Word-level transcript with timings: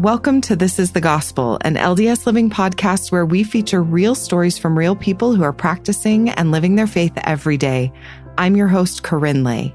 Welcome 0.00 0.40
to 0.42 0.56
This 0.56 0.78
is 0.78 0.92
the 0.92 1.02
Gospel, 1.02 1.58
an 1.60 1.74
LDS 1.74 2.24
Living 2.24 2.48
podcast 2.48 3.12
where 3.12 3.26
we 3.26 3.44
feature 3.44 3.82
real 3.82 4.14
stories 4.14 4.56
from 4.56 4.78
real 4.78 4.96
people 4.96 5.34
who 5.34 5.42
are 5.42 5.52
practicing 5.52 6.30
and 6.30 6.50
living 6.50 6.76
their 6.76 6.86
faith 6.86 7.12
every 7.18 7.58
day. 7.58 7.92
I'm 8.38 8.56
your 8.56 8.66
host, 8.66 9.02
KaRyn 9.02 9.44
Lay. 9.44 9.74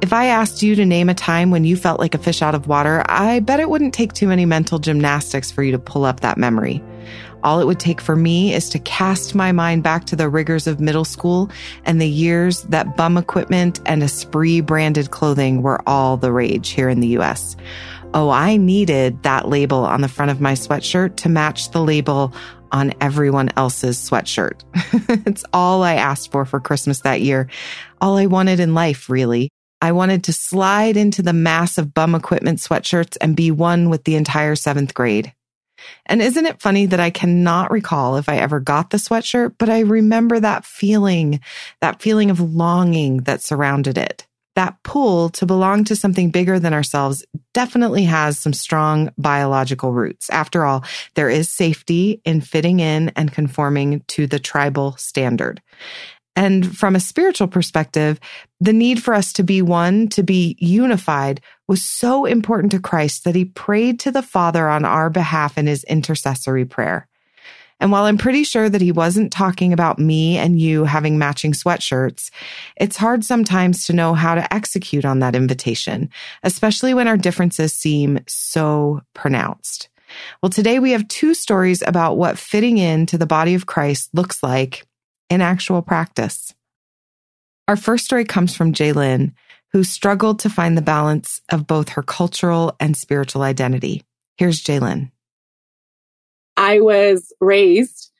If 0.00 0.14
I 0.14 0.28
asked 0.28 0.62
you 0.62 0.74
to 0.74 0.86
name 0.86 1.10
a 1.10 1.14
time 1.14 1.50
when 1.50 1.64
you 1.64 1.76
felt 1.76 2.00
like 2.00 2.14
a 2.14 2.18
fish 2.18 2.40
out 2.40 2.54
of 2.54 2.66
water, 2.66 3.02
I 3.10 3.40
bet 3.40 3.60
it 3.60 3.68
wouldn't 3.68 3.92
take 3.92 4.14
too 4.14 4.26
many 4.26 4.46
mental 4.46 4.78
gymnastics 4.78 5.50
for 5.50 5.62
you 5.62 5.72
to 5.72 5.78
pull 5.78 6.06
up 6.06 6.20
that 6.20 6.38
memory. 6.38 6.82
All 7.42 7.60
it 7.60 7.66
would 7.66 7.80
take 7.80 8.00
for 8.00 8.16
me 8.16 8.54
is 8.54 8.70
to 8.70 8.78
cast 8.78 9.34
my 9.34 9.52
mind 9.52 9.82
back 9.82 10.06
to 10.06 10.16
the 10.16 10.30
rigors 10.30 10.66
of 10.66 10.80
middle 10.80 11.04
school 11.04 11.50
and 11.84 12.00
the 12.00 12.08
years 12.08 12.62
that 12.64 12.96
bum 12.96 13.18
equipment 13.18 13.80
and 13.84 14.02
Esprit 14.02 14.62
branded 14.62 15.10
clothing 15.10 15.60
were 15.60 15.86
all 15.86 16.16
the 16.16 16.32
rage 16.32 16.70
here 16.70 16.88
in 16.88 17.00
the 17.00 17.18
US. 17.18 17.56
Oh, 18.12 18.28
I 18.28 18.56
needed 18.56 19.22
that 19.22 19.48
label 19.48 19.84
on 19.84 20.00
the 20.00 20.08
front 20.08 20.32
of 20.32 20.40
my 20.40 20.54
sweatshirt 20.54 21.16
to 21.18 21.28
match 21.28 21.70
the 21.70 21.80
label 21.80 22.34
on 22.72 22.92
everyone 23.00 23.50
else's 23.56 23.98
sweatshirt. 23.98 24.62
it's 25.26 25.44
all 25.52 25.84
I 25.84 25.94
asked 25.94 26.32
for 26.32 26.44
for 26.44 26.58
Christmas 26.58 27.00
that 27.00 27.20
year. 27.20 27.48
All 28.00 28.16
I 28.16 28.26
wanted 28.26 28.58
in 28.58 28.74
life, 28.74 29.08
really. 29.08 29.50
I 29.80 29.92
wanted 29.92 30.24
to 30.24 30.32
slide 30.32 30.96
into 30.96 31.22
the 31.22 31.32
mass 31.32 31.78
of 31.78 31.94
bum 31.94 32.16
equipment 32.16 32.58
sweatshirts 32.58 33.16
and 33.20 33.36
be 33.36 33.52
one 33.52 33.90
with 33.90 34.02
the 34.02 34.16
entire 34.16 34.56
seventh 34.56 34.92
grade. 34.92 35.32
And 36.04 36.20
isn't 36.20 36.46
it 36.46 36.60
funny 36.60 36.86
that 36.86 37.00
I 37.00 37.10
cannot 37.10 37.70
recall 37.70 38.16
if 38.16 38.28
I 38.28 38.38
ever 38.38 38.58
got 38.58 38.90
the 38.90 38.98
sweatshirt, 38.98 39.54
but 39.56 39.68
I 39.68 39.80
remember 39.80 40.40
that 40.40 40.64
feeling, 40.64 41.40
that 41.80 42.02
feeling 42.02 42.28
of 42.28 42.40
longing 42.40 43.18
that 43.18 43.40
surrounded 43.40 43.96
it 43.96 44.26
that 44.60 44.76
pull 44.82 45.30
to 45.30 45.46
belong 45.46 45.84
to 45.84 45.96
something 45.96 46.30
bigger 46.30 46.58
than 46.58 46.74
ourselves 46.74 47.24
definitely 47.54 48.04
has 48.04 48.38
some 48.38 48.52
strong 48.52 49.10
biological 49.16 49.90
roots. 49.90 50.28
After 50.28 50.66
all, 50.66 50.84
there 51.14 51.30
is 51.30 51.48
safety 51.48 52.20
in 52.26 52.42
fitting 52.42 52.78
in 52.78 53.08
and 53.16 53.32
conforming 53.32 54.04
to 54.08 54.26
the 54.26 54.38
tribal 54.38 54.96
standard. 54.98 55.62
And 56.36 56.76
from 56.76 56.94
a 56.94 57.00
spiritual 57.00 57.48
perspective, 57.48 58.20
the 58.60 58.74
need 58.74 59.02
for 59.02 59.14
us 59.14 59.32
to 59.32 59.42
be 59.42 59.62
one, 59.62 60.08
to 60.08 60.22
be 60.22 60.58
unified, 60.58 61.40
was 61.66 61.82
so 61.82 62.26
important 62.26 62.72
to 62.72 62.80
Christ 62.80 63.24
that 63.24 63.34
he 63.34 63.46
prayed 63.46 63.98
to 64.00 64.10
the 64.10 64.20
Father 64.20 64.68
on 64.68 64.84
our 64.84 65.08
behalf 65.08 65.56
in 65.56 65.68
his 65.68 65.84
intercessory 65.84 66.66
prayer. 66.66 67.08
And 67.80 67.90
while 67.90 68.04
I'm 68.04 68.18
pretty 68.18 68.44
sure 68.44 68.68
that 68.68 68.82
he 68.82 68.92
wasn't 68.92 69.32
talking 69.32 69.72
about 69.72 69.98
me 69.98 70.36
and 70.36 70.60
you 70.60 70.84
having 70.84 71.18
matching 71.18 71.52
sweatshirts, 71.52 72.30
it's 72.76 72.96
hard 72.96 73.24
sometimes 73.24 73.86
to 73.86 73.94
know 73.94 74.14
how 74.14 74.34
to 74.34 74.54
execute 74.54 75.04
on 75.04 75.20
that 75.20 75.34
invitation, 75.34 76.10
especially 76.42 76.92
when 76.92 77.08
our 77.08 77.16
differences 77.16 77.72
seem 77.72 78.20
so 78.28 79.00
pronounced. 79.14 79.88
Well, 80.42 80.50
today 80.50 80.78
we 80.78 80.90
have 80.92 81.08
two 81.08 81.34
stories 81.34 81.82
about 81.86 82.16
what 82.16 82.38
fitting 82.38 82.78
into 82.78 83.16
the 83.16 83.26
body 83.26 83.54
of 83.54 83.66
Christ 83.66 84.10
looks 84.12 84.42
like 84.42 84.86
in 85.30 85.40
actual 85.40 85.82
practice. 85.82 86.54
Our 87.68 87.76
first 87.76 88.04
story 88.04 88.24
comes 88.24 88.54
from 88.54 88.72
Jaylin, 88.72 89.32
who 89.72 89.84
struggled 89.84 90.40
to 90.40 90.50
find 90.50 90.76
the 90.76 90.82
balance 90.82 91.40
of 91.50 91.66
both 91.66 91.90
her 91.90 92.02
cultural 92.02 92.74
and 92.80 92.96
spiritual 92.96 93.42
identity. 93.42 94.02
Here's 94.36 94.62
Jaylin. 94.62 95.12
I 96.60 96.80
was 96.80 97.32
raised 97.40 98.12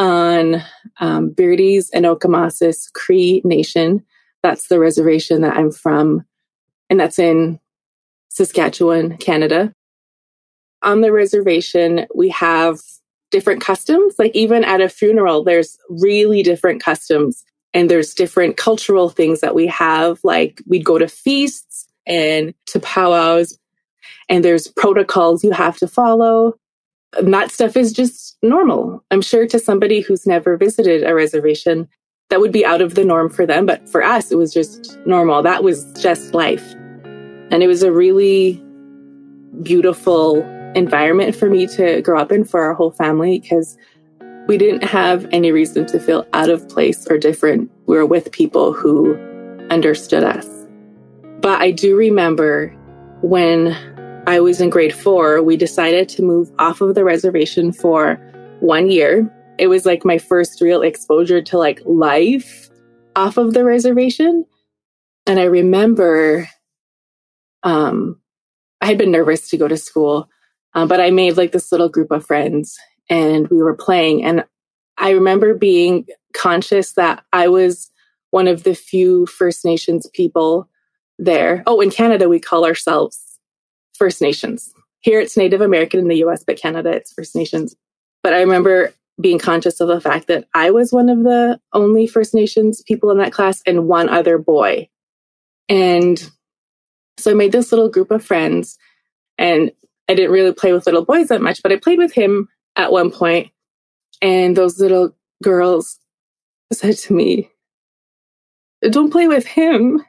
on 0.00 0.60
um, 0.98 1.30
Beardy's 1.30 1.90
and 1.90 2.04
Okemasis 2.04 2.92
Cree 2.92 3.40
Nation. 3.44 4.04
That's 4.42 4.66
the 4.66 4.80
reservation 4.80 5.42
that 5.42 5.56
I'm 5.56 5.70
from, 5.70 6.26
and 6.90 6.98
that's 6.98 7.20
in 7.20 7.60
Saskatchewan, 8.30 9.16
Canada. 9.18 9.72
On 10.82 11.02
the 11.02 11.12
reservation, 11.12 12.06
we 12.12 12.30
have 12.30 12.80
different 13.30 13.60
customs. 13.60 14.16
Like 14.18 14.34
even 14.34 14.64
at 14.64 14.80
a 14.80 14.88
funeral, 14.88 15.44
there's 15.44 15.78
really 15.88 16.42
different 16.42 16.82
customs 16.82 17.44
and 17.72 17.88
there's 17.88 18.12
different 18.12 18.56
cultural 18.56 19.08
things 19.08 19.40
that 19.40 19.54
we 19.54 19.68
have. 19.68 20.18
Like 20.24 20.60
we'd 20.66 20.84
go 20.84 20.98
to 20.98 21.06
feasts 21.06 21.86
and 22.06 22.54
to 22.66 22.80
powwows 22.80 23.56
and 24.28 24.44
there's 24.44 24.66
protocols 24.66 25.44
you 25.44 25.52
have 25.52 25.78
to 25.78 25.86
follow. 25.86 26.54
And 27.18 27.32
that 27.34 27.50
stuff 27.50 27.76
is 27.76 27.92
just 27.92 28.36
normal. 28.42 29.04
I'm 29.10 29.22
sure 29.22 29.46
to 29.48 29.58
somebody 29.58 30.00
who's 30.00 30.26
never 30.26 30.56
visited 30.56 31.04
a 31.04 31.14
reservation, 31.14 31.88
that 32.30 32.40
would 32.40 32.52
be 32.52 32.64
out 32.64 32.80
of 32.80 32.94
the 32.94 33.04
norm 33.04 33.28
for 33.28 33.46
them. 33.46 33.66
But 33.66 33.88
for 33.88 34.02
us, 34.02 34.32
it 34.32 34.36
was 34.36 34.52
just 34.52 34.98
normal. 35.06 35.42
That 35.42 35.62
was 35.62 35.84
just 36.00 36.34
life. 36.34 36.74
And 37.50 37.62
it 37.62 37.66
was 37.66 37.82
a 37.82 37.92
really 37.92 38.62
beautiful 39.62 40.42
environment 40.74 41.36
for 41.36 41.48
me 41.48 41.66
to 41.68 42.02
grow 42.02 42.20
up 42.20 42.32
in 42.32 42.44
for 42.44 42.62
our 42.62 42.74
whole 42.74 42.90
family 42.90 43.38
because 43.38 43.76
we 44.48 44.58
didn't 44.58 44.84
have 44.84 45.26
any 45.32 45.52
reason 45.52 45.86
to 45.86 46.00
feel 46.00 46.26
out 46.32 46.50
of 46.50 46.68
place 46.68 47.06
or 47.08 47.18
different. 47.18 47.70
We 47.86 47.96
were 47.96 48.06
with 48.06 48.32
people 48.32 48.72
who 48.72 49.16
understood 49.70 50.24
us. 50.24 50.48
But 51.40 51.60
I 51.60 51.70
do 51.70 51.96
remember 51.96 52.74
when 53.22 53.76
I 54.26 54.40
was 54.40 54.60
in 54.60 54.70
grade 54.70 54.94
four, 54.94 55.42
we 55.42 55.56
decided 55.56 56.08
to 56.10 56.22
move 56.22 56.50
off 56.58 56.80
of 56.80 56.94
the 56.94 57.04
reservation 57.04 57.72
for 57.72 58.14
one 58.60 58.90
year. 58.90 59.30
It 59.58 59.66
was 59.66 59.84
like 59.84 60.04
my 60.04 60.16
first 60.16 60.62
real 60.62 60.80
exposure 60.80 61.42
to 61.42 61.58
like 61.58 61.82
life 61.84 62.70
off 63.14 63.36
of 63.36 63.52
the 63.52 63.64
reservation. 63.64 64.46
And 65.26 65.38
I 65.38 65.44
remember 65.44 66.48
um, 67.62 68.18
I 68.80 68.86
had 68.86 68.98
been 68.98 69.10
nervous 69.10 69.50
to 69.50 69.58
go 69.58 69.68
to 69.68 69.76
school, 69.76 70.28
uh, 70.74 70.86
but 70.86 71.00
I 71.00 71.10
made 71.10 71.36
like 71.36 71.52
this 71.52 71.70
little 71.70 71.88
group 71.90 72.10
of 72.10 72.26
friends 72.26 72.78
and 73.10 73.46
we 73.48 73.62
were 73.62 73.76
playing. 73.76 74.24
And 74.24 74.44
I 74.96 75.10
remember 75.10 75.54
being 75.54 76.06
conscious 76.32 76.92
that 76.92 77.24
I 77.32 77.48
was 77.48 77.90
one 78.30 78.48
of 78.48 78.62
the 78.62 78.74
few 78.74 79.26
First 79.26 79.66
Nations 79.66 80.08
people 80.14 80.68
there. 81.18 81.62
Oh, 81.66 81.80
in 81.80 81.90
Canada, 81.90 82.28
we 82.28 82.40
call 82.40 82.64
ourselves 82.64 83.23
First 83.96 84.20
Nations. 84.20 84.72
Here 85.00 85.20
it's 85.20 85.36
Native 85.36 85.60
American 85.60 86.00
in 86.00 86.08
the 86.08 86.24
US, 86.24 86.44
but 86.44 86.58
Canada 86.58 86.90
it's 86.90 87.12
First 87.12 87.34
Nations. 87.36 87.76
But 88.22 88.34
I 88.34 88.40
remember 88.40 88.92
being 89.20 89.38
conscious 89.38 89.80
of 89.80 89.88
the 89.88 90.00
fact 90.00 90.26
that 90.26 90.46
I 90.54 90.70
was 90.70 90.92
one 90.92 91.08
of 91.08 91.22
the 91.22 91.60
only 91.72 92.06
First 92.06 92.34
Nations 92.34 92.82
people 92.82 93.10
in 93.10 93.18
that 93.18 93.32
class 93.32 93.62
and 93.66 93.86
one 93.86 94.08
other 94.08 94.38
boy. 94.38 94.88
And 95.68 96.18
so 97.18 97.30
I 97.30 97.34
made 97.34 97.52
this 97.52 97.70
little 97.70 97.88
group 97.88 98.10
of 98.10 98.24
friends 98.24 98.76
and 99.38 99.70
I 100.08 100.14
didn't 100.14 100.32
really 100.32 100.52
play 100.52 100.72
with 100.72 100.86
little 100.86 101.04
boys 101.04 101.28
that 101.28 101.42
much, 101.42 101.62
but 101.62 101.72
I 101.72 101.76
played 101.76 101.98
with 101.98 102.12
him 102.12 102.48
at 102.76 102.92
one 102.92 103.10
point, 103.10 103.50
And 104.20 104.56
those 104.56 104.80
little 104.80 105.14
girls 105.42 105.98
said 106.72 106.96
to 106.98 107.14
me, 107.14 107.50
Don't 108.82 109.10
play 109.10 109.28
with 109.28 109.46
him. 109.46 110.04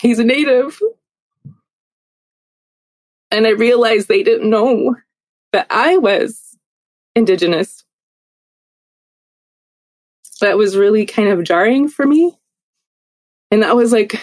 He's 0.00 0.18
a 0.18 0.24
native. 0.24 0.80
And 3.34 3.48
I 3.48 3.50
realized 3.50 4.06
they 4.06 4.22
didn't 4.22 4.48
know 4.48 4.94
that 5.52 5.66
I 5.68 5.96
was 5.96 6.56
Indigenous. 7.16 7.82
That 10.40 10.56
was 10.56 10.76
really 10.76 11.04
kind 11.04 11.28
of 11.28 11.42
jarring 11.42 11.88
for 11.88 12.06
me. 12.06 12.38
And 13.50 13.62
that 13.64 13.74
was 13.74 13.90
like 13.90 14.20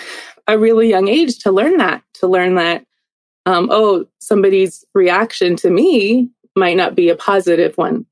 a 0.47 0.57
really 0.57 0.89
young 0.89 1.09
age 1.09 1.39
to 1.39 1.51
learn 1.51 1.75
that, 1.77 2.03
to 2.15 2.27
learn 2.27 2.55
that, 2.55 2.85
um, 3.45 3.67
oh, 3.69 4.05
somebody's 4.19 4.85
reaction 4.95 5.57
to 5.57 5.69
me 5.69 6.29
might 6.55 6.77
not 6.77 6.95
be 6.95 7.09
a 7.09 7.15
positive 7.15 7.77
one. 7.77 8.05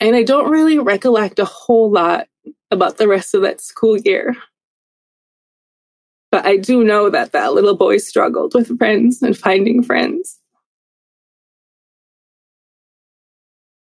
And 0.00 0.16
I 0.16 0.24
don't 0.24 0.50
really 0.50 0.80
recollect 0.80 1.38
a 1.38 1.44
whole 1.44 1.92
lot 1.92 2.26
about 2.72 2.96
the 2.96 3.06
rest 3.06 3.34
of 3.34 3.42
that 3.42 3.60
school 3.60 3.96
year. 3.98 4.36
But 6.30 6.46
I 6.46 6.56
do 6.56 6.84
know 6.84 7.10
that 7.10 7.32
that 7.32 7.54
little 7.54 7.76
boy 7.76 7.98
struggled 7.98 8.54
with 8.54 8.78
friends 8.78 9.22
and 9.22 9.36
finding 9.36 9.82
friends. 9.82 10.38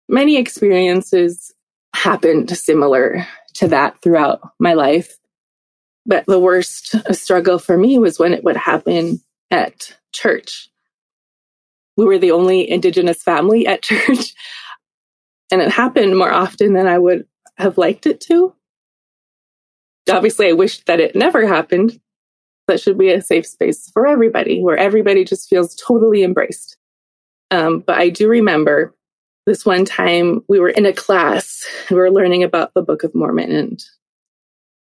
Many 0.08 0.38
experiences 0.38 1.54
happened 1.96 2.56
similar 2.56 3.28
to 3.56 3.68
that 3.70 4.02
throughout 4.02 4.42
my 4.60 4.74
life. 4.74 5.18
But 6.06 6.26
the 6.26 6.40
worst 6.40 6.96
struggle 7.16 7.60
for 7.60 7.78
me 7.78 8.00
was 8.00 8.20
when 8.20 8.34
it 8.34 8.44
would 8.44 8.56
happen 8.56 9.22
at 9.52 9.98
church. 10.14 10.70
We 11.98 12.06
were 12.06 12.20
the 12.20 12.32
only 12.32 12.70
Indigenous 12.70 13.24
family 13.24 13.68
at 13.68 13.82
church, 13.84 14.34
and 15.52 15.62
it 15.62 15.72
happened 15.72 16.18
more 16.18 16.32
often 16.32 16.74
than 16.74 16.88
I 16.88 16.98
would 17.00 17.26
have 17.58 17.78
liked 17.78 18.06
it 18.06 18.22
to. 18.22 18.54
Obviously, 20.10 20.48
I 20.48 20.54
wished 20.54 20.86
that 20.86 21.00
it 21.02 21.16
never 21.16 21.46
happened, 21.46 22.00
that 22.68 22.82
should 22.82 22.98
be 22.98 23.12
a 23.12 23.22
safe 23.22 23.46
space 23.46 23.90
for 23.92 24.08
everybody 24.08 24.62
where 24.62 24.78
everybody 24.78 25.24
just 25.26 25.50
feels 25.50 25.76
totally 25.76 26.24
embraced. 26.24 26.78
Um, 27.52 27.80
but 27.80 27.98
I 27.98 28.10
do 28.10 28.28
remember 28.30 28.94
this 29.46 29.66
one 29.66 29.86
time 29.86 30.44
we 30.50 30.60
were 30.60 30.70
in 30.70 30.86
a 30.86 30.94
class, 30.94 31.66
we 31.90 31.98
were 31.98 32.12
learning 32.12 32.44
about 32.44 32.74
the 32.74 32.82
Book 32.82 33.04
of 33.04 33.16
Mormon 33.16 33.52
and 33.52 33.84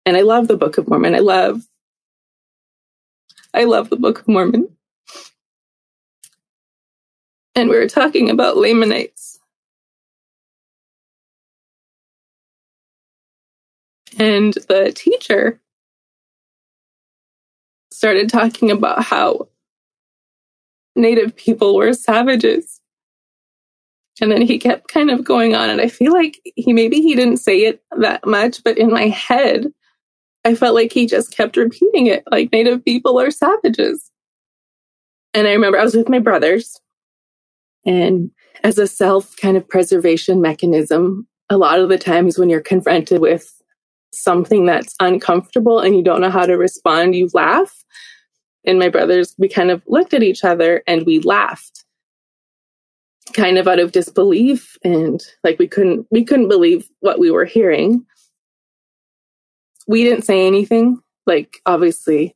and 0.05 0.17
I 0.17 0.21
love 0.21 0.47
the 0.47 0.57
Book 0.57 0.77
of 0.79 0.87
Mormon. 0.89 1.15
I 1.15 1.19
love 1.19 1.63
I 3.53 3.65
love 3.65 3.89
the 3.89 3.97
Book 3.97 4.21
of 4.21 4.27
Mormon. 4.27 4.69
and 7.55 7.69
we 7.69 7.77
were 7.77 7.87
talking 7.87 8.29
about 8.29 8.57
Lamanites. 8.57 9.39
And 14.17 14.53
the 14.53 14.91
teacher 14.95 15.59
started 18.01 18.30
talking 18.30 18.71
about 18.71 19.03
how 19.03 19.48
Native 20.95 21.36
people 21.36 21.75
were 21.75 21.94
savages. 21.94 22.81
And 24.19 24.31
then 24.31 24.42
he 24.42 24.57
kept 24.57 24.88
kind 24.88 25.12
of 25.12 25.24
going 25.24 25.53
on. 25.53 25.69
And 25.69 25.80
I 25.80 25.88
feel 25.88 26.12
like 26.12 26.42
he 26.56 26.74
maybe 26.74 27.00
he 27.00 27.13
didn't 27.13 27.38
say 27.38 27.59
it 27.59 27.83
that 28.00 28.25
much, 28.25 28.63
but 28.63 28.80
in 28.80 28.89
my 28.89 29.09
head, 29.09 29.68
I 30.44 30.56
felt 30.56 30.74
like 30.74 30.92
he 30.92 31.06
just 31.06 31.38
kept 31.38 31.56
repeating 31.57 32.07
it 32.07 32.24
like 32.31 32.51
Native 32.51 32.83
people 32.83 33.19
are 33.19 33.30
savages. 33.30 34.09
And 35.36 35.48
I 35.48 35.51
remember 35.51 35.77
I 35.77 35.83
was 35.83 35.95
with 35.95 36.09
my 36.09 36.18
brothers, 36.18 36.81
and 37.86 38.31
as 38.63 38.80
a 38.80 38.88
self 38.88 39.38
kind 39.38 39.57
of 39.57 39.69
preservation 39.69 40.42
mechanism, 40.42 41.27
a 41.51 41.57
lot 41.57 41.80
of 41.80 41.89
the 41.89 42.00
times 42.00 42.39
when 42.39 42.50
you're 42.50 42.62
confronted 42.62 43.21
with 43.21 43.60
something 44.13 44.65
that's 44.65 44.95
uncomfortable 44.99 45.79
and 45.79 45.95
you 45.95 46.03
don't 46.03 46.21
know 46.21 46.29
how 46.29 46.45
to 46.45 46.57
respond, 46.57 47.15
you 47.15 47.29
laugh. 47.33 47.83
And 48.65 48.77
my 48.77 48.89
brothers, 48.89 49.35
we 49.37 49.47
kind 49.49 49.71
of 49.71 49.81
looked 49.87 50.13
at 50.13 50.23
each 50.23 50.43
other 50.43 50.83
and 50.87 51.05
we 51.05 51.19
laughed 51.19 51.85
kind 53.33 53.57
of 53.57 53.67
out 53.67 53.79
of 53.79 53.91
disbelief 53.91 54.77
and 54.83 55.23
like 55.43 55.57
we 55.57 55.67
couldn't 55.67 56.05
we 56.11 56.23
couldn't 56.23 56.49
believe 56.49 56.89
what 56.99 57.19
we 57.19 57.31
were 57.31 57.45
hearing. 57.45 58.05
We 59.87 60.03
didn't 60.03 60.25
say 60.25 60.45
anything 60.45 61.01
like 61.25 61.61
obviously 61.65 62.35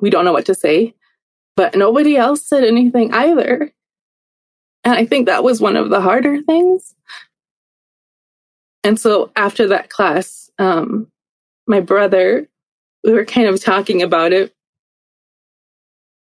we 0.00 0.10
don't 0.10 0.24
know 0.24 0.32
what 0.32 0.46
to 0.46 0.54
say 0.54 0.94
but 1.56 1.74
nobody 1.74 2.16
else 2.16 2.46
said 2.46 2.64
anything 2.64 3.12
either. 3.12 3.72
And 4.84 4.94
i 4.94 5.04
think 5.04 5.26
that 5.26 5.44
was 5.44 5.60
one 5.60 5.76
of 5.76 5.90
the 5.90 6.00
harder 6.00 6.42
things. 6.42 6.94
And 8.82 8.98
so 8.98 9.30
after 9.36 9.68
that 9.68 9.90
class 9.90 10.49
um 10.60 11.08
my 11.66 11.80
brother 11.80 12.48
we 13.02 13.12
were 13.12 13.24
kind 13.24 13.48
of 13.48 13.60
talking 13.60 14.02
about 14.02 14.32
it 14.32 14.54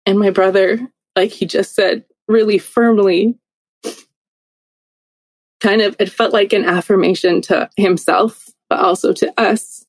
and 0.06 0.18
my 0.18 0.30
brother 0.30 0.80
like 1.14 1.30
he 1.30 1.46
just 1.46 1.76
said 1.76 2.04
really 2.26 2.58
firmly 2.58 3.38
kind 5.62 5.80
of, 5.80 5.96
it 5.98 6.10
felt 6.10 6.32
like 6.32 6.52
an 6.52 6.64
affirmation 6.64 7.40
to 7.40 7.70
himself, 7.76 8.48
but 8.68 8.80
also 8.80 9.12
to 9.12 9.32
us. 9.40 9.86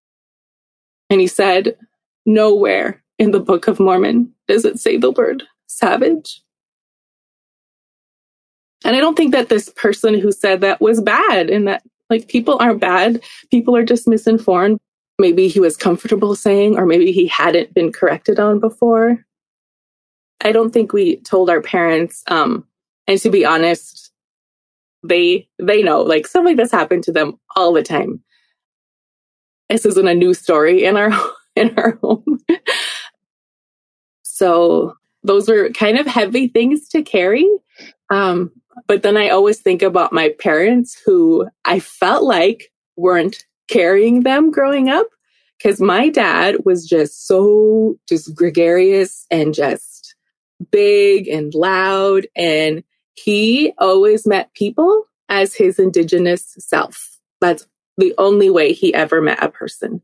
And 1.09 1.19
he 1.19 1.27
said, 1.27 1.75
Nowhere 2.25 3.03
in 3.19 3.31
the 3.31 3.39
Book 3.39 3.67
of 3.67 3.79
Mormon 3.79 4.33
does 4.47 4.63
it 4.63 4.79
say 4.79 4.97
the 4.97 5.11
word 5.11 5.43
savage. 5.67 6.41
And 8.85 8.95
I 8.95 8.99
don't 8.99 9.15
think 9.15 9.33
that 9.33 9.49
this 9.49 9.69
person 9.69 10.19
who 10.19 10.31
said 10.31 10.61
that 10.61 10.79
was 10.79 11.01
bad 11.01 11.49
and 11.49 11.67
that 11.67 11.83
like 12.13 12.27
people 12.27 12.57
aren't 12.59 12.79
bad. 12.79 13.21
People 13.49 13.75
are 13.75 13.83
just 13.83 14.07
misinformed. 14.07 14.79
Maybe 15.19 15.47
he 15.47 15.59
was 15.59 15.77
comfortable 15.77 16.35
saying, 16.35 16.77
or 16.77 16.85
maybe 16.85 17.11
he 17.11 17.27
hadn't 17.27 17.73
been 17.73 17.91
corrected 17.91 18.39
on 18.39 18.59
before. 18.59 19.25
I 20.41 20.51
don't 20.51 20.71
think 20.71 20.93
we 20.93 21.17
told 21.17 21.49
our 21.49 21.61
parents. 21.61 22.23
Um, 22.27 22.67
and 23.07 23.19
to 23.21 23.29
be 23.29 23.45
honest, 23.45 24.11
they 25.03 25.47
they 25.59 25.81
know 25.81 26.01
like 26.01 26.27
stuff 26.27 26.45
like 26.45 26.57
this 26.57 26.71
happened 26.71 27.03
to 27.05 27.11
them 27.11 27.39
all 27.55 27.73
the 27.73 27.83
time. 27.83 28.21
This 29.69 29.85
isn't 29.85 30.07
a 30.07 30.13
new 30.13 30.33
story 30.33 30.85
in 30.85 30.97
our 30.97 31.11
in 31.55 31.77
our 31.77 31.97
home. 32.01 32.39
so 34.23 34.95
those 35.23 35.47
were 35.47 35.69
kind 35.69 35.97
of 35.97 36.05
heavy 36.05 36.47
things 36.47 36.87
to 36.89 37.01
carry. 37.01 37.47
Um, 38.09 38.51
but 38.87 39.03
then 39.03 39.17
I 39.17 39.29
always 39.29 39.59
think 39.59 39.81
about 39.81 40.13
my 40.13 40.33
parents 40.39 40.99
who 41.05 41.47
I 41.65 41.79
felt 41.79 42.23
like 42.23 42.71
weren't 42.95 43.45
carrying 43.69 44.21
them 44.21 44.51
growing 44.51 44.89
up 44.89 45.07
because 45.57 45.79
my 45.79 46.09
dad 46.09 46.57
was 46.65 46.87
just 46.87 47.27
so 47.27 47.97
just 48.07 48.35
gregarious 48.35 49.25
and 49.31 49.53
just 49.53 50.15
big 50.71 51.27
and 51.27 51.53
loud 51.53 52.27
and 52.35 52.83
he 53.15 53.73
always 53.77 54.25
met 54.25 54.53
people 54.53 55.05
as 55.29 55.55
his 55.55 55.79
indigenous 55.79 56.55
self. 56.59 57.19
That's 57.41 57.67
the 57.97 58.13
only 58.17 58.49
way 58.49 58.73
he 58.73 58.93
ever 58.93 59.21
met 59.21 59.43
a 59.43 59.49
person. 59.49 60.01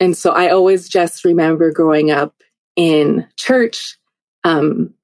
And 0.00 0.16
so 0.16 0.32
I 0.32 0.48
always 0.48 0.88
just 0.88 1.24
remember 1.24 1.70
growing 1.70 2.10
up 2.10 2.34
in 2.74 3.26
church, 3.36 3.98
um, 4.44 4.94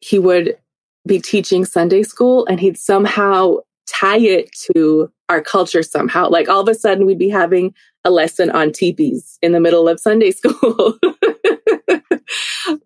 he 0.00 0.18
would 0.18 0.56
be 1.06 1.18
teaching 1.18 1.64
Sunday 1.64 2.02
school 2.02 2.46
and 2.46 2.60
he'd 2.60 2.78
somehow 2.78 3.56
tie 3.88 4.18
it 4.18 4.50
to 4.72 5.10
our 5.28 5.40
culture 5.40 5.82
somehow. 5.82 6.28
Like 6.28 6.48
all 6.48 6.60
of 6.60 6.68
a 6.68 6.74
sudden 6.74 7.06
we'd 7.06 7.18
be 7.18 7.28
having 7.28 7.74
a 8.04 8.10
lesson 8.10 8.50
on 8.50 8.72
teepees 8.72 9.38
in 9.42 9.52
the 9.52 9.60
middle 9.60 9.88
of 9.88 10.00
Sunday 10.00 10.30
school. 10.32 10.98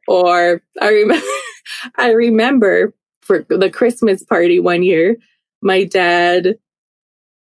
or 0.09 0.63
I 0.81 0.89
remember, 0.89 1.27
I 1.97 2.11
remember 2.13 2.95
for 3.23 3.47
the 3.49 3.71
Christmas 3.71 4.23
party 4.23 4.61
one 4.61 4.83
year, 4.83 5.17
my 5.63 5.85
dad, 5.85 6.59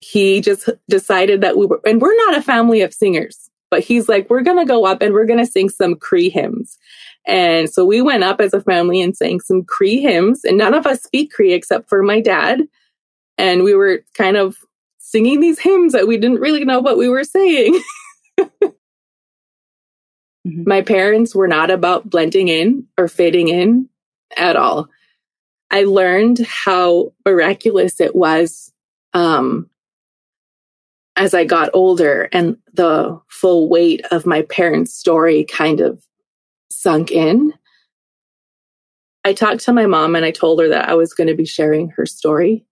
he 0.01 0.41
just 0.41 0.69
decided 0.89 1.43
that 1.43 1.57
we 1.57 1.67
were, 1.67 1.81
and 1.85 2.01
we're 2.01 2.17
not 2.27 2.37
a 2.37 2.43
family 2.43 2.81
of 2.81 2.93
singers, 2.93 3.51
but 3.71 3.81
he's 3.81 4.09
like, 4.09 4.29
we're 4.29 4.43
going 4.43 4.59
to 4.59 4.65
go 4.65 4.85
up 4.85 5.03
and 5.03 5.15
we're 5.15 5.27
going 5.27 5.45
to 5.45 5.51
sing 5.51 5.69
some 5.69 5.95
Cree 5.95 6.31
hymns. 6.31 6.79
And 7.27 7.69
so 7.69 7.85
we 7.85 8.01
went 8.01 8.25
up 8.25 8.41
as 8.41 8.55
a 8.55 8.61
family 8.61 9.01
and 9.01 9.17
sang 9.17 9.41
some 9.41 9.65
Cree 9.65 10.01
hymns, 10.01 10.45
and 10.45 10.57
none 10.57 10.75
of 10.75 10.87
us 10.87 11.03
speak 11.03 11.33
Cree 11.33 11.53
except 11.53 11.89
for 11.89 12.03
my 12.03 12.21
dad. 12.21 12.63
And 13.39 13.63
we 13.63 13.75
were 13.75 14.05
kind 14.15 14.37
of 14.37 14.57
singing 14.99 15.41
these 15.41 15.59
hymns 15.59 15.93
that 15.93 16.07
we 16.07 16.17
didn't 16.17 16.41
really 16.41 16.65
know 16.65 16.81
what 16.81 16.99
we 16.99 17.09
were 17.09 17.25
saying. 17.25 17.81
mm-hmm. 18.41 18.71
My 20.45 20.83
parents 20.83 21.35
were 21.35 21.49
not 21.49 21.71
about 21.71 22.09
blending 22.09 22.49
in 22.49 22.87
or 22.97 23.09
fitting 23.09 23.49
in 23.49 23.89
at 24.37 24.57
all. 24.57 24.89
I 25.71 25.85
learned 25.85 26.39
how 26.41 27.13
miraculous 27.25 28.01
it 28.01 28.15
was 28.15 28.73
um, 29.15 29.71
as 31.17 31.35
I 31.35 31.45
got 31.45 31.71
older 31.75 32.29
and 32.33 32.57
the 32.73 33.21
full 33.29 33.69
weight 33.69 34.05
of 34.11 34.27
my 34.27 34.43
parents' 34.43 34.95
story 34.95 35.45
kind 35.45 35.81
of 35.81 36.03
sunk 36.71 37.11
in. 37.11 37.53
I 39.25 39.33
talked 39.33 39.61
to 39.65 39.73
my 39.73 39.87
mom 39.87 40.17
and 40.17 40.25
I 40.25 40.31
told 40.31 40.61
her 40.61 40.69
that 40.69 40.89
I 40.89 40.95
was 40.95 41.13
going 41.13 41.29
to 41.29 41.35
be 41.35 41.45
sharing 41.45 41.91
her 41.91 42.07
story. 42.07 42.65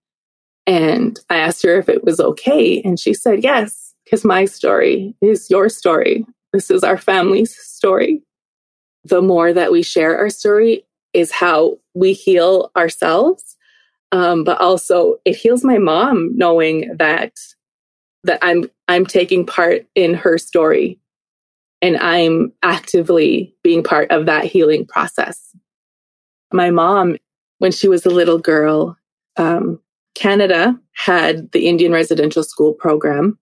And 0.67 1.19
I 1.31 1.39
asked 1.39 1.63
her 1.63 1.79
if 1.79 1.89
it 1.89 2.05
was 2.05 2.21
okay. 2.21 2.83
And 2.83 2.99
she 2.99 3.15
said, 3.15 3.43
yes, 3.43 3.95
because 4.05 4.25
my 4.25 4.45
story 4.45 5.15
is 5.21 5.51
your 5.51 5.69
story. 5.69 6.25
This 6.53 6.71
is 6.71 6.83
our 6.83 6.97
family's 6.97 7.57
story. 7.57 8.23
The 9.05 9.23
more 9.23 9.53
that 9.53 9.73
we 9.73 9.83
share 9.83 10.19
our 10.19 10.31
story, 10.31 10.85
is 11.15 11.33
how 11.33 11.79
we 11.95 12.13
heal 12.13 12.71
ourselves. 12.77 13.57
Um, 14.13 14.45
but 14.45 14.61
also 14.61 15.17
it 15.25 15.37
heals 15.37 15.65
my 15.65 15.79
mom 15.79 16.37
knowing 16.37 16.97
that 16.97 17.33
that 18.25 18.39
I'm 18.43 18.71
I'm 18.89 19.07
taking 19.07 19.47
part 19.47 19.87
in 19.95 20.15
her 20.15 20.39
story 20.39 20.99
and 21.81 21.97
I'm 21.97 22.53
actively 22.63 23.55
being 23.63 23.83
part 23.83 24.11
of 24.11 24.27
that 24.27 24.45
healing 24.45 24.87
process. 24.87 25.55
My 26.53 26.71
mom, 26.71 27.17
when 27.59 27.73
she 27.73 27.89
was 27.89 28.05
a 28.07 28.11
little 28.11 28.39
girl, 28.39 28.97
um, 29.37 29.81
Canada 30.15 30.79
had 30.93 31.53
the 31.53 31.69
Indian 31.69 31.93
residential 31.93 32.43
school 32.43 32.73
program. 32.73 33.39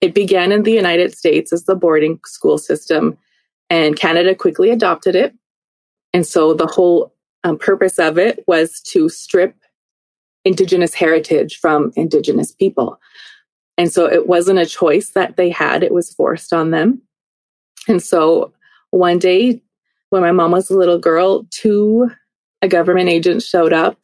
It 0.00 0.14
began 0.14 0.52
in 0.52 0.62
the 0.62 0.72
United 0.72 1.16
States 1.16 1.52
as 1.52 1.64
the 1.64 1.74
boarding 1.74 2.20
school 2.24 2.58
system, 2.58 3.18
and 3.68 3.98
Canada 3.98 4.34
quickly 4.34 4.70
adopted 4.70 5.14
it. 5.14 5.34
And 6.12 6.26
so 6.26 6.54
the 6.54 6.66
whole 6.66 7.12
um, 7.42 7.58
purpose 7.58 7.98
of 7.98 8.18
it 8.18 8.44
was 8.46 8.80
to 8.92 9.08
strip 9.08 9.54
Indigenous 10.44 10.94
heritage 10.94 11.58
from 11.58 11.92
Indigenous 11.96 12.52
people. 12.52 13.00
And 13.76 13.92
so 13.92 14.06
it 14.06 14.26
wasn't 14.26 14.58
a 14.60 14.66
choice 14.66 15.10
that 15.10 15.36
they 15.36 15.50
had, 15.50 15.82
it 15.82 15.92
was 15.92 16.12
forced 16.12 16.52
on 16.52 16.70
them. 16.70 17.02
And 17.88 18.02
so 18.02 18.52
one 18.90 19.18
day, 19.18 19.62
when 20.10 20.22
my 20.22 20.32
mom 20.32 20.52
was 20.52 20.70
a 20.70 20.76
little 20.76 20.98
girl, 20.98 21.46
two 21.50 22.10
a 22.62 22.68
government 22.68 23.10
agent 23.10 23.42
showed 23.42 23.72
up 23.72 23.98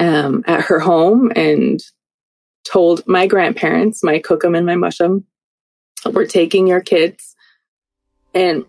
um, 0.00 0.42
at 0.46 0.62
her 0.62 0.80
home 0.80 1.30
and 1.36 1.80
told 2.64 3.06
my 3.06 3.26
grandparents, 3.26 4.02
my 4.02 4.18
cookum 4.18 4.56
and 4.56 4.66
my 4.66 4.74
mushum, 4.74 5.24
we're 6.10 6.26
taking 6.26 6.66
your 6.66 6.80
kids. 6.80 7.36
And 8.34 8.64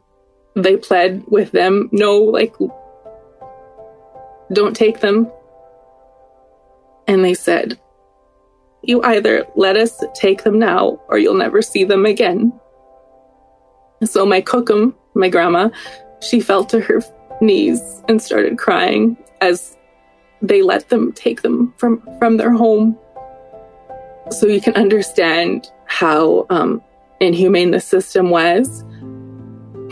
they 0.56 0.78
pled 0.78 1.24
with 1.28 1.52
them, 1.52 1.90
no, 1.92 2.18
like, 2.18 2.54
don't 4.52 4.76
take 4.76 5.00
them. 5.00 5.32
And 7.08 7.24
they 7.24 7.34
said, 7.34 7.80
You 8.84 9.02
either 9.04 9.46
let 9.56 9.78
us 9.78 10.04
take 10.14 10.44
them 10.44 10.60
now 10.60 11.02
or 11.08 11.18
you'll 11.18 11.34
never 11.34 11.62
see 11.62 11.84
them 11.84 12.06
again. 12.06 12.60
So 14.06 14.26
my 14.26 14.42
cookum, 14.42 14.94
my 15.14 15.30
grandma, 15.30 15.70
she 16.22 16.40
fell 16.40 16.66
to 16.66 16.80
her 16.80 17.02
knees 17.42 17.82
and 18.08 18.22
started 18.22 18.58
crying 18.58 19.18
as 19.42 19.78
they 20.42 20.62
let 20.62 20.90
them 20.90 21.12
take 21.14 21.42
them 21.42 21.74
from, 21.78 22.02
from 22.20 22.38
their 22.38 22.52
home. 22.52 22.98
So 24.32 24.48
you 24.48 24.62
can 24.62 24.76
understand 24.76 25.68
how 25.86 26.46
um, 26.50 26.82
inhumane 27.20 27.72
the 27.72 27.80
system 27.80 28.30
was. 28.30 28.84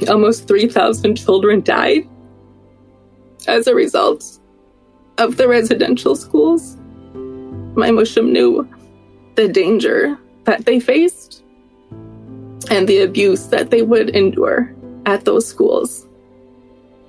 Almost 0.09 0.47
3,000 0.47 1.15
children 1.15 1.61
died 1.61 2.07
as 3.47 3.67
a 3.67 3.75
result 3.75 4.39
of 5.17 5.37
the 5.37 5.47
residential 5.47 6.15
schools. 6.15 6.77
My 7.75 7.89
Mushum 7.89 8.31
knew 8.31 8.67
the 9.35 9.47
danger 9.47 10.17
that 10.45 10.65
they 10.65 10.79
faced 10.79 11.40
and 12.71 12.87
the 12.87 12.99
abuse 12.99 13.47
that 13.47 13.69
they 13.69 13.81
would 13.81 14.09
endure 14.11 14.73
at 15.05 15.25
those 15.25 15.45
schools. 15.45 16.07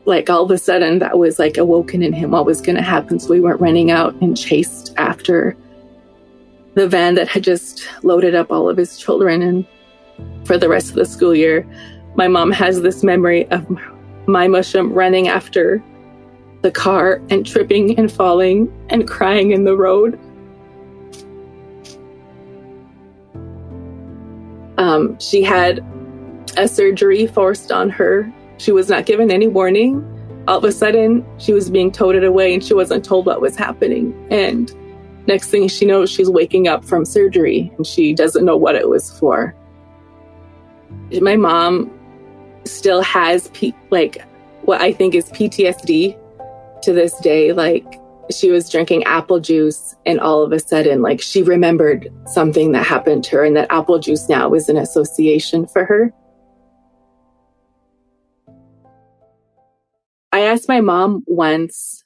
Like 0.04 0.28
all 0.28 0.42
of 0.42 0.50
a 0.50 0.58
sudden, 0.58 0.98
that 0.98 1.16
was 1.16 1.38
like 1.38 1.56
awoken 1.56 2.02
in 2.02 2.12
him 2.12 2.32
what 2.32 2.44
was 2.44 2.60
going 2.60 2.74
to 2.74 2.82
happen. 2.82 3.20
So 3.20 3.30
we 3.30 3.40
weren't 3.40 3.60
running 3.60 3.90
out 3.90 4.14
and 4.20 4.36
chased 4.36 4.92
after 4.96 5.56
the 6.74 6.88
van 6.88 7.14
that 7.14 7.28
had 7.28 7.44
just 7.44 7.88
loaded 8.02 8.34
up 8.34 8.50
all 8.50 8.68
of 8.68 8.76
his 8.76 8.98
children. 8.98 9.40
And 9.40 9.64
for 10.44 10.58
the 10.58 10.68
rest 10.68 10.88
of 10.90 10.96
the 10.96 11.06
school 11.06 11.34
year, 11.34 11.64
my 12.16 12.26
mom 12.26 12.50
has 12.50 12.82
this 12.82 13.04
memory 13.04 13.48
of 13.50 13.64
my 14.26 14.48
mushum 14.48 14.92
running 14.92 15.28
after 15.28 15.82
the 16.62 16.72
car 16.72 17.22
and 17.30 17.46
tripping 17.46 17.96
and 17.96 18.10
falling 18.10 18.72
and 18.88 19.06
crying 19.06 19.52
in 19.52 19.62
the 19.62 19.76
road. 19.76 20.18
Um, 24.82 25.16
she 25.20 25.44
had 25.44 25.80
a 26.56 26.66
surgery 26.66 27.28
forced 27.28 27.70
on 27.70 27.88
her. 27.90 28.30
She 28.58 28.72
was 28.72 28.88
not 28.88 29.06
given 29.06 29.30
any 29.30 29.46
warning. 29.46 30.04
All 30.48 30.58
of 30.58 30.64
a 30.64 30.72
sudden, 30.72 31.24
she 31.38 31.52
was 31.52 31.70
being 31.70 31.92
toted 31.92 32.24
away 32.24 32.52
and 32.52 32.64
she 32.64 32.74
wasn't 32.74 33.04
told 33.04 33.26
what 33.26 33.40
was 33.40 33.54
happening. 33.54 34.12
And 34.28 34.74
next 35.28 35.50
thing 35.50 35.68
she 35.68 35.84
knows, 35.84 36.10
she's 36.10 36.28
waking 36.28 36.66
up 36.66 36.84
from 36.84 37.04
surgery 37.04 37.72
and 37.76 37.86
she 37.86 38.12
doesn't 38.12 38.44
know 38.44 38.56
what 38.56 38.74
it 38.74 38.88
was 38.88 39.16
for. 39.20 39.54
My 41.20 41.36
mom 41.36 41.88
still 42.64 43.02
has 43.02 43.48
P- 43.54 43.76
like 43.90 44.24
what 44.62 44.80
I 44.80 44.92
think 44.92 45.14
is 45.14 45.26
PTSD 45.26 46.18
to 46.82 46.92
this 46.92 47.16
day. 47.20 47.52
Like 47.52 48.00
she 48.32 48.50
was 48.50 48.70
drinking 48.70 49.04
apple 49.04 49.40
juice 49.40 49.94
and 50.06 50.18
all 50.20 50.42
of 50.42 50.52
a 50.52 50.58
sudden 50.58 51.02
like 51.02 51.20
she 51.20 51.42
remembered 51.42 52.12
something 52.26 52.72
that 52.72 52.86
happened 52.86 53.22
to 53.24 53.36
her 53.36 53.44
and 53.44 53.56
that 53.56 53.70
apple 53.70 53.98
juice 53.98 54.28
now 54.28 54.48
was 54.48 54.68
an 54.68 54.76
association 54.76 55.66
for 55.66 55.84
her. 55.84 56.12
I 60.32 60.40
asked 60.40 60.66
my 60.66 60.80
mom 60.80 61.24
once 61.26 62.02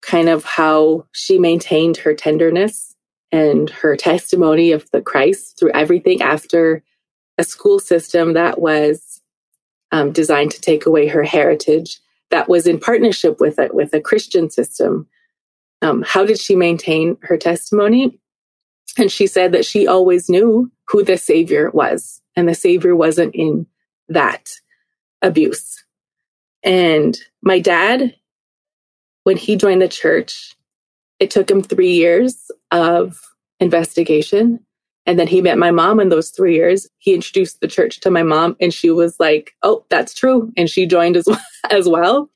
kind 0.00 0.30
of 0.30 0.44
how 0.44 1.06
she 1.12 1.38
maintained 1.38 1.98
her 1.98 2.14
tenderness 2.14 2.96
and 3.30 3.68
her 3.68 3.96
testimony 3.96 4.72
of 4.72 4.90
the 4.92 5.02
Christ 5.02 5.58
through 5.58 5.72
everything 5.72 6.22
after 6.22 6.82
a 7.36 7.44
school 7.44 7.78
system 7.78 8.32
that 8.32 8.60
was 8.60 9.20
um, 9.92 10.12
designed 10.12 10.52
to 10.52 10.60
take 10.60 10.86
away 10.86 11.06
her 11.08 11.22
heritage 11.22 12.00
that 12.30 12.48
was 12.48 12.66
in 12.66 12.80
partnership 12.80 13.40
with 13.40 13.58
it 13.58 13.74
with 13.74 13.92
a 13.92 14.00
Christian 14.00 14.50
system. 14.50 15.06
Um, 15.84 16.02
how 16.02 16.24
did 16.24 16.40
she 16.40 16.56
maintain 16.56 17.18
her 17.22 17.36
testimony? 17.36 18.18
And 18.96 19.12
she 19.12 19.26
said 19.26 19.52
that 19.52 19.66
she 19.66 19.86
always 19.86 20.30
knew 20.30 20.72
who 20.88 21.04
the 21.04 21.18
Savior 21.18 21.70
was, 21.72 22.22
and 22.36 22.48
the 22.48 22.54
Savior 22.54 22.96
wasn't 22.96 23.34
in 23.34 23.66
that 24.08 24.52
abuse. 25.20 25.84
And 26.62 27.18
my 27.42 27.58
dad, 27.60 28.14
when 29.24 29.36
he 29.36 29.56
joined 29.56 29.82
the 29.82 29.88
church, 29.88 30.56
it 31.20 31.30
took 31.30 31.50
him 31.50 31.62
three 31.62 31.92
years 31.92 32.50
of 32.70 33.20
investigation. 33.60 34.60
And 35.04 35.18
then 35.18 35.26
he 35.26 35.42
met 35.42 35.58
my 35.58 35.70
mom 35.70 36.00
in 36.00 36.08
those 36.08 36.30
three 36.30 36.54
years. 36.54 36.88
He 36.96 37.14
introduced 37.14 37.60
the 37.60 37.68
church 37.68 38.00
to 38.00 38.10
my 38.10 38.22
mom, 38.22 38.56
and 38.58 38.72
she 38.72 38.90
was 38.90 39.20
like, 39.20 39.52
Oh, 39.62 39.84
that's 39.90 40.14
true. 40.14 40.50
And 40.56 40.70
she 40.70 40.86
joined 40.86 41.16
as 41.18 41.26
well. 41.26 41.40
As 41.70 41.88
well. 41.88 42.28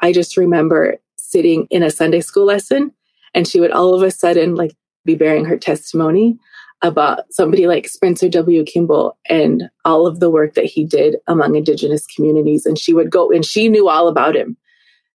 I 0.00 0.12
just 0.12 0.36
remember 0.36 0.98
sitting 1.32 1.66
in 1.70 1.82
a 1.82 1.90
Sunday 1.90 2.20
school 2.20 2.44
lesson, 2.44 2.92
and 3.34 3.48
she 3.48 3.58
would 3.58 3.72
all 3.72 3.94
of 3.94 4.02
a 4.02 4.10
sudden 4.10 4.54
like 4.54 4.76
be 5.04 5.14
bearing 5.14 5.44
her 5.46 5.56
testimony 5.58 6.38
about 6.82 7.32
somebody 7.32 7.66
like 7.66 7.88
Spencer 7.88 8.28
W. 8.28 8.64
Kimball 8.64 9.16
and 9.28 9.70
all 9.84 10.06
of 10.06 10.20
the 10.20 10.30
work 10.30 10.54
that 10.54 10.64
he 10.64 10.84
did 10.84 11.16
among 11.28 11.54
Indigenous 11.54 12.06
communities. 12.06 12.66
And 12.66 12.78
she 12.78 12.92
would 12.92 13.10
go, 13.10 13.30
and 13.30 13.44
she 13.44 13.68
knew 13.68 13.88
all 13.88 14.08
about 14.08 14.36
him. 14.36 14.56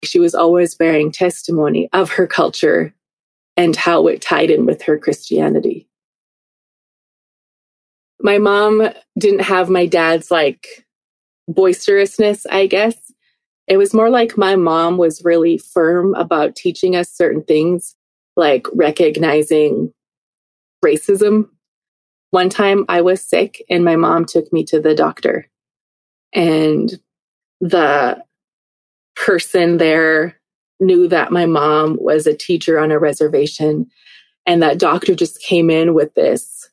She 0.03 0.19
was 0.19 0.35
always 0.35 0.75
bearing 0.75 1.11
testimony 1.11 1.89
of 1.93 2.11
her 2.11 2.27
culture 2.27 2.93
and 3.55 3.75
how 3.75 4.07
it 4.07 4.21
tied 4.21 4.51
in 4.51 4.65
with 4.65 4.81
her 4.83 4.97
Christianity. 4.97 5.87
My 8.21 8.37
mom 8.37 8.89
didn't 9.17 9.41
have 9.41 9.69
my 9.69 9.85
dad's 9.85 10.29
like 10.29 10.85
boisterousness, 11.47 12.45
I 12.45 12.67
guess. 12.67 13.12
It 13.67 13.77
was 13.77 13.93
more 13.93 14.09
like 14.09 14.37
my 14.37 14.55
mom 14.55 14.97
was 14.97 15.23
really 15.23 15.57
firm 15.57 16.13
about 16.15 16.55
teaching 16.55 16.95
us 16.95 17.11
certain 17.11 17.43
things, 17.43 17.95
like 18.35 18.67
recognizing 18.73 19.93
racism. 20.83 21.49
One 22.31 22.49
time 22.49 22.85
I 22.89 23.01
was 23.01 23.21
sick 23.21 23.63
and 23.69 23.85
my 23.85 23.95
mom 23.95 24.25
took 24.25 24.51
me 24.51 24.63
to 24.65 24.79
the 24.79 24.95
doctor, 24.95 25.47
and 26.33 26.91
the 27.61 28.23
person 29.15 29.77
there 29.77 30.39
knew 30.79 31.07
that 31.07 31.31
my 31.31 31.45
mom 31.45 31.97
was 31.99 32.27
a 32.27 32.35
teacher 32.35 32.79
on 32.79 32.91
a 32.91 32.99
reservation. 32.99 33.87
And 34.45 34.61
that 34.61 34.79
doctor 34.79 35.15
just 35.15 35.41
came 35.41 35.69
in 35.69 35.93
with 35.93 36.13
this 36.15 36.69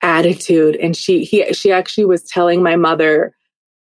attitude. 0.00 0.76
And 0.76 0.96
she 0.96 1.24
he 1.24 1.52
she 1.52 1.70
actually 1.72 2.06
was 2.06 2.22
telling 2.22 2.62
my 2.62 2.76
mother 2.76 3.34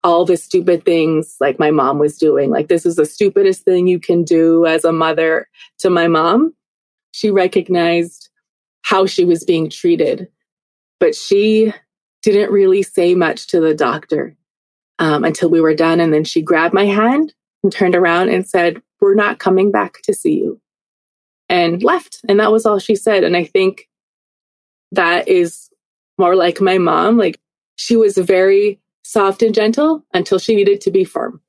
all 0.07 0.25
the 0.25 0.37
stupid 0.37 0.85
things 0.85 1.37
like 1.41 1.59
my 1.59 1.71
mom 1.71 1.99
was 1.99 2.17
doing. 2.17 2.51
Like 2.51 2.69
this 2.69 2.87
is 2.87 2.97
the 2.97 3.05
stupidest 3.05 3.65
thing 3.65 3.87
you 3.87 3.99
can 3.99 4.25
do 4.25 4.65
as 4.65 4.85
a 4.85 4.93
mother 4.93 5.49
to 5.81 5.91
my 5.91 6.07
mom. 6.07 6.55
She 7.13 7.31
recognized 7.31 8.31
how 8.83 9.07
she 9.07 9.25
was 9.25 9.45
being 9.45 9.69
treated 9.69 10.29
but 10.99 11.15
she 11.15 11.73
didn't 12.23 12.51
really 12.51 12.83
say 12.83 13.15
much 13.15 13.47
to 13.49 13.61
the 13.61 13.75
doctor 13.75 14.37
um, 14.99 15.25
until 15.25 15.51
we 15.51 15.61
were 15.61 15.75
done. 15.75 16.01
And 16.01 16.13
then 16.13 16.25
she 16.25 16.43
grabbed 16.43 16.75
my 16.75 16.87
hand 16.87 17.35
and 17.63 17.73
turned 17.73 17.95
around 17.95 18.31
and 18.31 18.49
said 18.49 18.83
we're 19.01 19.15
not 19.15 19.39
coming 19.39 19.71
back 19.71 20.01
to 20.05 20.15
see 20.15 20.35
you 20.35 20.61
and 21.49 21.83
left. 21.83 22.21
And 22.29 22.41
that 22.41 22.53
was 22.53 22.67
all 22.67 22.79
she 22.79 22.97
said. 22.97 23.25
And 23.25 23.37
i 23.37 23.45
think 23.45 23.89
that 24.93 25.29
is 25.29 25.69
more 26.19 26.35
like 26.35 26.61
my 26.61 26.79
mom. 26.79 27.19
Like 27.19 27.39
she 27.77 27.97
was 27.97 28.17
very 28.17 28.81
soft 29.07 29.41
and 29.41 29.55
gentle 29.55 30.05
until 30.15 30.37
she 30.37 30.57
needed 30.57 30.81
to 30.81 30.91
be 30.91 31.05
firm. 31.05 31.41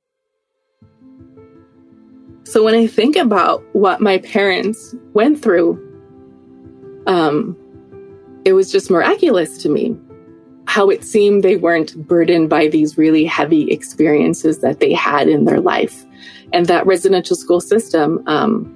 So 2.43 2.63
when 2.63 2.75
I 2.75 2.85
think 2.85 3.15
about 3.15 3.63
what 3.73 3.99
my 3.99 4.19
parents 4.19 4.95
went 5.13 5.41
through, 5.41 5.83
um, 7.07 7.57
it 8.45 8.53
was 8.53 8.71
just 8.71 8.91
miraculous 8.91 9.57
to 9.63 9.69
me 9.69 9.97
how 10.67 10.89
it 10.89 11.03
seemed 11.03 11.43
they 11.43 11.55
weren't 11.55 11.95
burdened 12.07 12.49
by 12.49 12.67
these 12.67 12.95
really 12.95 13.25
heavy 13.25 13.71
experiences 13.71 14.59
that 14.59 14.79
they 14.79 14.93
had 14.93 15.27
in 15.27 15.45
their 15.45 15.59
life. 15.59 16.05
And 16.53 16.67
that 16.67 16.85
residential 16.85 17.35
school 17.35 17.59
system, 17.59 18.21
um, 18.27 18.71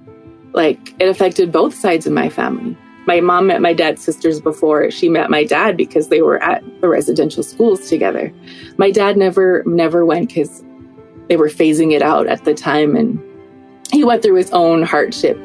like 0.54 0.96
it 1.00 1.08
affected 1.08 1.52
both 1.52 1.76
sides 1.76 2.08
of 2.08 2.14
my 2.14 2.30
family 2.30 2.76
my 3.08 3.20
mom 3.20 3.48
met 3.48 3.62
my 3.62 3.74
dad's 3.74 4.04
sisters 4.04 4.40
before 4.40 4.92
she 4.92 5.10
met 5.10 5.30
my 5.30 5.44
dad 5.44 5.76
because 5.76 6.10
they 6.10 6.22
were 6.22 6.42
at 6.44 6.64
the 6.82 6.88
residential 6.88 7.42
schools 7.44 7.90
together. 7.90 8.32
My 8.78 8.92
dad 8.92 9.18
never 9.18 9.64
never 9.66 10.06
went 10.06 10.30
because 10.30 10.64
they 11.28 11.38
were 11.38 11.50
phasing 11.50 11.94
it 11.94 12.02
out 12.02 12.28
at 12.28 12.46
the 12.46 12.54
time 12.54 12.96
and 12.96 13.20
he 13.92 14.04
went 14.04 14.22
through 14.22 14.36
his 14.36 14.52
own 14.52 14.84
hardship. 14.84 15.38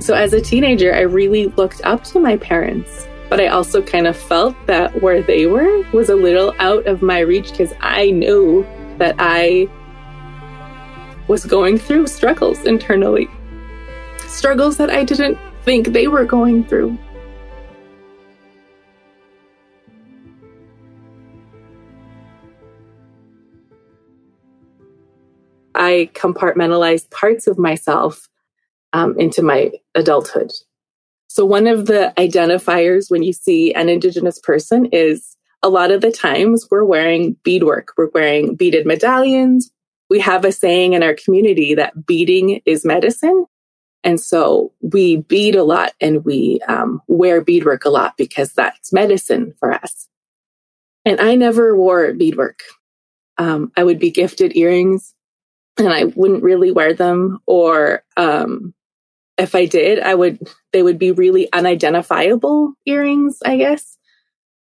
So 0.00 0.14
as 0.14 0.32
a 0.32 0.40
teenager, 0.40 0.94
I 0.94 1.00
really 1.00 1.46
looked 1.46 1.80
up 1.84 2.04
to 2.04 2.20
my 2.20 2.36
parents, 2.36 3.08
but 3.28 3.40
I 3.40 3.48
also 3.48 3.82
kind 3.82 4.06
of 4.06 4.16
felt 4.16 4.54
that 4.66 5.02
where 5.02 5.22
they 5.22 5.46
were 5.46 5.82
was 5.92 6.08
a 6.08 6.14
little 6.14 6.54
out 6.58 6.86
of 6.86 7.02
my 7.02 7.20
reach 7.20 7.50
because 7.50 7.72
I 7.80 8.10
knew 8.10 8.66
that 8.98 9.16
I 9.18 9.68
was 11.26 11.44
going 11.44 11.78
through 11.78 12.06
struggles 12.06 12.64
internally. 12.64 13.28
Struggles 14.28 14.76
that 14.76 14.90
I 14.90 15.04
didn't 15.04 15.38
think 15.68 15.88
they 15.88 16.08
were 16.08 16.24
going 16.24 16.64
through. 16.64 16.96
I 25.74 26.08
compartmentalized 26.14 27.10
parts 27.10 27.46
of 27.46 27.58
myself 27.58 28.30
um, 28.94 29.20
into 29.20 29.42
my 29.42 29.72
adulthood. 29.94 30.52
So, 31.26 31.44
one 31.44 31.66
of 31.66 31.84
the 31.84 32.14
identifiers 32.16 33.10
when 33.10 33.22
you 33.22 33.34
see 33.34 33.74
an 33.74 33.90
Indigenous 33.90 34.38
person 34.38 34.86
is 34.86 35.36
a 35.62 35.68
lot 35.68 35.90
of 35.90 36.00
the 36.00 36.10
times 36.10 36.66
we're 36.70 36.84
wearing 36.84 37.36
beadwork, 37.44 37.92
we're 37.98 38.08
wearing 38.14 38.54
beaded 38.54 38.86
medallions. 38.86 39.70
We 40.08 40.18
have 40.20 40.46
a 40.46 40.52
saying 40.52 40.94
in 40.94 41.02
our 41.02 41.12
community 41.12 41.74
that 41.74 42.06
beading 42.06 42.62
is 42.64 42.86
medicine. 42.86 43.44
And 44.04 44.20
so 44.20 44.72
we 44.80 45.16
bead 45.16 45.54
a 45.54 45.64
lot 45.64 45.92
and 46.00 46.24
we 46.24 46.60
um, 46.68 47.02
wear 47.08 47.40
beadwork 47.42 47.84
a 47.84 47.90
lot 47.90 48.16
because 48.16 48.52
that's 48.52 48.92
medicine 48.92 49.54
for 49.58 49.72
us. 49.72 50.08
And 51.04 51.20
I 51.20 51.34
never 51.34 51.76
wore 51.76 52.12
beadwork. 52.12 52.62
Um, 53.38 53.72
I 53.76 53.84
would 53.84 53.98
be 53.98 54.10
gifted 54.10 54.56
earrings 54.56 55.14
and 55.78 55.88
I 55.88 56.04
wouldn't 56.04 56.42
really 56.42 56.70
wear 56.70 56.94
them. 56.94 57.38
Or 57.46 58.02
um, 58.16 58.74
if 59.36 59.54
I 59.54 59.66
did, 59.66 60.00
I 60.00 60.14
would, 60.14 60.48
they 60.72 60.82
would 60.82 60.98
be 60.98 61.12
really 61.12 61.50
unidentifiable 61.52 62.72
earrings, 62.86 63.38
I 63.44 63.56
guess. 63.56 63.96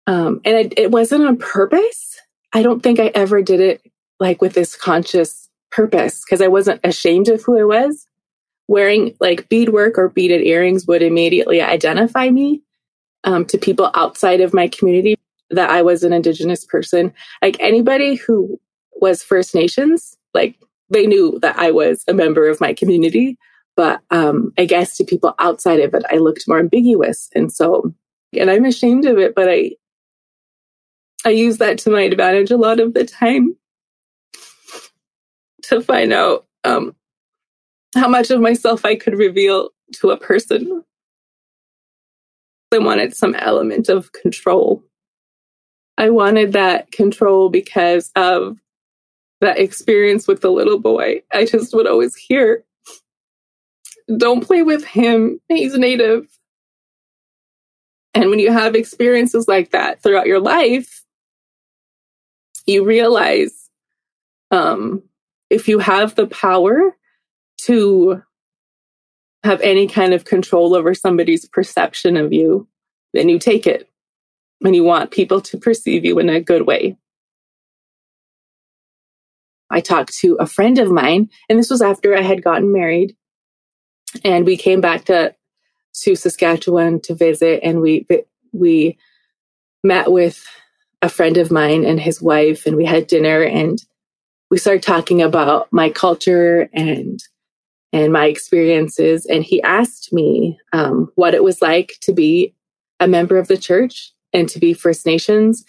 Um, 0.08 0.42
and 0.44 0.56
it, 0.56 0.74
it 0.78 0.92
wasn't 0.92 1.26
on 1.26 1.38
purpose. 1.38 2.20
I 2.54 2.64
don't 2.64 2.82
think 2.82 3.00
I 3.00 3.08
ever 3.14 3.42
did 3.42 3.60
it 3.60 3.82
like 4.20 4.42
with 4.42 4.54
this 4.54 4.76
conscious 4.76 5.50
purpose 5.72 6.24
because 6.26 6.42
I 6.42 6.48
wasn't 6.48 6.82
ashamed 6.84 7.30
of 7.30 7.44
who 7.44 7.60
I 7.60 7.64
was. 7.64 8.08
Wearing 8.70 9.16
like 9.20 9.50
beadwork 9.50 9.98
or 9.98 10.10
beaded 10.10 10.46
earrings 10.46 10.86
would 10.86 11.02
immediately 11.02 11.60
identify 11.60 12.30
me 12.30 12.62
um, 13.24 13.44
to 13.46 13.58
people 13.58 13.90
outside 13.96 14.42
of 14.42 14.54
my 14.54 14.68
community 14.68 15.16
that 15.50 15.72
I 15.72 15.82
was 15.82 16.04
an 16.04 16.14
Indigenous 16.14 16.66
person. 16.66 17.12
Like 17.42 17.58
anybody 17.60 18.14
who 18.14 18.60
was 18.94 19.24
First 19.24 19.56
Nations, 19.56 20.16
like 20.36 20.56
they 20.92 21.08
knew 21.08 21.40
that 21.42 21.58
I 21.58 21.72
was 21.72 22.04
a 22.08 22.14
member 22.14 22.48
of 22.48 22.62
my 22.62 22.74
community. 22.74 23.40
But 23.76 24.02
um, 24.12 24.54
I 24.56 24.66
guess 24.66 24.98
to 24.98 25.04
people 25.04 25.34
outside 25.40 25.80
of 25.80 25.96
it, 25.96 26.04
I 26.12 26.18
looked 26.18 26.48
more 26.48 26.60
ambiguous. 26.60 27.28
And 27.34 27.52
so, 27.52 27.92
and 28.38 28.52
I'm 28.52 28.66
ashamed 28.66 29.06
of 29.06 29.18
it, 29.18 29.34
but 29.34 29.50
I, 29.50 29.72
I 31.26 31.30
use 31.30 31.58
that 31.58 31.80
to 31.80 31.90
my 31.90 32.02
advantage 32.02 32.52
a 32.52 32.58
lot 32.58 32.80
of 32.80 32.94
the 32.94 33.04
time 33.04 33.56
to 35.64 35.82
find 35.82 36.14
out 36.14 36.46
um, 36.64 36.96
how 37.96 38.08
much 38.08 38.30
of 38.30 38.42
myself 38.42 38.86
I 38.86 38.96
could 38.96 39.18
reveal 39.18 39.70
to 39.96 40.12
a 40.12 40.18
person. 40.18 40.84
I 42.72 42.78
wanted 42.78 43.16
some 43.16 43.34
element 43.36 43.90
of 43.90 44.12
control. 44.12 44.84
I 45.98 46.12
wanted 46.12 46.54
that 46.54 46.92
control 46.92 47.50
because 47.50 48.12
of 48.16 48.58
that 49.42 49.58
experience 49.58 50.28
with 50.28 50.42
the 50.42 50.52
little 50.52 50.80
boy. 50.80 51.24
I 51.34 51.46
just 51.46 51.74
would 51.74 51.88
always 51.88 52.16
hear, 52.16 52.64
don't 54.18 54.46
play 54.46 54.64
with 54.64 54.86
him. 54.86 55.40
He's 55.48 55.78
native. 55.78 56.28
And 58.14 58.30
when 58.30 58.40
you 58.40 58.52
have 58.52 58.76
experiences 58.76 59.48
like 59.48 59.72
that 59.72 60.02
throughout 60.02 60.28
your 60.28 60.40
life, 60.40 61.04
you 62.66 62.86
realize 62.86 63.70
um, 64.52 65.04
if 65.50 65.68
you 65.68 65.80
have 65.80 66.16
the 66.16 66.28
power 66.28 66.96
to 67.66 68.22
have 69.44 69.62
any 69.62 69.88
kind 69.88 70.14
of 70.14 70.26
control 70.26 70.76
over 70.76 70.94
somebody's 70.94 71.48
perception 71.48 72.18
of 72.18 72.34
you, 72.34 72.68
then 73.14 73.30
you 73.30 73.40
take 73.40 73.66
it 73.66 73.90
and 74.64 74.76
you 74.76 74.84
want 74.84 75.12
people 75.12 75.42
to 75.42 75.58
perceive 75.58 76.04
you 76.06 76.20
in 76.20 76.30
a 76.30 76.42
good 76.42 76.66
way. 76.68 76.98
I 79.70 79.82
talked 79.82 80.18
to 80.20 80.36
a 80.40 80.48
friend 80.48 80.80
of 80.80 80.92
mine, 80.92 81.30
and 81.48 81.60
this 81.60 81.70
was 81.70 81.82
after 81.82 82.16
I 82.16 82.22
had 82.22 82.44
gotten 82.44 82.72
married. 82.72 83.16
And 84.24 84.46
we 84.46 84.58
came 84.58 84.82
back 84.82 85.06
to 85.06 85.36
to 86.04 86.16
Saskatchewan 86.16 87.02
to 87.02 87.16
visit, 87.16 87.62
and 87.64 87.82
we 87.82 88.08
we 88.52 88.98
met 89.84 90.12
with 90.12 90.44
a 91.02 91.10
friend 91.10 91.38
of 91.38 91.52
mine 91.52 91.86
and 91.86 92.00
his 92.00 92.22
wife, 92.22 92.66
and 92.66 92.76
we 92.76 92.86
had 92.86 93.08
dinner, 93.08 93.44
and 93.44 93.82
we 94.50 94.58
started 94.58 94.84
talking 94.84 95.22
about 95.22 95.72
my 95.72 95.90
culture 95.90 96.68
and 96.74 97.20
and 97.92 98.14
my 98.14 98.28
experiences. 98.28 99.26
And 99.26 99.44
he 99.44 99.62
asked 99.64 100.14
me 100.14 100.60
um, 100.74 101.12
what 101.16 101.34
it 101.34 101.44
was 101.44 101.62
like 101.62 101.94
to 102.02 102.14
be 102.14 102.54
a 103.00 103.08
member 103.08 103.38
of 103.38 103.48
the 103.48 103.58
church 103.58 104.14
and 104.34 104.48
to 104.50 104.60
be 104.60 104.74
First 104.74 105.06
Nations 105.06 105.64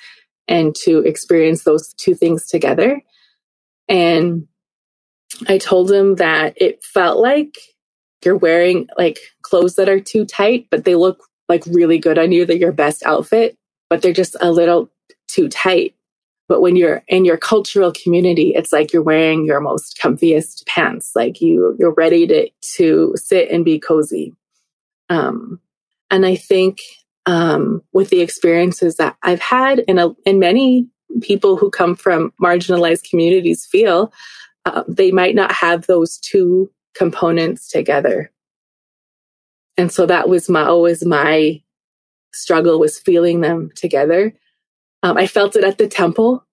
and 0.49 0.75
to 0.75 0.99
experience 0.99 1.65
those 1.65 1.95
two 1.95 2.15
things 2.15 2.47
together. 2.47 3.01
And 3.89 4.47
I 5.49 5.59
told 5.59 5.91
him 5.91 6.17
that 6.17 6.55
it 6.57 6.83
felt 6.83 7.19
like 7.19 7.57
you're 8.25 8.37
wearing 8.37 8.89
like 8.99 9.19
clothes 9.43 9.77
that 9.77 9.89
are 9.89 10.01
too 10.01 10.25
tight, 10.27 10.67
but 10.71 10.85
they 10.85 10.95
look 10.95 11.25
like 11.49 11.65
really 11.67 11.99
good 11.99 12.19
on 12.19 12.33
you. 12.33 12.45
They're 12.45 12.57
your 12.57 12.73
best 12.73 13.05
outfit, 13.05 13.57
but 13.89 14.03
they're 14.03 14.13
just 14.13 14.37
a 14.41 14.51
little 14.51 14.91
too 15.29 15.49
tight. 15.49 15.95
But 16.51 16.63
when 16.63 16.75
you're 16.75 17.05
in 17.07 17.25
your 17.25 17.37
cultural 17.37 17.93
community, 17.93 18.55
it's 18.57 18.73
like 18.73 18.93
you're 18.93 19.05
wearing 19.05 19.47
your 19.47 19.61
most 19.61 19.97
comfiest 20.03 20.67
pants. 20.67 21.13
Like 21.15 21.41
you, 21.41 21.77
you're 21.79 21.95
ready 21.95 22.27
to, 22.27 22.51
to 22.75 23.15
sit 23.15 23.53
and 23.53 23.65
be 23.65 23.79
cozy. 23.79 24.35
Um, 25.09 25.61
and 26.11 26.27
I 26.27 26.35
think, 26.35 26.81
um, 27.27 27.83
with 27.93 28.11
the 28.11 28.21
experiences 28.21 28.97
that 28.97 29.17
I've 29.23 29.41
had 29.41 29.85
and 29.87 30.01
a, 30.01 30.13
in 30.27 30.41
many 30.41 30.89
people 31.21 31.57
who 31.57 31.71
come 31.71 31.95
from 31.95 32.33
marginalized 32.43 33.09
communities 33.09 33.65
feel, 33.65 34.13
uh, 34.65 34.83
they 34.89 35.13
might 35.13 35.37
not 35.37 35.53
have 35.53 35.87
those 35.87 36.19
two 36.19 36.69
components 36.97 37.69
together. 37.69 38.33
And 39.77 39.93
so 39.93 40.05
that 40.07 40.29
was 40.29 40.49
my, 40.49 40.65
always 40.65 41.07
my 41.07 41.63
struggle 42.33 42.81
was 42.81 42.99
feeling 42.99 43.41
them 43.41 43.71
together. 43.77 44.35
Um, 45.03 45.17
I 45.17 45.27
felt 45.27 45.57
it 45.57 45.65
at 45.65 45.79
the 45.79 45.89
temple 45.89 46.45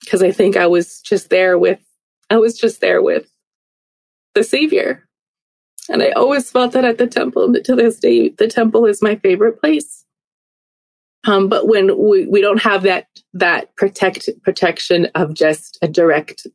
because 0.00 0.22
I 0.22 0.30
think 0.30 0.56
I 0.56 0.66
was 0.66 1.00
just 1.00 1.30
there 1.30 1.58
with, 1.58 1.80
I 2.30 2.36
was 2.36 2.58
just 2.58 2.80
there 2.80 3.02
with 3.02 3.30
the 4.34 4.44
Savior. 4.44 5.08
And 5.88 6.02
I 6.02 6.10
always 6.10 6.50
felt 6.50 6.72
that 6.72 6.84
at 6.84 6.98
the 6.98 7.06
temple. 7.06 7.52
To 7.52 7.74
this 7.74 7.98
day, 7.98 8.28
the 8.28 8.46
temple 8.46 8.84
is 8.84 9.02
my 9.02 9.16
favorite 9.16 9.60
place. 9.60 10.04
Um, 11.24 11.48
but 11.48 11.66
when 11.66 11.98
we, 11.98 12.26
we 12.26 12.40
don't 12.40 12.62
have 12.62 12.82
that 12.82 13.06
that 13.34 13.74
protect 13.76 14.28
protection 14.42 15.08
of 15.14 15.34
just 15.34 15.78
a 15.82 15.88
direct 15.88 16.46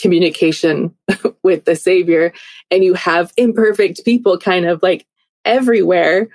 communication 0.00 0.94
with 1.42 1.64
the 1.64 1.76
Savior, 1.76 2.32
and 2.70 2.84
you 2.84 2.94
have 2.94 3.32
imperfect 3.36 4.04
people 4.04 4.38
kind 4.38 4.66
of 4.66 4.82
like 4.82 5.06
everywhere, 5.44 6.28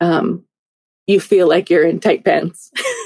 um, 0.00 0.44
you 1.06 1.20
feel 1.20 1.48
like 1.48 1.70
you're 1.70 1.86
in 1.86 2.00
tight 2.00 2.24
pants. 2.24 2.70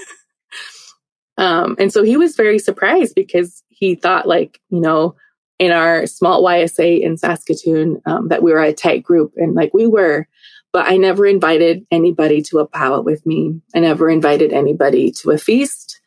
Um, 1.40 1.74
and 1.78 1.90
so 1.90 2.02
he 2.02 2.18
was 2.18 2.36
very 2.36 2.58
surprised 2.58 3.14
because 3.14 3.64
he 3.70 3.94
thought, 3.94 4.28
like, 4.28 4.60
you 4.68 4.78
know, 4.78 5.16
in 5.58 5.72
our 5.72 6.06
small 6.06 6.44
YSA 6.44 7.00
in 7.00 7.16
Saskatoon, 7.16 8.00
um, 8.04 8.28
that 8.28 8.42
we 8.42 8.52
were 8.52 8.62
a 8.62 8.74
tight 8.74 9.02
group, 9.02 9.32
and 9.36 9.54
like 9.54 9.72
we 9.72 9.86
were. 9.86 10.28
But 10.72 10.86
I 10.86 10.98
never 10.98 11.26
invited 11.26 11.84
anybody 11.90 12.42
to 12.42 12.58
a 12.58 12.66
powwow 12.66 13.00
with 13.00 13.24
me. 13.26 13.60
I 13.74 13.80
never 13.80 14.08
invited 14.10 14.52
anybody 14.52 15.10
to 15.22 15.30
a 15.30 15.38
feast. 15.38 16.00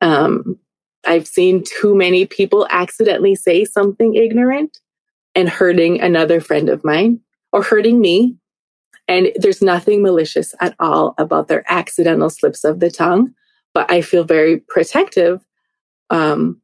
Um, 0.00 0.58
I've 1.06 1.28
seen 1.28 1.62
too 1.62 1.94
many 1.94 2.26
people 2.26 2.66
accidentally 2.70 3.34
say 3.34 3.66
something 3.66 4.14
ignorant 4.14 4.78
and 5.34 5.48
hurting 5.48 6.00
another 6.00 6.40
friend 6.40 6.70
of 6.70 6.84
mine 6.84 7.20
or 7.52 7.62
hurting 7.62 8.00
me. 8.00 8.36
And 9.06 9.30
there's 9.36 9.62
nothing 9.62 10.02
malicious 10.02 10.54
at 10.60 10.74
all 10.80 11.14
about 11.18 11.48
their 11.48 11.64
accidental 11.68 12.30
slips 12.30 12.64
of 12.64 12.80
the 12.80 12.90
tongue 12.90 13.34
but 13.74 13.90
I 13.90 14.00
feel 14.00 14.24
very 14.24 14.58
protective 14.58 15.40
um, 16.10 16.60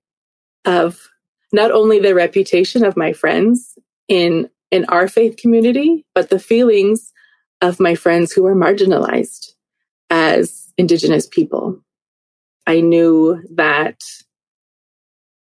of 0.64 1.08
not 1.52 1.70
only 1.70 2.00
the 2.00 2.14
reputation 2.14 2.84
of 2.84 2.96
my 2.96 3.12
friends 3.12 3.78
in 4.08 4.50
in 4.70 4.84
our 4.86 5.06
faith 5.06 5.36
community, 5.36 6.04
but 6.14 6.28
the 6.28 6.40
feelings 6.40 7.12
of 7.60 7.80
my 7.80 7.94
friends 7.94 8.32
who 8.32 8.44
are 8.46 8.54
marginalized 8.54 9.52
as 10.10 10.72
Indigenous 10.76 11.26
people. 11.26 11.80
I 12.66 12.80
knew 12.80 13.42
that 13.54 14.02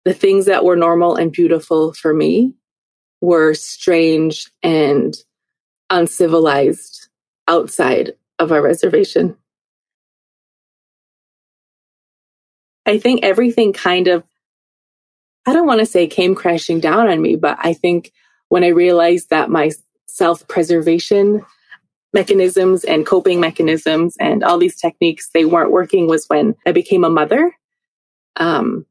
the 0.05 0.15
things 0.15 0.47
that 0.47 0.65
were 0.65 0.77
normal 0.77 1.17
and 1.17 1.33
beautiful 1.33 1.93
for 1.93 2.15
me 2.15 2.55
were 3.21 3.53
strange 3.55 4.51
and 4.63 5.15
uncivilized 5.91 7.09
outside 7.49 8.13
of 8.39 8.53
our 8.53 8.63
reservation. 8.63 9.37
I 12.87 12.99
think 12.99 13.23
everything 13.23 13.73
kind 13.73 14.09
of, 14.09 14.25
I 15.47 15.53
don't 15.53 15.67
want 15.67 15.81
to 15.81 15.87
say 15.87 16.07
came 16.07 16.35
crashing 16.35 16.81
down 16.81 17.09
on 17.09 17.21
me, 17.21 17.37
but 17.37 17.59
I 17.61 17.73
think 17.73 18.13
when 18.49 18.65
I 18.65 18.69
realized 18.69 19.31
that 19.31 19.51
my 19.51 19.71
self 20.07 20.47
preservation 20.49 21.45
mechanisms 22.13 22.85
and 22.85 23.07
coping 23.07 23.41
mechanisms 23.41 24.17
and 24.19 24.43
all 24.43 24.59
these 24.59 24.77
techniques, 24.77 25.31
they 25.33 25.45
weren't 25.45 25.71
working 25.71 26.09
was 26.09 26.27
when 26.27 26.55
I 26.67 26.73
became 26.73 27.05
a 27.05 27.11
mother. 27.11 27.53
Um, 28.37 28.87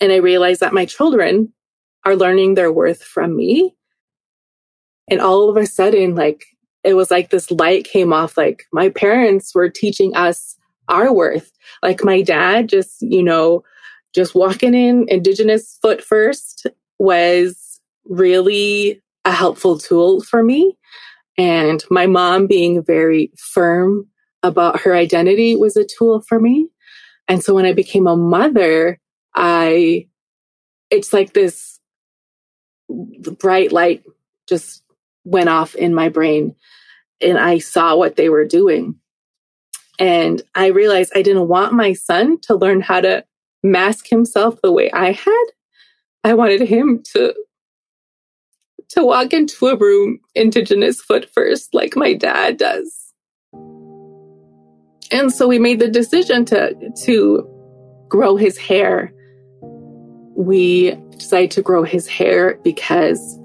and 0.00 0.12
I 0.12 0.16
realized 0.16 0.60
that 0.60 0.74
my 0.74 0.84
children 0.84 1.52
are 2.04 2.16
learning 2.16 2.54
their 2.54 2.72
worth 2.72 3.02
from 3.02 3.34
me. 3.36 3.74
And 5.10 5.20
all 5.20 5.48
of 5.48 5.56
a 5.56 5.66
sudden, 5.66 6.14
like, 6.14 6.44
it 6.84 6.94
was 6.94 7.10
like 7.10 7.30
this 7.30 7.50
light 7.50 7.84
came 7.84 8.12
off, 8.12 8.36
like, 8.36 8.64
my 8.72 8.90
parents 8.90 9.54
were 9.54 9.70
teaching 9.70 10.14
us 10.14 10.56
our 10.88 11.12
worth. 11.12 11.52
Like 11.82 12.04
my 12.04 12.22
dad, 12.22 12.68
just, 12.68 13.00
you 13.00 13.22
know, 13.22 13.62
just 14.14 14.34
walking 14.34 14.74
in 14.74 15.06
Indigenous 15.08 15.78
foot 15.80 16.02
first 16.02 16.66
was 16.98 17.80
really 18.04 19.02
a 19.24 19.32
helpful 19.32 19.78
tool 19.78 20.22
for 20.22 20.42
me. 20.42 20.76
And 21.36 21.82
my 21.90 22.06
mom 22.06 22.46
being 22.46 22.82
very 22.82 23.30
firm 23.36 24.06
about 24.42 24.80
her 24.80 24.94
identity 24.94 25.56
was 25.56 25.76
a 25.76 25.84
tool 25.84 26.22
for 26.22 26.40
me. 26.40 26.68
And 27.28 27.42
so 27.44 27.54
when 27.54 27.66
I 27.66 27.72
became 27.72 28.06
a 28.06 28.16
mother, 28.16 28.98
I, 29.34 30.08
it's 30.90 31.12
like 31.12 31.32
this 31.32 31.78
bright 33.38 33.70
light 33.70 34.02
just 34.48 34.82
went 35.24 35.48
off 35.48 35.74
in 35.74 35.94
my 35.94 36.08
brain 36.08 36.56
and 37.20 37.38
I 37.38 37.58
saw 37.58 37.96
what 37.96 38.16
they 38.16 38.28
were 38.28 38.46
doing. 38.46 38.96
And 39.98 40.42
I 40.54 40.66
realized 40.66 41.12
I 41.14 41.22
didn't 41.22 41.48
want 41.48 41.72
my 41.72 41.92
son 41.92 42.40
to 42.42 42.54
learn 42.54 42.80
how 42.80 43.00
to 43.00 43.24
mask 43.62 44.08
himself 44.08 44.60
the 44.62 44.72
way 44.72 44.90
I 44.92 45.12
had. 45.12 45.44
I 46.24 46.34
wanted 46.34 46.60
him 46.62 47.02
to 47.14 47.34
to 48.90 49.04
walk 49.04 49.34
into 49.34 49.66
a 49.66 49.76
room 49.76 50.18
indigenous 50.34 51.02
foot 51.02 51.28
first 51.30 51.74
like 51.74 51.94
my 51.94 52.14
dad 52.14 52.56
does. 52.56 53.12
And 55.10 55.32
so 55.32 55.46
we 55.46 55.58
made 55.58 55.78
the 55.78 55.88
decision 55.88 56.44
to 56.46 56.74
to 57.04 57.46
grow 58.08 58.36
his 58.36 58.56
hair. 58.56 59.12
We 60.36 60.92
decided 61.16 61.50
to 61.52 61.62
grow 61.62 61.82
his 61.82 62.06
hair 62.06 62.58
because 62.62 63.38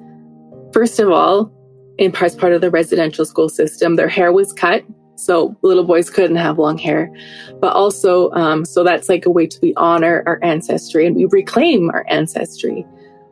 first 0.72 1.00
of 1.00 1.10
all, 1.10 1.52
in 1.98 2.12
parts 2.12 2.36
part 2.36 2.54
of 2.54 2.62
the 2.62 2.72
residential 2.72 3.26
school 3.26 3.50
system, 3.50 3.96
their 3.96 4.08
hair 4.08 4.32
was 4.32 4.54
cut 4.54 4.84
so 5.26 5.56
little 5.62 5.84
boys 5.84 6.10
couldn't 6.10 6.36
have 6.36 6.60
long 6.60 6.78
hair. 6.78 7.12
But 7.60 7.74
also, 7.74 8.32
um, 8.32 8.66
so 8.66 8.84
that's 8.84 9.10
like 9.10 9.26
a 9.26 9.30
way 9.30 9.48
to 9.48 9.60
we 9.62 9.74
honor 9.76 10.24
our 10.26 10.40
ancestry 10.44 11.06
and 11.06 11.16
we 11.16 11.26
reclaim 11.26 11.90
our 11.92 12.06
ancestry. 12.10 12.86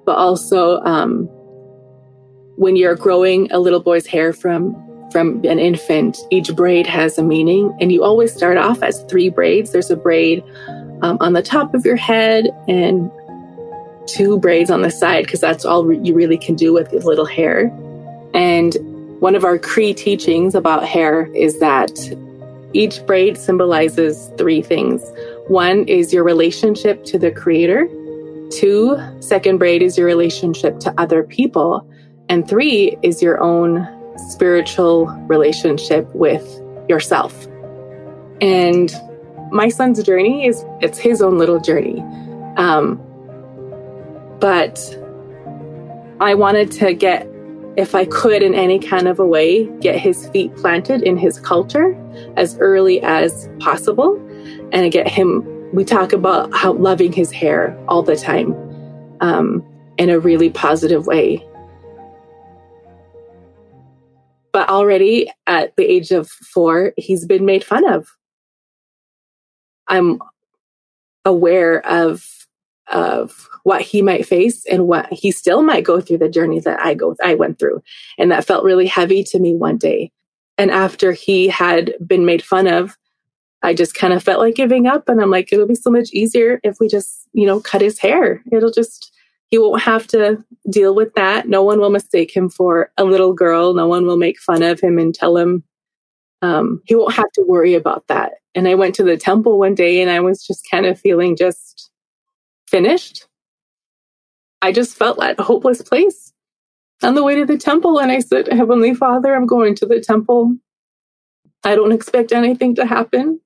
But 0.05 0.17
also, 0.17 0.79
um, 0.81 1.25
when 2.57 2.75
you're 2.75 2.95
growing 2.95 3.51
a 3.51 3.59
little 3.59 3.79
boy's 3.79 4.05
hair 4.05 4.33
from 4.33 4.75
from 5.11 5.43
an 5.43 5.59
infant, 5.59 6.17
each 6.29 6.55
braid 6.55 6.87
has 6.87 7.17
a 7.17 7.23
meaning, 7.23 7.75
and 7.81 7.91
you 7.91 8.01
always 8.03 8.33
start 8.33 8.57
off 8.57 8.81
as 8.81 9.03
three 9.09 9.29
braids. 9.29 9.71
There's 9.71 9.91
a 9.91 9.97
braid 9.97 10.41
um, 11.01 11.17
on 11.19 11.33
the 11.33 11.41
top 11.41 11.73
of 11.73 11.85
your 11.85 11.97
head 11.97 12.47
and 12.69 13.11
two 14.07 14.39
braids 14.39 14.71
on 14.71 14.81
the 14.81 14.91
side 14.91 15.25
because 15.25 15.41
that's 15.41 15.65
all 15.65 15.85
re- 15.85 15.99
you 16.01 16.13
really 16.13 16.37
can 16.37 16.55
do 16.55 16.71
with 16.73 16.93
little 16.93 17.25
hair. 17.25 17.65
And 18.33 18.77
one 19.21 19.35
of 19.35 19.45
our 19.45 19.59
Cree 19.59 19.93
teachings 19.93 20.55
about 20.55 20.83
hair 20.83 21.29
is 21.35 21.59
that 21.59 21.91
each 22.73 23.05
braid 23.05 23.37
symbolizes 23.37 24.31
three 24.35 24.63
things. 24.63 24.99
One 25.47 25.87
is 25.87 26.11
your 26.11 26.23
relationship 26.23 27.05
to 27.05 27.19
the 27.19 27.29
creator. 27.29 27.87
Two, 28.49 28.97
second 29.19 29.59
braid 29.59 29.83
is 29.83 29.95
your 29.95 30.07
relationship 30.07 30.79
to 30.79 30.93
other 30.97 31.21
people. 31.21 31.87
And 32.29 32.49
three 32.49 32.97
is 33.03 33.21
your 33.21 33.39
own 33.43 33.87
spiritual 34.31 35.05
relationship 35.27 36.09
with 36.15 36.43
yourself. 36.89 37.45
And 38.41 38.91
my 39.51 39.69
son's 39.69 40.01
journey 40.01 40.47
is 40.47 40.65
it's 40.81 40.97
his 40.97 41.21
own 41.21 41.37
little 41.37 41.59
journey. 41.59 42.01
Um, 42.57 42.99
but 44.39 44.79
I 46.19 46.33
wanted 46.33 46.71
to 46.71 46.95
get 46.95 47.30
if 47.81 47.95
I 47.95 48.05
could 48.05 48.43
in 48.43 48.53
any 48.53 48.77
kind 48.77 49.07
of 49.07 49.19
a 49.19 49.25
way 49.25 49.65
get 49.79 49.99
his 49.99 50.27
feet 50.29 50.55
planted 50.55 51.01
in 51.01 51.17
his 51.17 51.39
culture 51.39 51.97
as 52.37 52.55
early 52.59 53.01
as 53.01 53.49
possible. 53.59 54.17
And 54.71 54.91
get 54.91 55.07
him 55.07 55.47
we 55.73 55.83
talk 55.83 56.13
about 56.13 56.53
how 56.53 56.73
loving 56.73 57.11
his 57.11 57.31
hair 57.31 57.75
all 57.87 58.03
the 58.03 58.15
time 58.15 58.53
um, 59.19 59.65
in 59.97 60.11
a 60.11 60.19
really 60.19 60.51
positive 60.51 61.07
way. 61.07 61.43
But 64.53 64.69
already 64.69 65.31
at 65.47 65.75
the 65.75 65.85
age 65.85 66.11
of 66.11 66.29
four 66.29 66.93
he's 66.97 67.25
been 67.25 67.45
made 67.45 67.63
fun 67.63 67.91
of. 67.91 68.15
I'm 69.87 70.19
aware 71.25 71.83
of 71.87 72.40
of 72.91 73.47
what 73.63 73.81
he 73.81 74.01
might 74.01 74.25
face 74.25 74.65
and 74.65 74.87
what 74.87 75.11
he 75.11 75.31
still 75.31 75.61
might 75.61 75.83
go 75.83 76.01
through 76.01 76.17
the 76.17 76.29
journey 76.29 76.59
that 76.59 76.79
I 76.79 76.93
go 76.93 77.15
I 77.23 77.35
went 77.35 77.59
through. 77.59 77.81
And 78.17 78.31
that 78.31 78.45
felt 78.45 78.63
really 78.63 78.87
heavy 78.87 79.23
to 79.25 79.39
me 79.39 79.55
one 79.55 79.77
day. 79.77 80.11
And 80.57 80.71
after 80.71 81.11
he 81.11 81.47
had 81.47 81.93
been 82.05 82.25
made 82.25 82.43
fun 82.43 82.67
of, 82.67 82.97
I 83.63 83.73
just 83.73 83.93
kind 83.93 84.13
of 84.13 84.23
felt 84.23 84.39
like 84.39 84.55
giving 84.55 84.87
up 84.87 85.07
and 85.07 85.21
I'm 85.21 85.29
like 85.29 85.51
it'll 85.51 85.67
be 85.67 85.75
so 85.75 85.91
much 85.91 86.09
easier 86.11 86.59
if 86.63 86.77
we 86.79 86.87
just, 86.87 87.27
you 87.33 87.45
know, 87.45 87.59
cut 87.59 87.81
his 87.81 87.99
hair. 87.99 88.43
It'll 88.51 88.71
just 88.71 89.11
he 89.49 89.57
won't 89.57 89.81
have 89.81 90.07
to 90.07 90.43
deal 90.69 90.95
with 90.95 91.13
that. 91.15 91.47
No 91.47 91.61
one 91.61 91.79
will 91.79 91.89
mistake 91.89 92.35
him 92.35 92.49
for 92.49 92.91
a 92.97 93.03
little 93.03 93.33
girl. 93.33 93.73
No 93.73 93.85
one 93.85 94.05
will 94.05 94.17
make 94.17 94.39
fun 94.39 94.63
of 94.63 94.79
him 94.79 94.97
and 94.97 95.13
tell 95.13 95.37
him 95.37 95.63
um, 96.41 96.81
he 96.85 96.95
won't 96.95 97.13
have 97.13 97.31
to 97.33 97.43
worry 97.47 97.75
about 97.75 98.07
that. 98.07 98.33
And 98.55 98.67
I 98.67 98.75
went 98.75 98.95
to 98.95 99.03
the 99.03 99.17
temple 99.17 99.59
one 99.59 99.75
day 99.75 100.01
and 100.01 100.09
I 100.09 100.19
was 100.21 100.45
just 100.45 100.67
kind 100.71 100.85
of 100.85 100.99
feeling 100.99 101.35
just 101.35 101.90
finished. 102.71 103.27
I 104.61 104.73
just 104.73 104.97
felt 104.97 105.23
at 105.23 105.39
a 105.39 105.43
hopeless 105.43 105.83
place 105.83 106.33
on 107.03 107.15
the 107.15 107.23
way 107.23 107.35
to 107.35 107.45
the 107.45 107.57
temple. 107.57 107.99
And 107.99 108.11
I 108.11 108.19
said, 108.19 108.47
Heavenly 108.51 108.93
Father, 108.95 109.35
I'm 109.35 109.47
going 109.47 109.75
to 109.75 109.87
the 109.87 110.01
temple. 110.01 110.57
I 111.63 111.75
don't 111.75 111.93
expect 111.93 112.31
anything 112.33 112.75
to 112.75 112.85
happen. 112.85 113.41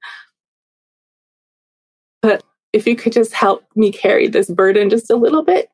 But 2.21 2.43
if 2.73 2.87
you 2.87 2.95
could 2.97 3.13
just 3.13 3.33
help 3.33 3.65
me 3.75 3.91
carry 3.91 4.27
this 4.27 4.49
burden 4.49 4.89
just 4.89 5.11
a 5.11 5.17
little 5.17 5.43
bit, 5.43 5.69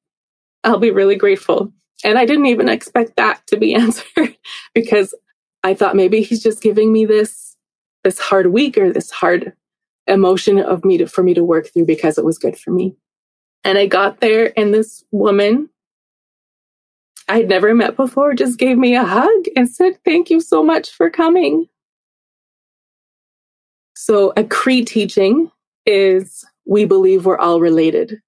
I'll 0.64 0.80
be 0.80 0.92
really 0.92 1.18
grateful. 1.18 1.74
And 2.06 2.20
I 2.20 2.26
didn't 2.26 2.48
even 2.48 2.70
expect 2.70 3.18
that 3.18 3.46
to 3.50 3.58
be 3.58 3.76
answered 3.76 4.38
because 4.76 5.16
I 5.64 5.76
thought 5.76 5.98
maybe 5.98 6.24
he's 6.24 6.44
just 6.44 6.64
giving 6.64 6.94
me 6.94 7.06
this 7.06 7.58
this 8.04 8.20
hard 8.20 8.48
week 8.48 8.78
or 8.80 8.92
this 8.92 9.12
hard 9.12 9.54
emotion 10.08 10.60
of 10.60 10.86
me 10.86 10.98
to 11.00 11.08
for 11.08 11.24
me 11.24 11.34
to 11.36 11.44
work 11.44 11.68
through 11.74 11.86
because 11.86 12.18
it 12.18 12.26
was 12.26 12.40
good 12.40 12.58
for 12.58 12.72
me. 12.72 12.96
And 13.63 13.78
I 13.78 13.86
got 13.86 14.19
there 14.21 14.58
and 14.58 14.74
this 14.74 15.04
woman 15.12 15.69
I'd 17.32 17.47
never 17.47 17.74
met 17.74 17.95
before 17.95 18.34
just 18.34 18.60
gave 18.60 18.78
me 18.78 18.95
a 18.95 19.06
hug 19.06 19.45
and 19.56 19.69
said, 19.69 19.97
Thank 20.04 20.30
you 20.30 20.41
so 20.41 20.62
much 20.62 20.89
for 20.89 21.10
coming. 21.10 21.67
So, 23.95 24.34
a 24.36 24.43
Cree 24.43 24.84
teaching 24.84 25.50
is 25.86 26.43
we 26.65 26.84
believe 26.84 27.26
we're 27.26 27.38
all 27.38 27.62
related. 27.62 28.19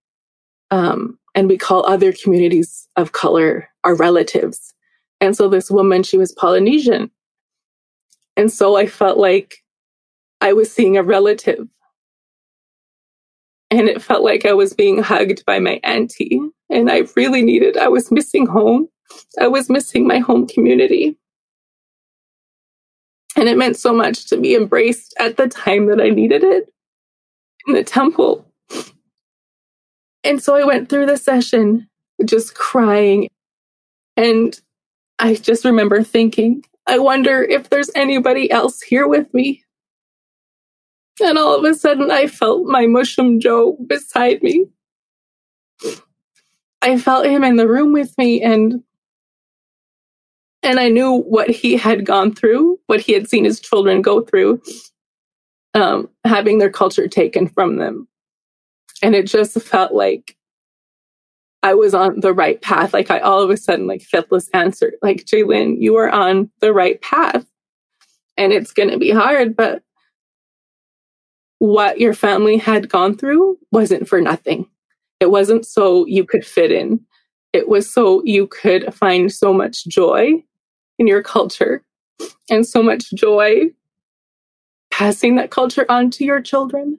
Um, 0.72 1.20
and 1.36 1.50
we 1.50 1.58
call 1.58 1.86
other 1.86 2.14
communities 2.14 2.88
of 2.96 3.12
color 3.12 3.68
our 3.84 3.96
relatives. 3.96 4.74
And 5.20 5.36
so, 5.36 5.50
this 5.50 5.70
woman, 5.70 6.04
she 6.04 6.18
was 6.18 6.32
Polynesian. 6.32 7.12
And 8.38 8.52
so 8.52 8.78
I 8.78 8.88
felt 8.88 9.18
like 9.18 9.58
I 10.42 10.54
was 10.54 10.72
seeing 10.72 10.98
a 10.98 11.04
relative 11.04 11.68
and 13.74 13.90
it 13.90 14.04
felt 14.04 14.24
like 14.24 14.46
I 14.46 14.54
was 14.54 14.74
being 14.74 15.02
hugged 15.02 15.44
by 15.46 15.58
my 15.58 15.80
auntie. 15.84 16.40
And 16.70 16.92
I 16.92 17.04
really 17.16 17.42
needed, 17.42 17.76
I 17.76 17.88
was 17.88 18.12
missing 18.12 18.46
home. 18.46 18.88
I 19.42 19.48
was 19.48 19.68
missing 19.68 20.06
my 20.08 20.20
home 20.20 20.48
community. 20.48 21.18
And 23.36 23.50
it 23.50 23.58
meant 23.58 23.76
so 23.76 23.92
much 23.92 24.28
to 24.28 24.38
be 24.38 24.54
embraced 24.54 25.16
at 25.20 25.38
the 25.38 25.48
time 25.48 25.88
that 25.88 26.00
I 26.00 26.10
needed 26.10 26.44
it 26.44 26.72
in 27.68 27.74
the 27.74 27.84
temple. 27.84 28.46
And 30.24 30.42
so 30.42 30.56
I 30.56 30.64
went 30.64 30.88
through 30.88 31.08
the 31.08 31.18
session 31.18 31.90
just 32.24 32.54
crying. 32.54 33.28
And 34.16 34.60
I 35.18 35.34
just 35.34 35.66
remember 35.66 36.04
thinking, 36.04 36.64
I 36.86 37.00
wonder 37.00 37.42
if 37.42 37.72
there's 37.72 37.90
anybody 37.96 38.52
else 38.52 38.82
here 38.82 39.08
with 39.08 39.34
me 39.34 39.63
and 41.22 41.38
all 41.38 41.58
of 41.58 41.64
a 41.64 41.76
sudden, 41.76 42.12
I 42.12 42.28
felt 42.28 42.68
my 42.68 42.86
Mushum 42.86 43.40
Joe 43.40 43.78
beside 43.86 44.42
me. 44.42 44.68
I 46.82 46.98
felt 46.98 47.26
him 47.26 47.44
in 47.44 47.56
the 47.56 47.68
room 47.68 47.94
with 47.94 48.18
me 48.18 48.42
and 48.42 48.84
and 50.64 50.80
I 50.80 50.88
knew 50.88 51.18
what 51.24 51.50
he 51.50 51.76
had 51.76 52.06
gone 52.06 52.34
through, 52.34 52.80
what 52.88 53.02
he 53.02 53.12
had 53.12 53.28
seen 53.28 53.44
his 53.44 53.60
children 53.60 54.02
go 54.02 54.22
through, 54.22 54.62
um, 55.74 56.10
having 56.24 56.58
their 56.58 56.70
culture 56.70 57.08
taken 57.10 57.48
from 57.48 57.78
them. 57.78 58.08
And 59.02 59.14
it 59.14 59.28
just 59.28 59.60
felt 59.62 59.94
like 59.94 60.38
I 61.64 61.74
was 61.74 61.94
on 61.94 62.22
the 62.22 62.34
right 62.34 62.62
path. 62.62 62.94
Like 62.94 63.12
I 63.12 63.20
all 63.20 63.42
of 63.42 63.50
a 63.50 63.58
sudden, 63.58 63.88
like 63.88 64.02
felt 64.04 64.30
this 64.30 64.50
answer, 64.54 64.94
like 65.02 65.26
Jaylin, 65.26 65.76
you 65.80 65.98
are 65.98 66.10
on 66.10 66.50
the 66.62 66.74
right 66.74 67.02
path. 67.02 67.46
And 68.38 68.52
it's 68.52 68.72
going 68.72 68.90
to 68.90 68.98
be 68.98 69.12
hard, 69.12 69.56
but 69.56 69.84
what 71.64 71.98
your 71.98 72.14
family 72.14 72.58
had 72.58 72.90
gone 72.90 73.16
through 73.16 73.58
wasn't 73.72 74.06
for 74.06 74.20
nothing. 74.20 74.68
It 75.22 75.32
wasn't 75.32 75.66
so 75.66 76.06
you 76.06 76.26
could 76.26 76.46
fit 76.46 76.74
in. 76.74 77.00
It 77.54 77.70
was 77.70 77.90
so 77.90 78.22
you 78.26 78.48
could 78.48 78.94
find 78.94 79.32
so 79.32 79.54
much 79.54 79.86
joy 79.86 80.44
in 81.00 81.08
your 81.08 81.24
culture 81.24 81.82
and 82.50 82.68
so 82.68 82.84
much 82.84 83.10
joy 83.14 83.72
passing 84.92 85.38
that 85.38 85.52
culture 85.52 85.86
on 85.88 86.10
to 86.12 86.26
your 86.26 86.42
children. 86.42 86.98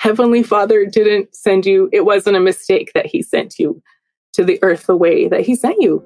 Heavenly 0.00 0.42
Father 0.42 0.84
didn't 0.84 1.36
send 1.36 1.64
you, 1.64 1.88
it 1.92 2.04
wasn't 2.04 2.36
a 2.36 2.40
mistake 2.40 2.90
that 2.96 3.06
He 3.06 3.22
sent 3.22 3.56
you 3.56 3.80
to 4.32 4.42
the 4.42 4.58
earth 4.62 4.86
the 4.86 4.96
way 4.96 5.28
that 5.28 5.42
He 5.42 5.54
sent 5.54 5.80
you. 5.80 6.04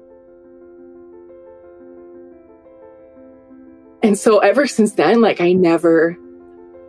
And 4.03 4.15
so 4.15 4.37
ever 4.37 4.67
since 4.67 4.93
then, 4.93 5.19
like 5.19 5.41
I 5.41 5.53
never, 5.53 6.15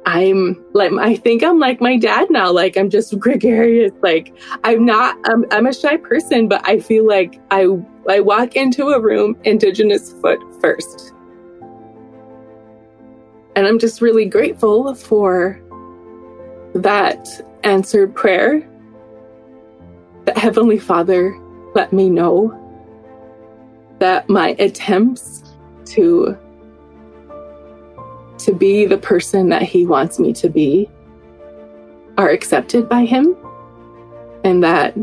I'm 0.04 0.62
like, 0.72 0.92
I 0.92 1.14
think 1.14 1.44
I'm 1.44 1.58
like 1.58 1.80
my 1.80 1.96
dad 1.96 2.28
now. 2.30 2.50
Like 2.50 2.76
I'm 2.76 2.90
just 2.90 3.18
gregarious. 3.20 3.92
Like 4.02 4.34
I'm 4.64 4.84
not, 4.84 5.16
I'm, 5.24 5.66
a 5.66 5.72
shy 5.72 5.96
person, 5.96 6.48
but 6.48 6.66
I 6.66 6.80
feel 6.80 7.06
like 7.06 7.40
I, 7.50 7.66
I 8.08 8.20
walk 8.20 8.56
into 8.56 8.88
a 8.88 9.00
room 9.00 9.36
indigenous 9.44 10.12
foot 10.20 10.40
first. 10.60 11.12
And 13.54 13.66
I'm 13.66 13.78
just 13.78 14.00
really 14.00 14.24
grateful 14.24 14.94
for 14.94 15.60
that 16.74 17.28
answered 17.64 18.14
prayer 18.14 18.66
that 20.24 20.38
Heavenly 20.38 20.78
Father 20.78 21.38
let 21.74 21.92
me 21.92 22.08
know 22.08 22.58
that 23.98 24.28
my 24.28 24.56
attempts 24.58 25.44
to 25.84 26.36
to 28.44 28.52
be 28.52 28.86
the 28.86 28.98
person 28.98 29.48
that 29.50 29.62
he 29.62 29.86
wants 29.86 30.18
me 30.18 30.32
to 30.34 30.48
be 30.48 30.88
are 32.18 32.28
accepted 32.28 32.88
by 32.88 33.04
him 33.04 33.36
and 34.44 34.62
that 34.62 34.96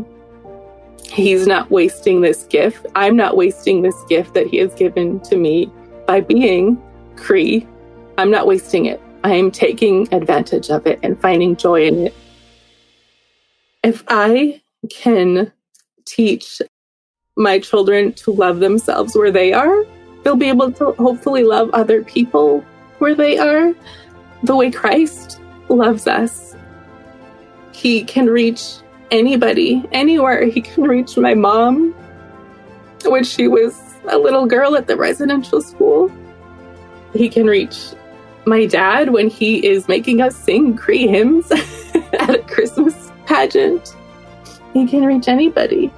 he's 1.04 1.46
not 1.46 1.70
wasting 1.70 2.20
this 2.20 2.44
gift. 2.44 2.86
I'm 2.94 3.16
not 3.16 3.36
wasting 3.36 3.82
this 3.82 3.96
gift 4.08 4.34
that 4.34 4.46
he 4.46 4.58
has 4.58 4.74
given 4.74 5.20
to 5.20 5.36
me 5.36 5.70
by 6.06 6.20
being 6.20 6.80
Cree. 7.16 7.66
I'm 8.18 8.30
not 8.30 8.46
wasting 8.46 8.86
it. 8.86 9.00
I 9.24 9.34
am 9.34 9.50
taking 9.50 10.12
advantage 10.14 10.70
of 10.70 10.86
it 10.86 10.98
and 11.02 11.20
finding 11.20 11.56
joy 11.56 11.86
in 11.86 12.06
it. 12.06 12.14
If 13.82 14.04
I 14.08 14.62
can 14.90 15.52
teach 16.06 16.62
my 17.36 17.58
children 17.58 18.12
to 18.12 18.30
love 18.30 18.60
themselves 18.60 19.16
where 19.16 19.30
they 19.30 19.52
are, 19.52 19.84
they'll 20.22 20.36
be 20.36 20.48
able 20.48 20.72
to 20.72 20.92
hopefully 20.92 21.44
love 21.44 21.70
other 21.72 22.02
people 22.02 22.64
where 23.00 23.14
they 23.14 23.38
are 23.38 23.74
the 24.42 24.54
way 24.54 24.70
Christ 24.70 25.40
loves 25.68 26.06
us. 26.06 26.54
He 27.72 28.04
can 28.04 28.26
reach 28.26 28.62
anybody, 29.10 29.84
anywhere. 29.92 30.46
He 30.46 30.60
can 30.60 30.84
reach 30.84 31.16
my 31.16 31.34
mom 31.34 31.92
when 33.04 33.24
she 33.24 33.48
was 33.48 33.80
a 34.08 34.18
little 34.18 34.46
girl 34.46 34.76
at 34.76 34.86
the 34.86 34.96
residential 34.96 35.60
school. 35.62 36.12
He 37.14 37.28
can 37.28 37.46
reach 37.46 37.78
my 38.46 38.66
dad 38.66 39.10
when 39.10 39.28
he 39.28 39.66
is 39.66 39.88
making 39.88 40.20
us 40.20 40.36
sing 40.36 40.76
Cree 40.76 41.06
hymns 41.06 41.50
at 42.12 42.34
a 42.34 42.42
Christmas 42.48 43.10
pageant. 43.26 43.96
He 44.72 44.86
can 44.86 45.04
reach 45.04 45.26
anybody. 45.26 45.92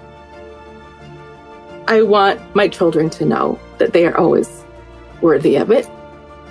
I 1.89 2.03
want 2.03 2.41
my 2.55 2.69
children 2.69 3.11
to 3.11 3.25
know 3.25 3.59
that 3.79 3.93
they 3.93 4.07
are 4.07 4.17
always 4.17 4.65
worthy 5.21 5.57
of 5.57 5.71
it 5.71 5.89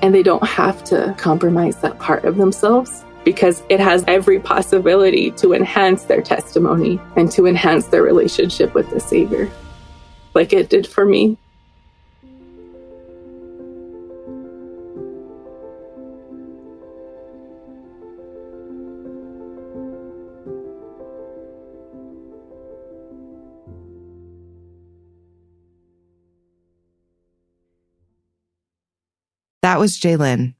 and 0.02 0.14
they 0.14 0.24
don't 0.24 0.46
have 0.48 0.84
to 0.86 1.16
compromise 1.18 1.78
that 1.82 2.00
part 2.00 2.26
of 2.26 2.38
themselves 2.38 3.04
because 3.24 3.64
it 3.70 3.80
has 3.80 4.04
every 4.08 4.40
possibility 4.40 5.32
to 5.32 5.54
enhance 5.54 6.06
their 6.06 6.22
testimony 6.22 7.00
and 7.16 7.32
to 7.32 7.46
enhance 7.46 7.88
their 7.88 8.02
relationship 8.02 8.74
with 8.74 8.90
the 8.90 9.00
Savior, 9.00 9.50
like 10.34 10.54
it 10.54 10.70
did 10.70 10.88
for 10.88 11.06
me. 11.06 11.38
That 29.62 29.80
was 29.80 30.00
Jaylin. 30.00 30.56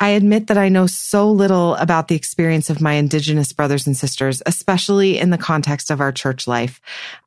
I 0.00 0.08
admit 0.08 0.48
that 0.48 0.58
I 0.58 0.68
know 0.68 0.88
so 0.88 1.30
little 1.30 1.76
about 1.76 2.08
the 2.08 2.16
experience 2.16 2.68
of 2.68 2.80
my 2.80 2.94
Indigenous 2.94 3.52
brothers 3.52 3.86
and 3.86 3.96
sisters, 3.96 4.42
especially 4.44 5.18
in 5.18 5.30
the 5.30 5.38
context 5.38 5.90
of 5.90 6.00
our 6.00 6.10
church 6.10 6.48
life. 6.48 6.80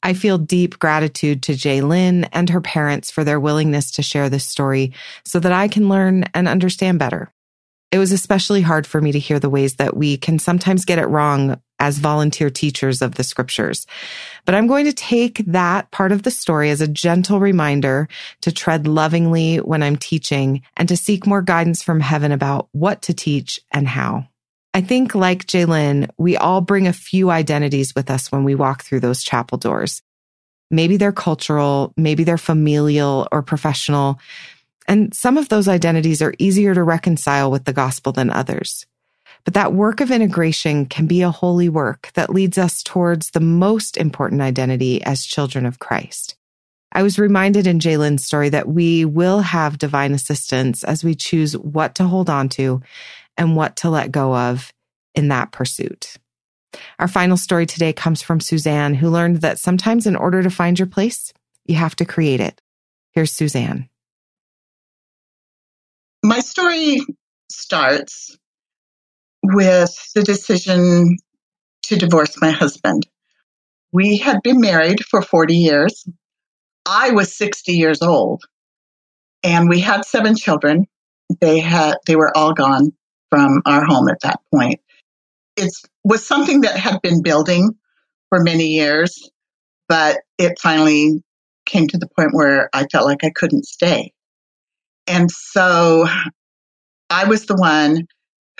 I 0.04 0.14
feel 0.14 0.38
deep 0.38 0.78
gratitude 0.78 1.44
to 1.44 1.54
Jaylin 1.54 2.28
and 2.34 2.50
her 2.50 2.60
parents 2.60 3.10
for 3.10 3.24
their 3.24 3.40
willingness 3.40 3.92
to 3.92 4.04
share 4.04 4.30
this 4.30 4.46
story 4.46 4.92
so 5.24 5.40
that 5.40 5.54
I 5.54 5.70
can 5.70 5.88
learn 5.88 6.26
and 6.34 6.48
understand 6.48 7.00
better. 7.00 7.32
It 7.92 8.00
was 8.00 8.12
especially 8.12 8.62
hard 8.62 8.86
for 8.86 9.00
me 9.00 9.14
to 9.14 9.20
hear 9.20 9.40
the 9.40 9.50
ways 9.50 9.76
that 9.76 9.96
we 9.96 10.18
can 10.18 10.38
sometimes 10.38 10.84
get 10.84 11.00
it 11.00 11.08
wrong 11.08 11.62
as 11.80 12.00
volunteer 12.00 12.50
teachers 12.50 13.02
of 13.02 13.16
the 13.16 13.24
scriptures. 13.24 13.86
But 14.46 14.56
I'm 14.56 14.68
going 14.68 14.86
to 14.86 14.94
take 14.94 15.46
that 15.46 15.92
part 15.92 16.12
of 16.12 16.24
the 16.24 16.32
story 16.32 16.70
as 16.70 16.82
a 16.82 16.88
gentle 16.88 17.40
reminder 17.40 18.08
to 18.42 18.52
tread 18.52 18.88
lovingly 18.88 19.58
when 19.58 19.84
I'm 19.84 19.96
teaching 19.96 20.62
and 20.76 20.90
to 20.90 20.98
seek 20.98 21.28
more 21.28 21.42
guidance 21.42 21.84
from 21.84 22.00
heaven 22.00 22.32
about 22.32 22.70
what 22.72 23.02
to 23.04 23.14
teach 23.14 23.60
and 23.72 23.88
how. 23.88 24.28
I 24.74 24.82
think, 24.82 25.16
like 25.16 25.48
Jaylin, 25.48 26.10
we 26.18 26.38
all 26.38 26.62
bring 26.62 26.88
a 26.88 26.94
few 26.94 27.32
identities 27.32 27.96
with 27.96 28.12
us 28.12 28.32
when 28.32 28.44
we 28.44 28.54
walk 28.54 28.84
through 28.84 29.00
those 29.00 29.24
chapel 29.24 29.58
doors. 29.58 30.02
Maybe 30.70 30.98
they're 30.98 31.12
cultural, 31.12 31.94
maybe 31.98 32.24
they're 32.24 32.38
familial 32.38 33.28
or 33.32 33.42
professional, 33.42 34.20
and 34.88 35.14
some 35.14 35.38
of 35.38 35.50
those 35.50 35.68
identities 35.68 36.22
are 36.22 36.34
easier 36.40 36.74
to 36.74 36.84
reconcile 36.84 37.52
with 37.52 37.66
the 37.66 37.74
gospel 37.74 38.12
than 38.12 38.30
others. 38.30 38.86
But 39.48 39.54
that 39.54 39.72
work 39.72 40.02
of 40.02 40.12
integration 40.12 40.88
can 40.88 41.08
be 41.08 41.22
a 41.22 41.32
holy 41.32 41.70
work 41.70 42.12
that 42.16 42.30
leads 42.30 42.58
us 42.58 42.84
towards 42.84 43.32
the 43.32 43.40
most 43.40 43.96
important 43.96 44.42
identity 44.42 45.02
as 45.02 45.26
children 45.26 45.66
of 45.66 45.80
Christ. 45.80 46.36
I 46.92 47.02
was 47.02 47.18
reminded 47.18 47.66
in 47.66 47.80
Jaylin's 47.80 48.26
story 48.26 48.50
that 48.50 48.68
we 48.68 49.06
will 49.06 49.40
have 49.40 49.78
divine 49.78 50.12
assistance 50.12 50.84
as 50.84 51.02
we 51.02 51.16
choose 51.16 51.56
what 51.56 51.96
to 51.96 52.04
hold 52.04 52.30
on 52.30 52.50
to 52.50 52.82
and 53.38 53.56
what 53.56 53.78
to 53.78 53.90
let 53.90 54.12
go 54.12 54.36
of 54.36 54.74
in 55.16 55.30
that 55.30 55.54
pursuit. 55.54 56.18
Our 57.00 57.08
final 57.08 57.38
story 57.38 57.66
today 57.66 57.94
comes 57.94 58.22
from 58.22 58.42
Suzanne, 58.42 58.96
who 58.96 59.10
learned 59.10 59.38
that 59.38 59.60
sometimes 59.60 60.06
in 60.06 60.18
order 60.18 60.44
to 60.44 60.50
find 60.50 60.78
your 60.78 60.88
place, 60.88 61.32
you 61.64 61.76
have 61.76 61.96
to 61.96 62.06
create 62.06 62.42
it. 62.42 62.62
Here's 63.14 63.32
Suzanne 63.32 63.88
my 66.22 66.42
story 66.42 67.00
starts 67.50 68.38
with 69.54 69.96
the 70.14 70.24
decision 70.24 71.18
to 71.84 71.96
divorce 71.96 72.40
my 72.42 72.52
husband. 72.52 73.08
We 73.92 74.18
had 74.18 74.42
been 74.44 74.60
married 74.60 75.04
for 75.06 75.22
40 75.22 75.56
years. 75.56 76.06
I 76.86 77.12
was 77.12 77.36
60 77.36 77.74
years 77.74 78.02
old 78.02 78.44
and 79.44 79.70
we 79.70 79.80
had 79.80 80.06
seven 80.06 80.36
children. 80.36 80.86
They 81.40 81.60
had, 81.60 81.96
they 82.06 82.16
were 82.16 82.36
all 82.36 82.54
gone 82.54 82.92
from 83.30 83.62
our 83.66 83.84
home 83.86 84.10
at 84.10 84.20
that 84.22 84.40
point. 84.54 84.80
It 85.56 85.72
was 86.04 86.26
something 86.26 86.62
that 86.62 86.78
had 86.78 87.02
been 87.02 87.22
building 87.22 87.76
for 88.30 88.44
many 88.44 88.68
years, 88.68 89.30
but 89.88 90.22
it 90.38 90.60
finally 90.60 91.24
came 91.66 91.88
to 91.88 91.98
the 91.98 92.08
point 92.08 92.30
where 92.34 92.70
I 92.74 92.86
felt 92.92 93.06
like 93.06 93.24
I 93.24 93.32
couldn't 93.32 93.66
stay. 93.66 94.14
And 95.08 95.32
so 95.32 96.08
I 97.10 97.26
was 97.26 97.46
the 97.46 97.56
one 97.56 98.08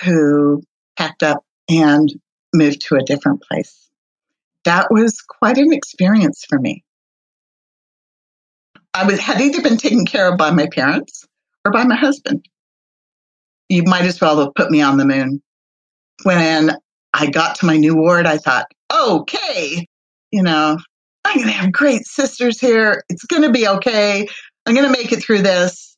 who 0.02 0.62
packed 0.98 1.22
up 1.22 1.44
and 1.70 2.12
moved 2.52 2.80
to 2.82 2.96
a 2.96 3.04
different 3.04 3.42
place. 3.42 3.88
That 4.64 4.88
was 4.90 5.20
quite 5.20 5.56
an 5.56 5.72
experience 5.72 6.44
for 6.48 6.58
me. 6.58 6.84
I 8.92 9.06
was, 9.06 9.20
had 9.20 9.40
either 9.40 9.62
been 9.62 9.76
taken 9.76 10.04
care 10.04 10.30
of 10.30 10.38
by 10.38 10.50
my 10.50 10.66
parents 10.66 11.24
or 11.64 11.70
by 11.70 11.84
my 11.84 11.94
husband. 11.94 12.44
You 13.68 13.84
might 13.84 14.06
as 14.06 14.20
well 14.20 14.40
have 14.40 14.54
put 14.54 14.70
me 14.70 14.82
on 14.82 14.96
the 14.96 15.04
moon. 15.04 15.40
When 16.24 16.72
I 17.14 17.30
got 17.30 17.56
to 17.56 17.66
my 17.66 17.76
new 17.76 17.94
ward, 17.94 18.26
I 18.26 18.38
thought, 18.38 18.66
okay, 18.92 19.86
you 20.32 20.42
know, 20.42 20.78
I'm 21.24 21.36
going 21.36 21.46
to 21.46 21.52
have 21.52 21.70
great 21.70 22.06
sisters 22.06 22.58
here. 22.58 23.04
It's 23.08 23.24
going 23.24 23.42
to 23.42 23.52
be 23.52 23.68
okay. 23.68 24.26
I'm 24.66 24.74
going 24.74 24.86
to 24.86 24.92
make 24.92 25.12
it 25.12 25.22
through 25.22 25.42
this. 25.42 25.96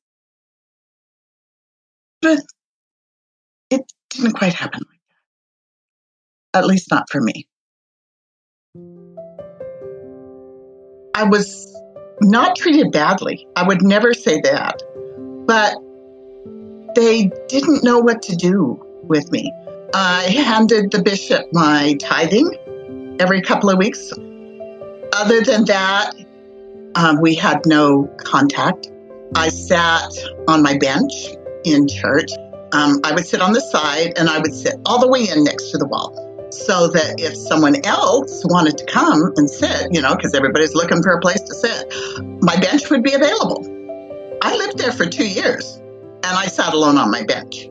But 2.20 2.40
it 3.70 3.80
didn't 4.10 4.32
quite 4.32 4.52
happen. 4.52 4.82
At 6.52 6.66
least 6.66 6.90
not 6.90 7.08
for 7.10 7.20
me. 7.20 7.46
I 11.14 11.24
was 11.24 11.76
not 12.20 12.56
treated 12.56 12.92
badly. 12.92 13.46
I 13.56 13.66
would 13.66 13.82
never 13.82 14.14
say 14.14 14.40
that. 14.40 14.82
But 15.46 15.76
they 16.94 17.30
didn't 17.48 17.84
know 17.84 17.98
what 17.98 18.22
to 18.22 18.36
do 18.36 18.84
with 19.02 19.30
me. 19.30 19.52
I 19.94 20.22
handed 20.22 20.90
the 20.90 21.02
bishop 21.02 21.46
my 21.52 21.96
tithing 22.00 23.16
every 23.20 23.42
couple 23.42 23.70
of 23.70 23.78
weeks. 23.78 24.12
Other 25.12 25.42
than 25.42 25.64
that, 25.66 26.14
um, 26.94 27.20
we 27.20 27.34
had 27.34 27.66
no 27.66 28.06
contact. 28.18 28.90
I 29.34 29.48
sat 29.48 30.10
on 30.48 30.62
my 30.62 30.78
bench 30.78 31.12
in 31.64 31.86
church, 31.86 32.30
um, 32.72 33.00
I 33.04 33.12
would 33.12 33.26
sit 33.26 33.40
on 33.40 33.52
the 33.52 33.60
side 33.60 34.14
and 34.16 34.28
I 34.28 34.38
would 34.38 34.54
sit 34.54 34.76
all 34.86 35.00
the 35.00 35.08
way 35.08 35.28
in 35.28 35.44
next 35.44 35.70
to 35.70 35.78
the 35.78 35.86
wall 35.86 36.29
so 36.50 36.88
that 36.88 37.16
if 37.18 37.36
someone 37.36 37.76
else 37.84 38.42
wanted 38.46 38.76
to 38.78 38.84
come 38.86 39.32
and 39.36 39.48
sit, 39.48 39.88
you 39.92 40.00
know, 40.02 40.14
because 40.14 40.34
everybody's 40.34 40.74
looking 40.74 41.02
for 41.02 41.12
a 41.12 41.20
place 41.20 41.40
to 41.40 41.54
sit, 41.54 41.92
my 42.42 42.56
bench 42.56 42.90
would 42.90 43.02
be 43.02 43.14
available. 43.14 43.64
I 44.42 44.56
lived 44.56 44.78
there 44.78 44.92
for 44.92 45.06
two 45.06 45.26
years. 45.26 45.76
and 46.22 46.36
I 46.36 46.46
sat 46.48 46.74
alone 46.74 46.98
on 46.98 47.10
my 47.10 47.22
bench. 47.24 47.66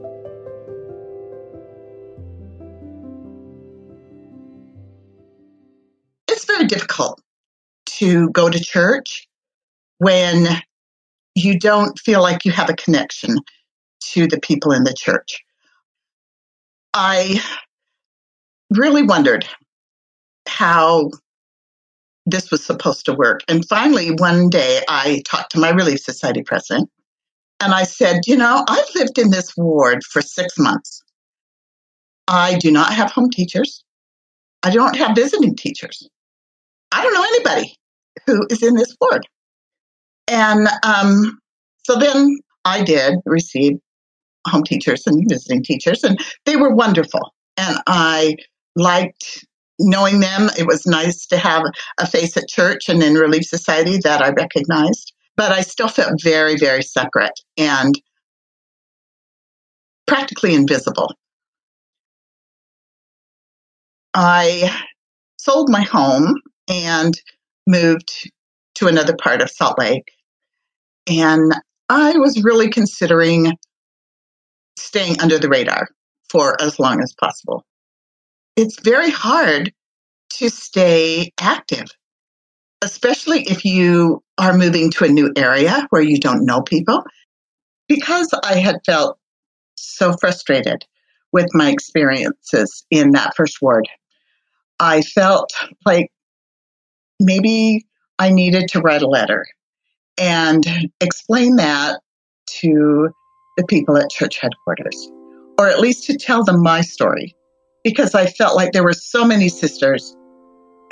It's 6.27 6.45
very 6.45 6.65
difficult 6.65 7.21
to 7.97 8.29
go 8.31 8.49
to 8.49 8.59
church 8.59 9.27
when 9.99 10.47
you 11.35 11.59
don't 11.59 11.97
feel 11.99 12.21
like 12.21 12.43
you 12.43 12.51
have 12.51 12.69
a 12.69 12.73
connection 12.73 13.37
to 14.13 14.27
the 14.27 14.39
people 14.39 14.71
in 14.71 14.83
the 14.83 14.93
church. 14.93 15.43
I 16.93 17.39
really 18.69 19.03
wondered 19.03 19.47
how 20.47 21.12
this 22.25 22.51
was 22.51 22.63
supposed 22.63 23.05
to 23.05 23.13
work. 23.13 23.41
And 23.47 23.67
finally, 23.67 24.12
one 24.12 24.49
day 24.49 24.82
I 24.88 25.21
talked 25.25 25.51
to 25.53 25.60
my 25.60 25.69
Relief 25.69 25.99
Society 25.99 26.43
president 26.43 26.89
and 27.60 27.73
I 27.73 27.84
said, 27.84 28.21
You 28.25 28.38
know, 28.38 28.63
I've 28.67 28.95
lived 28.95 29.17
in 29.17 29.32
this 29.32 29.55
ward 29.58 30.03
for 30.03 30.21
six 30.21 30.58
months. 30.58 31.03
I 32.27 32.58
do 32.58 32.71
not 32.71 32.93
have 32.93 33.12
home 33.12 33.29
teachers. 33.29 33.84
I 34.63 34.71
don't 34.71 34.95
have 34.95 35.15
visiting 35.15 35.55
teachers. 35.55 36.08
I 36.91 37.01
don't 37.01 37.13
know 37.13 37.23
anybody 37.23 37.75
who 38.27 38.45
is 38.49 38.62
in 38.62 38.75
this 38.75 38.95
ward. 39.01 39.25
And 40.27 40.67
um, 40.84 41.39
so 41.84 41.97
then 41.97 42.38
I 42.65 42.84
did 42.84 43.15
receive 43.25 43.77
home 44.47 44.63
teachers 44.63 45.08
and 45.08 45.25
visiting 45.27 45.63
teachers, 45.63 46.03
and 46.03 46.19
they 46.45 46.55
were 46.55 46.73
wonderful. 46.73 47.34
And 47.58 47.77
I 47.88 48.36
liked 48.75 49.45
knowing 49.79 50.19
them. 50.19 50.49
It 50.58 50.67
was 50.67 50.86
nice 50.86 51.25
to 51.27 51.38
have 51.38 51.63
a 51.97 52.05
face 52.05 52.36
at 52.38 52.47
church 52.47 52.89
and 52.89 53.01
in 53.01 53.15
Relief 53.15 53.45
Society 53.45 53.97
that 54.03 54.21
I 54.21 54.29
recognized, 54.29 55.13
but 55.38 55.51
I 55.51 55.62
still 55.62 55.88
felt 55.88 56.21
very, 56.21 56.58
very 56.58 56.84
separate 56.84 57.39
and 57.58 57.95
practically 60.05 60.53
invisible. 60.53 61.13
I 64.13 64.75
sold 65.38 65.69
my 65.69 65.82
home 65.82 66.36
and 66.67 67.19
moved 67.67 68.29
to 68.75 68.88
another 68.88 69.15
part 69.15 69.41
of 69.41 69.49
Salt 69.49 69.79
Lake. 69.79 70.12
And 71.08 71.53
I 71.89 72.17
was 72.17 72.43
really 72.43 72.69
considering 72.69 73.53
staying 74.77 75.21
under 75.21 75.38
the 75.38 75.49
radar 75.49 75.88
for 76.29 76.60
as 76.62 76.79
long 76.79 77.01
as 77.01 77.13
possible. 77.19 77.65
It's 78.60 78.78
very 78.82 79.10
hard 79.10 79.72
to 80.32 80.50
stay 80.50 81.32
active, 81.39 81.86
especially 82.82 83.43
if 83.43 83.63
you 83.63 84.22
are 84.38 84.52
moving 84.52 84.91
to 84.91 85.06
a 85.06 85.08
new 85.08 85.32
area 85.38 85.88
where 85.91 86.02
you 86.02 86.19
don't 86.19 86.45
know 86.45 86.62
people. 86.62 87.02
Because 87.88 88.34
I 88.43 88.56
had 88.56 88.82
felt 88.86 89.17
so 89.76 90.12
frustrated 90.19 90.86
with 91.32 91.48
my 91.54 91.69
experiences 91.69 92.86
in 92.91 93.12
that 93.12 93.34
first 93.34 93.62
ward, 93.62 93.88
I 94.78 95.04
felt 95.04 95.54
like 95.86 96.12
maybe 97.17 97.86
I 98.19 98.30
needed 98.30 98.67
to 98.72 98.82
write 98.82 99.04
a 99.04 99.08
letter 99.08 99.45
and 100.17 100.91
explain 101.00 101.56
that 101.56 102.02
to 102.60 103.08
the 103.56 103.65
people 103.67 103.95
at 103.95 104.10
church 104.10 104.38
headquarters, 104.38 105.10
or 105.58 105.69
at 105.69 105.80
least 105.80 106.04
to 106.08 106.17
tell 106.17 106.43
them 106.43 106.62
my 106.62 106.82
story, 106.82 107.38
because 107.83 108.15
I 108.15 108.25
felt 108.25 108.55
like 108.55 108.71
there 108.71 108.83
were 108.83 108.93
so 108.93 109.25
many 109.25 109.49
sisters 109.49 110.15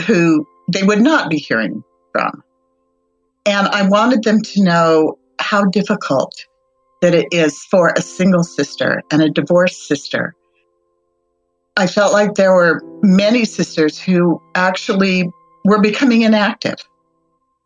who 0.06 0.46
they 0.72 0.84
would 0.84 1.02
not 1.02 1.30
be 1.30 1.38
hearing 1.38 1.84
from. 2.12 2.44
And 3.46 3.68
I 3.68 3.88
wanted 3.88 4.24
them 4.24 4.42
to 4.42 4.64
know 4.64 5.18
how 5.40 5.66
difficult 5.66 6.34
that 7.02 7.14
it 7.14 7.28
is 7.32 7.64
for 7.72 7.94
a 7.96 8.02
single 8.02 8.44
sister 8.44 9.02
and 9.12 9.22
a 9.22 9.30
divorced 9.30 9.88
sister. 9.88 10.34
I 11.78 11.88
felt 11.88 12.12
like 12.12 12.34
there 12.34 12.54
were 12.54 12.82
many 13.04 13.46
sisters 13.46 14.00
who 14.00 14.42
actually 14.56 15.30
were 15.64 15.80
becoming 15.80 16.24
inactive 16.24 16.78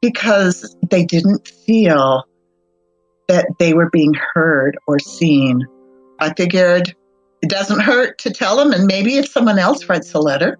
because 0.01 0.75
they 0.89 1.05
didn't 1.05 1.47
feel 1.47 2.25
that 3.29 3.47
they 3.59 3.73
were 3.73 3.89
being 3.89 4.13
heard 4.33 4.77
or 4.87 4.99
seen. 4.99 5.65
I 6.19 6.33
figured 6.33 6.93
it 7.41 7.49
doesn't 7.49 7.79
hurt 7.79 8.19
to 8.19 8.31
tell 8.31 8.55
them, 8.55 8.71
and 8.71 8.85
maybe 8.85 9.17
if 9.17 9.27
someone 9.27 9.59
else 9.59 9.89
writes 9.89 10.13
a 10.13 10.19
letter, 10.19 10.57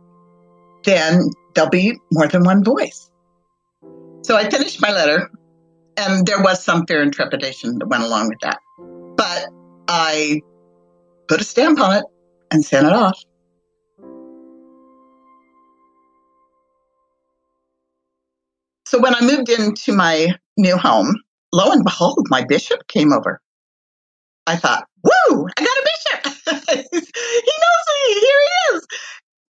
then 0.83 1.29
there'll 1.53 1.69
be 1.69 1.97
more 2.11 2.27
than 2.27 2.43
one 2.43 2.63
voice. 2.63 3.09
So 4.23 4.35
I 4.35 4.49
finished 4.49 4.81
my 4.81 4.91
letter, 4.91 5.29
and 5.97 6.25
there 6.25 6.41
was 6.41 6.63
some 6.63 6.85
fear 6.85 7.01
and 7.01 7.13
trepidation 7.13 7.77
that 7.79 7.87
went 7.87 8.03
along 8.03 8.29
with 8.29 8.39
that. 8.41 8.59
But 9.15 9.47
I 9.87 10.41
put 11.27 11.41
a 11.41 11.43
stamp 11.43 11.79
on 11.79 11.97
it 11.97 12.05
and 12.51 12.63
sent 12.63 12.87
it 12.87 12.93
off. 12.93 13.19
So 18.85 18.99
when 18.99 19.15
I 19.15 19.21
moved 19.21 19.49
into 19.49 19.93
my 19.93 20.35
new 20.57 20.77
home, 20.77 21.15
lo 21.53 21.71
and 21.71 21.83
behold, 21.83 22.27
my 22.29 22.43
bishop 22.43 22.87
came 22.87 23.13
over. 23.13 23.39
I 24.47 24.55
thought, 24.57 24.85
woo, 25.03 25.47
I 25.57 25.63
got 25.63 25.67
a 25.67 25.87
bishop. 25.91 26.11
he 26.91 26.97
knows 26.97 27.87
me. 27.95 28.13
Here 28.13 28.39
he 28.41 28.75
is. 28.75 28.87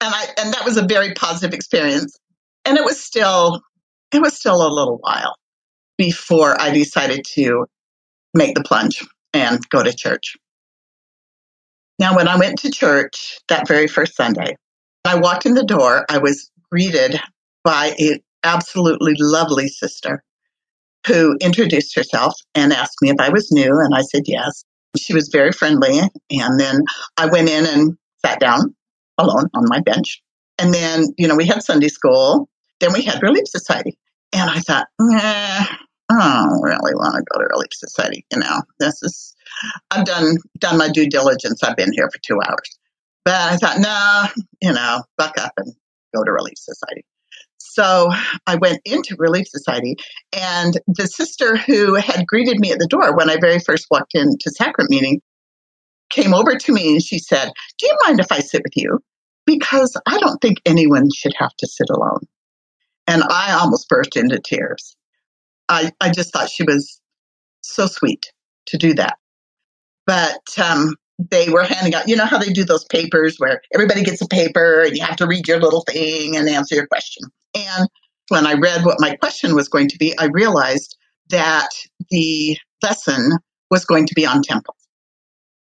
And 0.03 0.13
I 0.13 0.27
and 0.37 0.53
that 0.53 0.65
was 0.65 0.77
a 0.77 0.83
very 0.83 1.15
positive 1.15 1.55
experience. 1.55 2.19
And 2.65 2.77
it 2.77 2.85
was 2.85 3.01
still 3.01 3.63
it 4.13 4.21
was 4.21 4.37
still 4.37 4.67
a 4.67 4.69
little 4.69 4.99
while 5.01 5.37
before 5.97 6.61
I 6.61 6.73
decided 6.73 7.25
to 7.35 7.67
make 8.35 8.57
the 8.57 8.65
plunge 8.65 9.07
and 9.33 9.61
go 9.69 9.83
to 9.83 9.95
church. 9.95 10.37
Now, 12.01 12.17
when 12.17 12.27
I 12.27 12.37
went 12.37 12.59
to 12.61 12.71
church 12.71 13.39
that 13.49 13.69
very 13.69 13.87
first 13.87 14.17
Sunday, 14.17 14.57
I 15.05 15.21
walked 15.21 15.47
in 15.47 15.55
the 15.55 15.65
door, 15.65 16.05
I 16.09 16.19
was 16.19 16.51
greeted 16.71 17.21
by 17.63 17.95
an 17.99 18.19
absolutely 18.43 19.15
lovely 19.19 19.69
sister 19.69 20.25
who 21.07 21.37
introduced 21.41 21.95
herself 21.95 22.35
and 22.57 22.73
asked 22.73 22.97
me 23.03 23.11
if 23.11 23.21
I 23.21 23.29
was 23.29 23.53
new, 23.53 23.71
and 23.71 23.95
I 23.95 24.03
said 24.03 24.23
yes. 24.27 24.65
She 24.99 25.15
was 25.15 25.29
very 25.29 25.53
friendly, 25.53 26.01
and 26.31 26.59
then 26.59 26.83
I 27.17 27.27
went 27.27 27.49
in 27.49 27.67
and 27.67 27.97
sat 28.25 28.41
down 28.41 28.75
alone 29.23 29.49
on 29.55 29.65
my 29.67 29.81
bench. 29.81 30.23
And 30.59 30.73
then, 30.73 31.07
you 31.17 31.29
know, 31.29 31.37
we 31.37 31.47
had 31.47 31.63
Sunday 31.63 31.89
school, 31.89 32.49
then 32.81 32.93
we 32.93 33.03
had 33.03 33.23
Relief 33.23 33.47
Society. 33.47 33.99
And 34.33 34.49
I 34.49 34.61
thought, 34.61 34.87
eh, 35.01 35.65
I 36.11 36.47
don't 36.47 36.63
really 36.63 36.95
want 36.95 37.17
to 37.17 37.25
go 37.33 37.41
to 37.41 37.49
Relief 37.51 37.73
Society. 37.73 38.25
You 38.33 38.41
know, 38.41 38.61
this 38.79 39.03
is, 39.03 39.35
I've 39.91 40.05
done, 40.05 40.37
done 40.59 40.79
my 40.79 40.89
due 40.89 41.09
diligence. 41.09 41.63
I've 41.63 41.77
been 41.77 41.93
here 41.93 42.09
for 42.11 42.19
two 42.27 42.41
hours. 42.47 42.79
But 43.25 43.35
I 43.35 43.57
thought, 43.57 43.79
no, 43.79 43.89
nah, 43.89 44.29
you 44.61 44.73
know, 44.73 45.03
buck 45.17 45.35
up 45.39 45.53
and 45.57 45.73
go 46.15 46.25
to 46.25 46.33
Relief 46.33 46.59
Society. 46.59 47.05
So 47.59 48.11
I 48.47 48.57
went 48.57 48.81
into 48.85 49.17
Relief 49.19 49.49
Society, 49.49 49.97
and 50.33 50.79
the 50.87 51.07
sister 51.07 51.57
who 51.57 51.95
had 51.95 52.27
greeted 52.27 52.59
me 52.59 52.71
at 52.71 52.79
the 52.79 52.87
door 52.87 53.17
when 53.17 53.31
I 53.31 53.39
very 53.41 53.61
first 53.61 53.87
walked 53.91 54.15
into 54.15 54.51
sacrament 54.51 54.91
meeting 54.91 55.23
came 56.11 56.35
over 56.35 56.55
to 56.55 56.73
me 56.73 56.93
and 56.93 57.03
she 57.03 57.19
said, 57.19 57.51
Do 57.79 57.87
you 57.87 57.97
mind 58.05 58.21
if 58.21 58.31
I 58.31 58.41
sit 58.41 58.63
with 58.63 58.77
you? 58.77 59.01
Because 59.47 59.97
I 60.07 60.19
don't 60.19 60.41
think 60.41 60.61
anyone 60.65 61.09
should 61.15 61.35
have 61.37 61.55
to 61.59 61.67
sit 61.67 61.91
alone. 61.91 62.21
And 63.07 63.23
I 63.23 63.53
almost 63.53 63.89
burst 63.89 64.17
into 64.17 64.39
tears. 64.39 64.97
I, 65.69 65.91
I 66.01 66.11
just 66.11 66.33
thought 66.33 66.49
she 66.49 66.63
was 66.63 67.01
so 67.63 67.87
sweet 67.87 68.33
to 68.67 68.79
do 68.79 68.95
that. 68.95 69.17
But 70.07 70.41
um, 70.63 70.97
they 71.31 71.49
were 71.49 71.65
handing 71.65 71.95
out, 71.95 72.09
you 72.09 72.17
know 72.17 72.27
how 72.27 72.39
they 72.39 72.53
do 72.53 72.65
those 72.65 72.85
papers 72.85 73.37
where 73.39 73.61
everybody 73.75 74.03
gets 74.03 74.21
a 74.21 74.29
paper 74.29 74.83
and 74.83 74.97
you 74.97 75.05
have 75.05 75.17
to 75.17 75.27
read 75.27 75.49
your 75.49 75.61
little 75.61 75.83
thing 75.83 76.37
and 76.37 76.49
answer 76.49 76.75
your 76.75 76.87
question. 76.87 77.25
And 77.55 77.89
when 78.29 78.47
I 78.47 78.55
read 78.55 78.85
what 78.85 79.01
my 79.01 79.17
question 79.17 79.55
was 79.55 79.69
going 79.69 79.89
to 79.89 79.99
be, 79.99 80.17
I 80.19 80.27
realized 80.27 80.97
that 81.31 81.69
the 82.11 82.57
lesson 82.83 83.33
was 83.71 83.85
going 83.85 84.07
to 84.07 84.15
be 84.15 84.27
on 84.27 84.43
temple. 84.43 84.77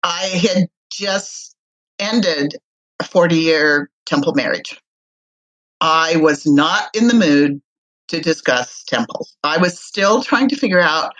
I 0.03 0.23
had 0.41 0.67
just 0.91 1.55
ended 1.99 2.55
a 2.99 3.03
40 3.03 3.35
year 3.35 3.89
temple 4.05 4.33
marriage. 4.33 4.79
I 5.81 6.15
was 6.17 6.45
not 6.45 6.89
in 6.95 7.07
the 7.07 7.13
mood 7.13 7.61
to 8.07 8.21
discuss 8.21 8.83
temples. 8.83 9.35
I 9.43 9.57
was 9.57 9.79
still 9.79 10.21
trying 10.21 10.49
to 10.49 10.55
figure 10.55 10.79
out 10.79 11.13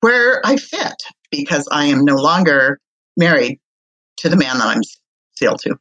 where 0.00 0.40
I 0.44 0.56
fit 0.56 1.02
because 1.30 1.68
I 1.72 1.86
am 1.86 2.04
no 2.04 2.16
longer 2.16 2.80
married 3.16 3.58
to 4.18 4.28
the 4.28 4.36
man 4.36 4.58
that 4.58 4.66
I'm 4.66 4.82
sealed 5.36 5.60
to. 5.60 5.76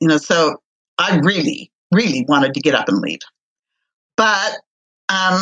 You 0.00 0.08
know, 0.08 0.18
so 0.18 0.56
I 0.98 1.18
really 1.22 1.70
really 1.94 2.24
wanted 2.28 2.54
to 2.54 2.60
get 2.60 2.74
up 2.74 2.88
and 2.88 2.98
leave. 2.98 3.20
But 4.16 4.58
um, 5.08 5.40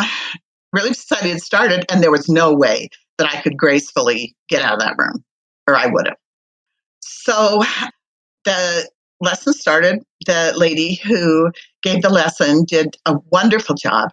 Relief 0.72 0.96
Society 0.96 1.30
had 1.30 1.40
started, 1.40 1.84
and 1.90 2.02
there 2.02 2.10
was 2.10 2.28
no 2.28 2.52
way 2.54 2.88
that 3.18 3.32
I 3.32 3.40
could 3.40 3.56
gracefully 3.56 4.34
get 4.48 4.62
out 4.62 4.74
of 4.74 4.80
that 4.80 4.96
room, 4.98 5.24
or 5.66 5.76
I 5.76 5.86
would 5.86 6.06
have. 6.06 6.16
So 7.00 7.62
lesson 9.23 9.53
started. 9.53 10.01
The 10.27 10.53
lady 10.57 10.95
who 10.95 11.51
gave 11.83 12.03
the 12.03 12.11
lesson 12.11 12.64
did 12.64 12.97
a 13.07 13.16
wonderful 13.31 13.75
job, 13.75 14.11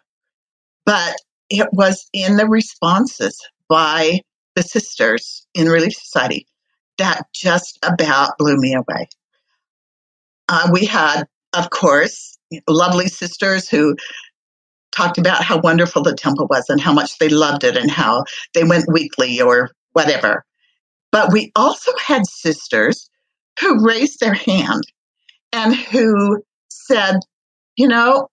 but 0.86 1.16
it 1.50 1.68
was 1.74 2.08
in 2.14 2.38
the 2.38 2.48
responses 2.48 3.38
by 3.68 4.22
the 4.56 4.64
sisters 4.64 5.46
in 5.54 5.68
Relief 5.68 5.94
Society 5.94 6.48
that 6.98 7.24
just 7.34 7.80
about 7.84 8.38
blew 8.38 8.58
me 8.58 8.76
away. 8.76 9.08
Uh, 10.48 10.70
we 10.72 10.86
had, 10.86 11.24
of 11.54 11.70
course, 11.70 12.38
lovely 12.68 13.08
sisters 13.08 13.70
who 13.70 13.96
talked 14.92 15.18
about 15.18 15.44
how 15.44 15.60
wonderful 15.60 16.04
the 16.04 16.16
temple 16.16 16.48
was 16.50 16.66
and 16.70 16.82
how 16.82 16.94
much 16.94 17.18
they 17.20 17.30
loved 17.30 17.64
it 17.64 17.78
and 17.78 17.90
how 17.90 18.24
they 18.54 18.64
went 18.64 18.86
weekly 18.92 19.40
or 19.40 19.72
whatever. 19.94 20.44
But 21.12 21.32
we 21.32 21.52
also 21.56 21.92
had 21.98 22.26
sisters 22.26 23.10
who 23.60 23.86
raised 23.86 24.20
their 24.20 24.34
hand 24.34 24.84
and 25.52 25.76
who 25.76 26.44
said, 26.70 27.20
you 27.76 27.88
know, 27.88 28.28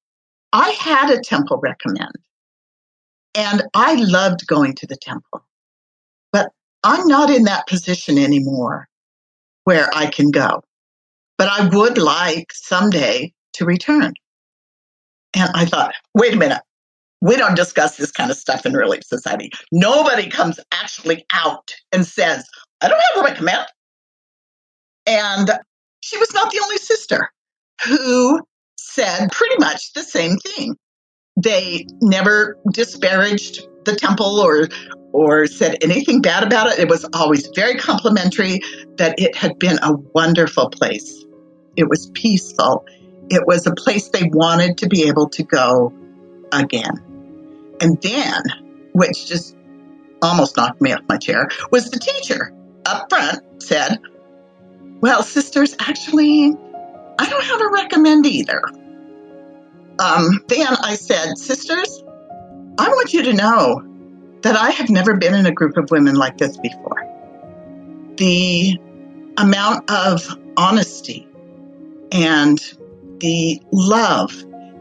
I 0.52 0.70
had 0.70 1.10
a 1.10 1.20
temple 1.20 1.58
recommend 1.62 2.12
and 3.34 3.62
I 3.74 3.94
loved 3.94 4.46
going 4.46 4.74
to 4.74 4.86
the 4.86 4.96
temple, 4.96 5.44
but 6.32 6.50
I'm 6.82 7.06
not 7.06 7.30
in 7.30 7.44
that 7.44 7.66
position 7.66 8.18
anymore 8.18 8.88
where 9.64 9.88
I 9.94 10.06
can 10.06 10.30
go. 10.30 10.62
But 11.38 11.48
I 11.48 11.68
would 11.68 11.98
like 11.98 12.52
someday 12.52 13.32
to 13.54 13.66
return. 13.66 14.14
And 15.34 15.50
I 15.54 15.66
thought, 15.66 15.94
wait 16.14 16.32
a 16.32 16.36
minute. 16.36 16.62
We 17.20 17.36
don't 17.36 17.56
discuss 17.56 17.96
this 17.96 18.12
kind 18.12 18.30
of 18.30 18.36
stuff 18.36 18.64
in 18.64 18.74
Relief 18.74 19.04
Society. 19.04 19.50
Nobody 19.72 20.30
comes 20.30 20.60
actually 20.72 21.26
out 21.32 21.74
and 21.92 22.06
says, 22.06 22.46
I 22.80 22.88
don't 22.88 23.00
have 23.14 23.24
a 23.24 23.28
recommend. 23.28 23.66
And 25.06 25.50
she 26.06 26.18
was 26.18 26.32
not 26.32 26.52
the 26.52 26.60
only 26.62 26.76
sister 26.76 27.32
who 27.84 28.40
said 28.78 29.32
pretty 29.32 29.56
much 29.58 29.92
the 29.92 30.02
same 30.02 30.36
thing. 30.36 30.76
They 31.36 31.86
never 32.00 32.58
disparaged 32.72 33.66
the 33.84 33.96
temple 33.96 34.40
or 34.40 34.68
or 35.12 35.46
said 35.46 35.78
anything 35.82 36.20
bad 36.20 36.44
about 36.44 36.68
it. 36.68 36.78
It 36.78 36.88
was 36.88 37.06
always 37.12 37.48
very 37.54 37.76
complimentary 37.76 38.60
that 38.98 39.18
it 39.18 39.34
had 39.34 39.58
been 39.58 39.78
a 39.82 39.94
wonderful 40.14 40.70
place. 40.70 41.24
It 41.74 41.88
was 41.88 42.10
peaceful. 42.14 42.84
It 43.28 43.44
was 43.46 43.66
a 43.66 43.74
place 43.74 44.08
they 44.08 44.28
wanted 44.32 44.78
to 44.78 44.88
be 44.88 45.08
able 45.08 45.28
to 45.30 45.42
go 45.42 45.92
again. 46.52 47.02
And 47.80 48.00
then, 48.00 48.42
which 48.92 49.26
just 49.26 49.56
almost 50.22 50.56
knocked 50.56 50.80
me 50.80 50.92
off 50.92 51.02
my 51.08 51.16
chair, 51.16 51.48
was 51.72 51.90
the 51.90 51.98
teacher 51.98 52.52
up 52.84 53.08
front 53.10 53.62
said, 53.62 53.98
Well, 55.00 55.22
sisters, 55.22 55.76
actually, 55.78 56.54
I 57.18 57.28
don't 57.28 57.44
have 57.44 57.60
a 57.60 57.68
recommend 57.68 58.26
either. 58.26 58.62
Um, 59.98 60.44
then 60.48 60.66
I 60.82 60.94
said, 60.94 61.38
Sisters, 61.38 62.02
I 62.78 62.88
want 62.88 63.12
you 63.12 63.22
to 63.24 63.32
know 63.32 63.82
that 64.42 64.56
I 64.56 64.70
have 64.70 64.90
never 64.90 65.16
been 65.16 65.34
in 65.34 65.46
a 65.46 65.52
group 65.52 65.76
of 65.76 65.90
women 65.90 66.14
like 66.16 66.38
this 66.38 66.56
before. 66.58 67.02
The 68.16 68.78
amount 69.38 69.90
of 69.90 70.26
honesty 70.56 71.26
and 72.12 72.58
the 73.20 73.60
love 73.72 74.32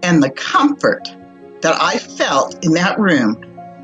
and 0.04 0.22
the 0.22 0.30
comfort 0.30 1.16
that 1.62 1.82
I 1.82 1.98
felt 1.98 2.64
in 2.64 2.74
that 2.74 3.00
room, 3.00 3.36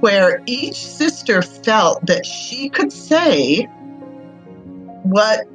where 0.02 0.42
each 0.46 0.86
sister 0.86 1.42
felt 1.42 2.06
that 2.08 2.26
she 2.26 2.70
could 2.70 2.92
say 2.92 3.64
what 5.04 5.48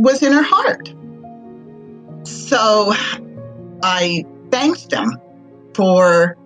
was 0.00 0.22
in 0.22 0.32
her 0.32 0.42
heart. 0.42 0.92
So 2.24 2.92
I 3.82 4.24
thanked 4.50 4.90
them 4.90 5.20
for 5.74 6.36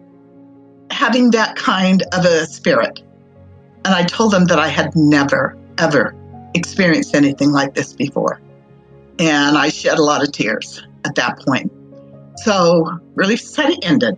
having 0.90 1.30
that 1.32 1.56
kind 1.56 2.02
of 2.12 2.24
a 2.24 2.46
spirit. 2.46 3.00
And 3.84 3.94
I 3.94 4.04
told 4.04 4.32
them 4.32 4.46
that 4.46 4.58
I 4.58 4.68
had 4.68 4.94
never, 4.94 5.56
ever 5.78 6.14
experienced 6.54 7.14
anything 7.14 7.50
like 7.50 7.74
this 7.74 7.92
before. 7.92 8.40
And 9.18 9.56
I 9.56 9.68
shed 9.68 9.98
a 9.98 10.02
lot 10.02 10.22
of 10.22 10.32
tears 10.32 10.82
at 11.04 11.14
that 11.16 11.38
point. 11.40 11.72
So 12.38 12.98
Relief 13.14 13.40
Society 13.40 13.78
ended. 13.82 14.16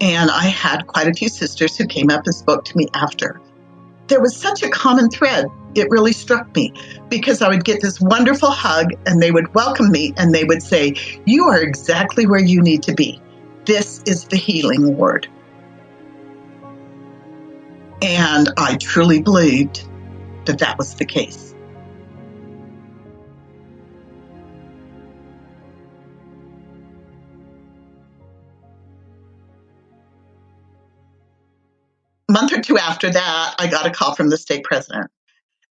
And 0.00 0.30
I 0.30 0.44
had 0.44 0.86
quite 0.86 1.08
a 1.08 1.14
few 1.14 1.28
sisters 1.28 1.76
who 1.76 1.86
came 1.86 2.10
up 2.10 2.22
and 2.24 2.34
spoke 2.34 2.64
to 2.66 2.76
me 2.76 2.88
after. 2.94 3.40
There 4.08 4.20
was 4.20 4.36
such 4.36 4.62
a 4.62 4.68
common 4.68 5.08
thread. 5.08 5.46
It 5.74 5.88
really 5.90 6.12
struck 6.12 6.54
me 6.54 6.72
because 7.08 7.42
I 7.42 7.48
would 7.48 7.64
get 7.64 7.80
this 7.80 8.00
wonderful 8.00 8.50
hug 8.50 8.92
and 9.06 9.20
they 9.20 9.32
would 9.32 9.52
welcome 9.54 9.90
me 9.90 10.14
and 10.16 10.32
they 10.32 10.44
would 10.44 10.62
say, 10.62 10.94
You 11.26 11.46
are 11.46 11.60
exactly 11.60 12.26
where 12.26 12.40
you 12.40 12.62
need 12.62 12.82
to 12.84 12.94
be. 12.94 13.20
This 13.64 14.02
is 14.06 14.24
the 14.24 14.36
healing 14.36 14.96
ward. 14.96 15.26
And 18.02 18.48
I 18.56 18.76
truly 18.76 19.20
believed 19.20 19.88
that 20.44 20.58
that 20.58 20.78
was 20.78 20.94
the 20.94 21.06
case. 21.06 21.54
A 32.28 32.32
month 32.32 32.52
or 32.52 32.60
two 32.60 32.78
after 32.78 33.10
that, 33.10 33.54
I 33.58 33.66
got 33.66 33.86
a 33.86 33.90
call 33.90 34.14
from 34.14 34.28
the 34.28 34.36
stake 34.36 34.64
president. 34.64 35.10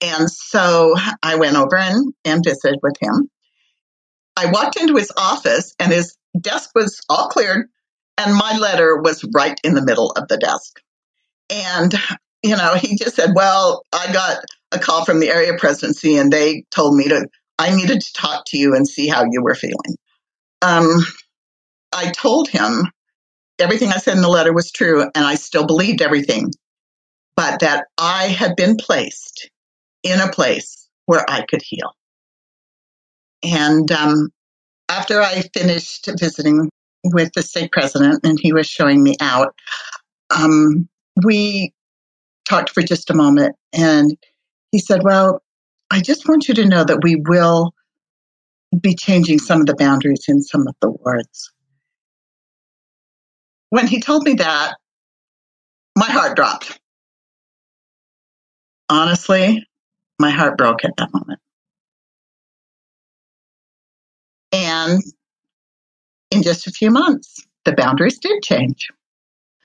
And 0.00 0.30
so 0.30 0.94
I 1.22 1.36
went 1.36 1.56
over 1.56 1.76
and, 1.76 2.12
and 2.24 2.44
visited 2.44 2.78
with 2.82 2.94
him. 3.00 3.30
I 4.36 4.50
walked 4.50 4.78
into 4.78 4.96
his 4.96 5.12
office 5.16 5.74
and 5.78 5.92
his 5.92 6.16
desk 6.38 6.70
was 6.74 7.00
all 7.08 7.28
cleared 7.28 7.68
and 8.18 8.34
my 8.34 8.56
letter 8.58 8.96
was 8.96 9.24
right 9.34 9.58
in 9.64 9.74
the 9.74 9.84
middle 9.84 10.10
of 10.10 10.28
the 10.28 10.36
desk. 10.36 10.80
And, 11.50 11.94
you 12.42 12.56
know, 12.56 12.74
he 12.74 12.96
just 12.96 13.16
said, 13.16 13.30
Well, 13.34 13.82
I 13.92 14.12
got 14.12 14.44
a 14.72 14.78
call 14.78 15.04
from 15.04 15.20
the 15.20 15.30
area 15.30 15.54
presidency 15.58 16.16
and 16.16 16.30
they 16.30 16.64
told 16.70 16.96
me 16.96 17.08
to, 17.08 17.26
I 17.58 17.74
needed 17.74 18.02
to 18.02 18.12
talk 18.12 18.44
to 18.48 18.58
you 18.58 18.74
and 18.74 18.86
see 18.86 19.08
how 19.08 19.24
you 19.30 19.42
were 19.42 19.54
feeling. 19.54 19.96
Um, 20.60 20.98
I 21.94 22.10
told 22.10 22.48
him 22.48 22.90
everything 23.58 23.88
I 23.90 23.98
said 23.98 24.16
in 24.16 24.22
the 24.22 24.28
letter 24.28 24.52
was 24.52 24.70
true 24.70 25.02
and 25.02 25.24
I 25.24 25.36
still 25.36 25.66
believed 25.66 26.02
everything, 26.02 26.50
but 27.36 27.60
that 27.60 27.86
I 27.96 28.24
had 28.24 28.56
been 28.56 28.76
placed 28.76 29.50
in 30.10 30.20
a 30.20 30.30
place 30.30 30.88
where 31.06 31.24
I 31.28 31.44
could 31.48 31.62
heal. 31.62 31.92
And 33.42 33.90
um, 33.92 34.30
after 34.88 35.20
I 35.20 35.42
finished 35.54 36.08
visiting 36.18 36.70
with 37.04 37.32
the 37.34 37.42
stake 37.42 37.72
president 37.72 38.20
and 38.24 38.38
he 38.40 38.52
was 38.52 38.66
showing 38.66 39.02
me 39.02 39.16
out, 39.20 39.54
um, 40.36 40.88
we 41.24 41.72
talked 42.48 42.70
for 42.70 42.82
just 42.82 43.10
a 43.10 43.14
moment 43.14 43.56
and 43.72 44.16
he 44.72 44.78
said, 44.78 45.02
Well, 45.02 45.42
I 45.90 46.00
just 46.00 46.28
want 46.28 46.48
you 46.48 46.54
to 46.54 46.64
know 46.64 46.84
that 46.84 47.02
we 47.02 47.22
will 47.28 47.72
be 48.80 48.94
changing 48.94 49.38
some 49.38 49.60
of 49.60 49.66
the 49.66 49.76
boundaries 49.76 50.24
in 50.28 50.42
some 50.42 50.66
of 50.66 50.74
the 50.80 50.90
wards. 50.90 51.52
When 53.70 53.86
he 53.86 54.00
told 54.00 54.24
me 54.24 54.34
that, 54.34 54.74
my 55.96 56.06
heart 56.06 56.36
dropped. 56.36 56.78
Honestly, 58.88 59.64
my 60.18 60.30
heart 60.30 60.56
broke 60.56 60.84
at 60.84 60.96
that 60.96 61.12
moment. 61.12 61.40
And 64.52 65.02
in 66.30 66.42
just 66.42 66.66
a 66.66 66.70
few 66.72 66.90
months, 66.90 67.46
the 67.64 67.72
boundaries 67.72 68.18
did 68.18 68.42
change. 68.42 68.88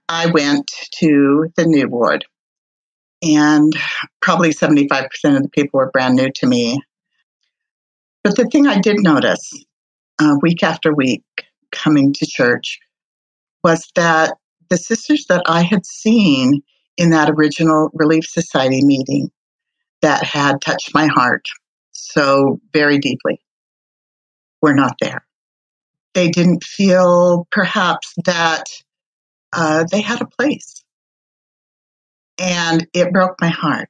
I 0.09 0.27
went 0.27 0.69
to 0.99 1.47
the 1.55 1.65
new 1.65 1.87
ward, 1.87 2.25
and 3.21 3.73
probably 4.21 4.49
75% 4.49 5.05
of 5.37 5.43
the 5.43 5.49
people 5.49 5.77
were 5.77 5.91
brand 5.91 6.15
new 6.15 6.29
to 6.35 6.47
me. 6.47 6.81
But 8.23 8.35
the 8.35 8.45
thing 8.45 8.67
I 8.67 8.79
did 8.79 8.97
notice 8.99 9.51
uh, 10.19 10.35
week 10.41 10.63
after 10.63 10.93
week 10.93 11.23
coming 11.71 12.13
to 12.13 12.25
church 12.25 12.79
was 13.63 13.89
that 13.95 14.35
the 14.69 14.77
sisters 14.77 15.25
that 15.29 15.43
I 15.45 15.61
had 15.61 15.85
seen 15.85 16.61
in 16.97 17.11
that 17.11 17.29
original 17.29 17.89
Relief 17.93 18.25
Society 18.25 18.83
meeting 18.83 19.31
that 20.01 20.23
had 20.23 20.61
touched 20.61 20.93
my 20.93 21.07
heart 21.07 21.45
so 21.91 22.59
very 22.73 22.97
deeply 22.97 23.39
were 24.61 24.73
not 24.73 24.95
there. 25.01 25.25
They 26.13 26.29
didn't 26.29 26.63
feel 26.63 27.47
perhaps 27.51 28.13
that 28.25 28.65
uh, 29.53 29.85
they 29.91 30.01
had 30.01 30.21
a 30.21 30.25
place. 30.25 30.83
And 32.37 32.87
it 32.93 33.11
broke 33.11 33.35
my 33.39 33.49
heart. 33.49 33.89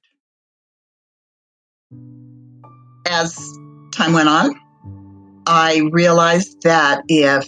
As 3.07 3.36
time 3.91 4.14
went 4.14 4.30
on, 4.30 4.55
I 5.47 5.89
realized 5.91 6.62
that 6.64 7.03
if 7.07 7.47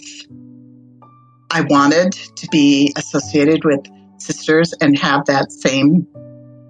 I 1.50 1.62
wanted 1.62 2.12
to 2.12 2.48
be 2.50 2.92
associated 2.96 3.64
with 3.64 3.80
sisters 4.18 4.74
and 4.80 4.98
have 4.98 5.26
that 5.26 5.52
same 5.52 6.06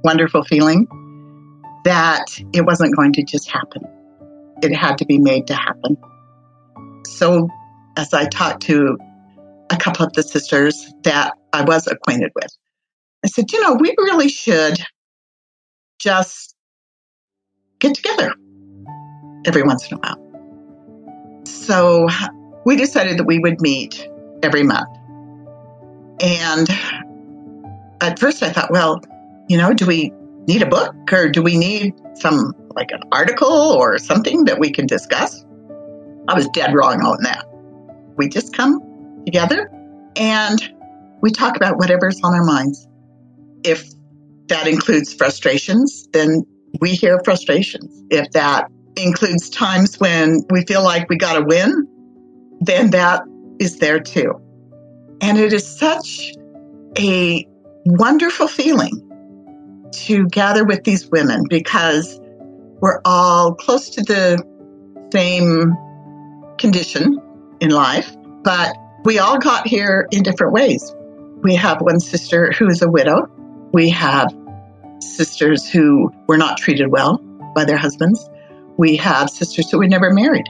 wonderful 0.05 0.45
feeling, 0.45 0.87
that 1.85 2.27
it 2.53 2.65
wasn't 2.65 2.97
going 2.97 3.13
to 3.13 3.23
just 3.23 3.51
happen. 3.51 3.83
It 4.63 4.75
had 4.75 4.99
to 4.99 5.07
be 5.07 5.19
made 5.19 5.47
to 5.49 5.55
happen. 5.55 5.97
So, 7.07 7.49
as 7.97 8.13
I 8.13 8.27
talked 8.27 8.63
to 8.63 8.99
a 9.71 9.77
couple 9.77 10.05
of 10.07 10.13
the 10.15 10.23
sisters 10.23 10.93
that 11.03 11.35
I 11.53 11.63
was 11.63 11.87
acquainted 11.87 12.33
with, 12.35 12.51
I 13.25 13.29
said, 13.29 13.53
you 13.53 13.63
know, 13.63 13.75
we 13.75 13.95
really 13.99 14.29
should 14.29 14.79
just 15.99 16.55
get 17.79 17.95
together 17.95 18.35
every 19.47 19.63
once 19.63 19.91
in 19.91 19.97
a 19.97 20.01
while. 20.01 21.45
So 21.47 22.09
we 22.65 22.77
decided 22.77 23.19
that 23.19 23.25
we 23.25 23.39
would 23.39 23.61
meet 23.61 24.09
every 24.43 24.63
month. 24.63 24.89
And 26.21 26.69
at 28.01 28.19
first 28.19 28.43
I 28.43 28.51
thought, 28.51 28.71
well, 28.71 29.01
you 29.49 29.59
know, 29.59 29.75
do 29.75 29.87
we 29.87 30.13
need 30.47 30.63
a 30.63 30.67
book 30.67 30.95
or 31.13 31.29
do 31.29 31.43
we 31.43 31.57
need 31.57 31.95
some 32.15 32.53
like 32.75 32.91
an 32.91 33.01
article 33.13 33.49
or 33.49 33.99
something 33.99 34.45
that 34.45 34.59
we 34.59 34.71
can 34.71 34.87
discuss? 34.87 35.45
I 36.29 36.35
was 36.35 36.49
dead 36.49 36.75
wrong 36.75 37.03
on 37.03 37.23
that. 37.23 37.45
We 38.17 38.29
just 38.29 38.55
come 38.55 38.81
together 39.25 39.71
and 40.17 40.61
we 41.21 41.31
talk 41.31 41.57
about 41.57 41.79
whatever's 41.79 42.21
on 42.23 42.35
our 42.35 42.45
minds. 42.45 42.87
If 43.65 43.89
that 44.49 44.67
includes 44.67 45.13
frustrations, 45.15 46.07
then 46.13 46.43
we 46.81 46.91
hear 46.91 47.21
frustrations. 47.25 48.03
If 48.11 48.31
that 48.33 48.69
includes 48.97 49.49
times 49.51 49.99
when 49.99 50.43
we 50.51 50.65
feel 50.65 50.83
like 50.83 51.09
we 51.09 51.17
got 51.17 51.35
to 51.35 51.45
win, 51.45 51.89
then 52.61 52.91
that 52.91 53.23
is 53.59 53.79
there 53.79 54.01
too. 54.01 54.35
And 55.21 55.39
it 55.39 55.53
is 55.53 55.67
such 55.67 56.33
a 56.99 57.47
wonderful 57.87 58.49
feeling 58.49 59.04
to 59.99 60.27
gather 60.27 60.65
with 60.65 60.85
these 60.85 61.09
women 61.11 61.45
because 61.49 62.21
we're 62.81 63.01
all 63.05 63.55
close 63.55 63.91
to 63.91 64.03
the 64.03 64.43
same 65.13 65.77
condition 66.59 67.21
in 67.61 67.71
life, 67.71 68.15
but 68.43 68.77
we 69.05 69.19
all 69.19 69.39
got 69.39 69.67
here 69.67 70.09
in 70.11 70.23
different 70.23 70.53
ways. 70.53 70.95
We 71.43 71.55
have 71.55 71.81
one 71.81 72.01
sister 72.01 72.53
who 72.53 72.69
is 72.69 72.83
a 72.83 72.91
widow. 72.91 73.29
We 73.73 73.91
have 73.91 74.35
sisters 75.01 75.69
who 75.69 76.11
were 76.27 76.39
not 76.39 76.59
treated 76.59 76.89
well 76.89 77.19
by 77.55 77.65
their 77.65 77.77
husbands. 77.77 78.29
We 78.77 78.97
have 78.97 79.31
sisters 79.31 79.71
who 79.71 79.79
were 79.79 79.89
never 79.89 80.13
married. 80.13 80.49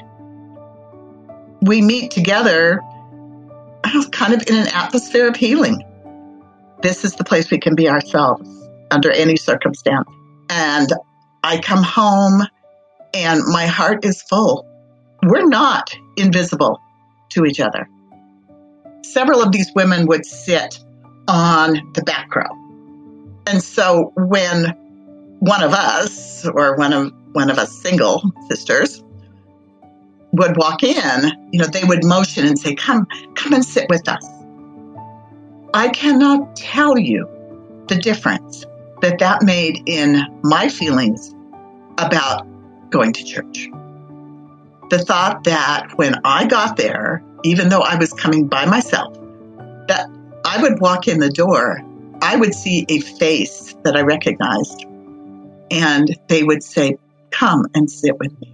We 1.63 1.83
meet 1.83 2.11
together 2.11 2.81
kind 4.11 4.35
of 4.35 4.49
in 4.49 4.57
an 4.57 4.69
atmosphere 4.69 5.29
of 5.29 5.37
healing. 5.37 5.83
This 6.83 7.05
is 7.05 7.15
the 7.15 7.25
place 7.25 7.51
we 7.51 7.59
can 7.59 7.75
be 7.75 7.89
ourselves 7.89 8.64
under 8.91 9.11
any 9.11 9.37
circumstance. 9.37 10.09
And 10.51 10.89
I 11.43 11.61
come 11.61 11.83
home 11.83 12.43
and 13.15 13.43
my 13.47 13.67
heart 13.67 14.05
is 14.05 14.23
full. 14.23 14.67
We're 15.23 15.47
not 15.47 15.97
invisible 16.17 16.81
to 17.31 17.45
each 17.45 17.61
other. 17.61 17.89
Several 19.05 19.43
of 19.43 19.53
these 19.53 19.71
women 19.75 20.07
would 20.07 20.27
sit 20.27 20.79
on 21.29 21.93
the 21.95 22.03
back 22.03 22.35
row. 22.35 22.51
And 23.47 23.63
so 23.63 24.13
when 24.17 24.75
one 25.41 25.63
of 25.63 25.73
us 25.73 26.47
or 26.47 26.77
one 26.77 26.93
of 26.93 27.13
one 27.33 27.51
of 27.51 27.59
us 27.59 27.73
single 27.83 28.23
sisters 28.49 29.03
would 30.33 30.57
walk 30.57 30.83
in, 30.83 31.33
you 31.53 31.59
know, 31.59 31.67
they 31.67 31.85
would 31.85 32.05
motion 32.05 32.47
and 32.47 32.59
say, 32.59 32.75
"Come, 32.75 33.07
come 33.35 33.53
and 33.53 33.65
sit 33.65 33.89
with 33.89 34.09
us." 34.09 34.27
I 35.75 35.89
cannot 35.89 36.57
tell 36.57 36.99
you 36.99 37.29
the 37.89 37.97
difference 37.97 38.65
that 39.03 39.19
that 39.19 39.43
made 39.43 39.83
in 39.87 40.23
my 40.43 40.69
feelings 40.69 41.35
about 41.99 42.47
going 42.91 43.13
to 43.13 43.25
church. 43.25 43.69
The 44.91 44.99
thought 44.99 45.45
that 45.45 45.93
when 45.97 46.17
I 46.25 46.47
got 46.47 46.77
there, 46.77 47.23
even 47.43 47.69
though 47.69 47.81
I 47.81 47.97
was 47.97 48.13
coming 48.13 48.49
by 48.49 48.67
myself, 48.67 49.15
that 49.89 50.09
I 50.45 50.63
would 50.63 50.81
walk 50.81 51.09
in 51.09 51.19
the 51.19 51.31
door, 51.31 51.83
I 52.23 52.37
would 52.37 52.55
see 52.55 52.87
a 52.89 53.01
face 53.01 53.75
that 53.85 53.97
I 53.97 54.03
recognized, 54.03 54.87
and 55.71 56.17
they 56.29 56.43
would 56.43 56.63
say, 56.63 56.97
Come 57.31 57.67
and 57.75 57.91
sit 57.91 58.17
with 58.19 58.33
me. 58.41 58.53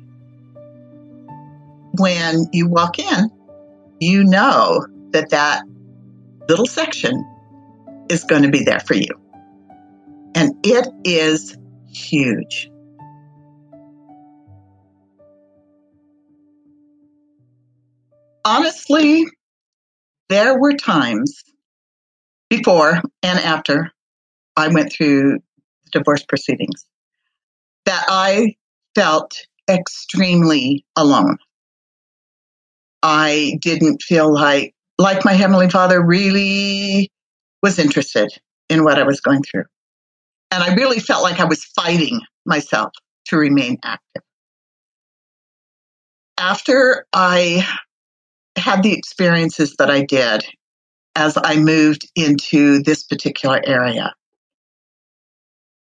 When 1.98 2.46
you 2.52 2.68
walk 2.68 2.98
in, 2.98 3.30
you 4.00 4.24
know 4.24 4.86
that 5.10 5.30
that 5.30 5.62
little 6.48 6.66
section 6.66 7.22
is 8.08 8.24
going 8.24 8.42
to 8.42 8.50
be 8.50 8.64
there 8.64 8.80
for 8.80 8.94
you. 8.94 9.19
And 10.34 10.54
it 10.64 10.86
is 11.04 11.56
huge. 11.88 12.70
Honestly, 18.44 19.26
there 20.28 20.58
were 20.58 20.74
times 20.74 21.42
before 22.48 23.00
and 23.22 23.38
after 23.38 23.92
I 24.56 24.68
went 24.68 24.92
through 24.92 25.38
divorce 25.92 26.24
proceedings 26.24 26.86
that 27.84 28.04
I 28.08 28.56
felt 28.94 29.32
extremely 29.68 30.84
alone. 30.96 31.38
I 33.02 33.58
didn't 33.60 34.02
feel 34.02 34.32
like 34.32 34.74
like 34.98 35.24
my 35.24 35.32
heavenly 35.32 35.70
father 35.70 36.04
really 36.04 37.10
was 37.62 37.78
interested 37.78 38.30
in 38.68 38.84
what 38.84 38.98
I 38.98 39.04
was 39.04 39.20
going 39.20 39.42
through. 39.42 39.64
And 40.50 40.62
I 40.62 40.74
really 40.74 40.98
felt 40.98 41.22
like 41.22 41.40
I 41.40 41.44
was 41.44 41.64
fighting 41.64 42.20
myself 42.44 42.92
to 43.26 43.36
remain 43.36 43.78
active. 43.84 44.22
After 46.38 47.06
I 47.12 47.66
had 48.56 48.82
the 48.82 48.92
experiences 48.92 49.76
that 49.78 49.90
I 49.90 50.02
did 50.02 50.44
as 51.14 51.38
I 51.42 51.56
moved 51.56 52.08
into 52.16 52.82
this 52.82 53.04
particular 53.04 53.60
area, 53.64 54.14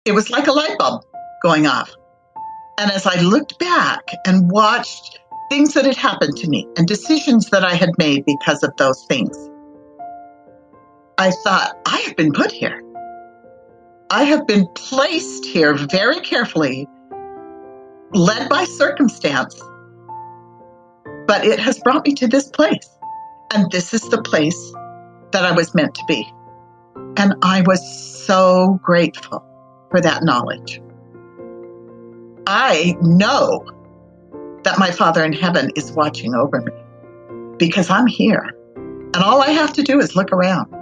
it 0.05 0.13
was 0.13 0.31
like 0.31 0.47
a 0.47 0.53
light 0.53 0.79
bulb 0.79 1.03
going 1.43 1.67
off. 1.67 1.93
And 2.79 2.91
as 2.91 3.07
I 3.07 3.21
looked 3.21 3.59
back 3.59 4.03
and 4.27 4.51
watched 4.51 5.19
things 5.51 5.75
that 5.75 5.85
had 5.85 5.97
happened 5.97 6.37
to 6.39 6.49
me 6.49 6.67
and 6.77 6.87
decisions 6.87 7.51
that 7.51 7.65
I 7.65 7.75
had 7.75 7.91
made 7.99 8.25
because 8.25 8.63
of 8.63 8.77
those 8.77 9.05
things, 9.09 9.37
I 11.19 11.31
thought, 11.31 11.77
I 11.87 11.99
have 12.01 12.17
been 12.17 12.33
put 12.33 12.53
here. 12.53 12.83
I 14.11 14.23
have 14.23 14.47
been 14.47 14.69
placed 14.77 15.45
here 15.47 15.75
very 15.75 16.21
carefully, 16.21 16.89
led 18.13 18.49
by 18.49 18.65
circumstance, 18.65 19.61
but 21.27 21.45
it 21.45 21.59
has 21.59 21.81
brought 21.81 22.07
me 22.07 22.15
to 22.15 22.29
this 22.29 22.49
place. 22.49 22.89
And 23.53 23.71
this 23.73 23.93
is 23.93 24.03
the 24.09 24.23
place 24.23 24.73
that 25.33 25.45
I 25.45 25.51
was 25.51 25.75
meant 25.75 25.97
to 25.97 26.05
be. 26.07 26.25
And 27.17 27.35
I 27.43 27.63
was 27.63 27.81
so 28.25 28.79
grateful 28.83 29.45
for 29.91 30.01
that 30.01 30.23
knowledge. 30.23 30.81
I 32.47 32.97
know 33.01 33.65
that 34.63 34.79
my 34.79 34.93
Father 34.93 35.25
in 35.25 35.33
heaven 35.33 35.71
is 35.75 35.91
watching 35.93 36.33
over 36.35 36.61
me 36.61 36.73
because 37.59 37.91
I'm 37.91 38.07
here. 38.07 38.53
And 38.77 39.17
all 39.17 39.43
I 39.43 39.51
have 39.51 39.73
to 39.73 39.83
do 39.83 39.99
is 39.99 40.15
look 40.15 40.31
around. 40.31 40.73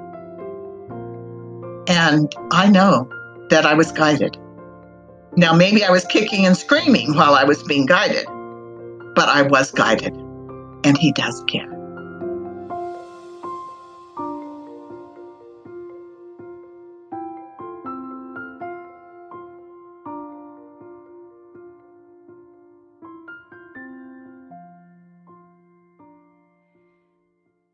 And 1.88 2.34
I 2.50 2.68
know 2.68 3.08
that 3.50 3.66
I 3.66 3.74
was 3.74 3.92
guided. 3.92 4.36
Now, 5.36 5.52
maybe 5.52 5.84
I 5.84 5.90
was 5.90 6.04
kicking 6.04 6.46
and 6.46 6.56
screaming 6.56 7.14
while 7.14 7.34
I 7.34 7.44
was 7.44 7.62
being 7.62 7.86
guided, 7.86 8.26
but 9.14 9.28
I 9.28 9.42
was 9.42 9.70
guided, 9.70 10.14
and 10.84 10.96
He 10.96 11.12
does 11.12 11.42
care. 11.48 11.70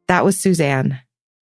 That 0.09 0.25
was 0.25 0.41
Suzanne. 0.41 0.99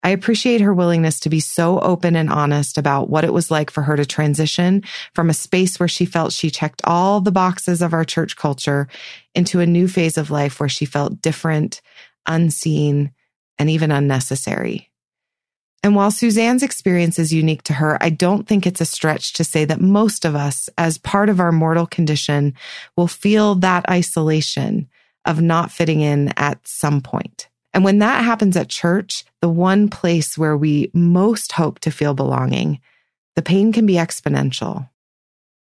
I 0.05 0.09
appreciate 0.09 0.61
her 0.61 0.71
willingness 0.71 1.19
to 1.21 1.31
be 1.31 1.39
so 1.39 1.79
open 1.79 2.15
and 2.15 2.29
honest 2.29 2.77
about 2.77 3.09
what 3.09 3.23
it 3.23 3.33
was 3.33 3.49
like 3.49 3.71
for 3.71 3.81
her 3.81 3.97
to 3.97 4.05
transition 4.05 4.83
from 5.15 5.31
a 5.31 5.33
space 5.33 5.79
where 5.79 5.89
she 5.89 6.05
felt 6.05 6.31
she 6.31 6.51
checked 6.51 6.83
all 6.83 7.21
the 7.21 7.31
boxes 7.31 7.81
of 7.81 7.91
our 7.91 8.05
church 8.05 8.35
culture 8.35 8.87
into 9.33 9.61
a 9.61 9.65
new 9.65 9.87
phase 9.87 10.19
of 10.19 10.29
life 10.29 10.59
where 10.59 10.69
she 10.69 10.85
felt 10.85 11.23
different, 11.23 11.81
unseen, 12.27 13.13
and 13.57 13.67
even 13.67 13.89
unnecessary. 13.89 14.91
And 15.81 15.95
while 15.95 16.11
Suzanne's 16.11 16.61
experience 16.61 17.17
is 17.17 17.33
unique 17.33 17.63
to 17.63 17.73
her, 17.73 17.97
I 17.99 18.11
don't 18.11 18.47
think 18.47 18.67
it's 18.67 18.81
a 18.81 18.85
stretch 18.85 19.33
to 19.33 19.43
say 19.43 19.65
that 19.65 19.81
most 19.81 20.23
of 20.23 20.35
us, 20.35 20.69
as 20.77 20.99
part 20.99 21.29
of 21.29 21.39
our 21.39 21.51
mortal 21.51 21.87
condition, 21.87 22.53
will 22.95 23.07
feel 23.07 23.55
that 23.55 23.89
isolation 23.89 24.87
of 25.25 25.41
not 25.41 25.71
fitting 25.71 26.01
in 26.01 26.31
at 26.37 26.59
some 26.67 27.01
point. 27.01 27.49
And 27.75 27.83
when 27.83 27.99
that 27.99 28.23
happens 28.23 28.55
at 28.55 28.69
church, 28.69 29.25
the 29.41 29.49
one 29.49 29.89
place 29.89 30.37
where 30.37 30.55
we 30.55 30.89
most 30.93 31.51
hope 31.51 31.79
to 31.79 31.91
feel 31.91 32.13
belonging, 32.13 32.79
the 33.35 33.41
pain 33.41 33.73
can 33.73 33.85
be 33.85 33.95
exponential. 33.95 34.89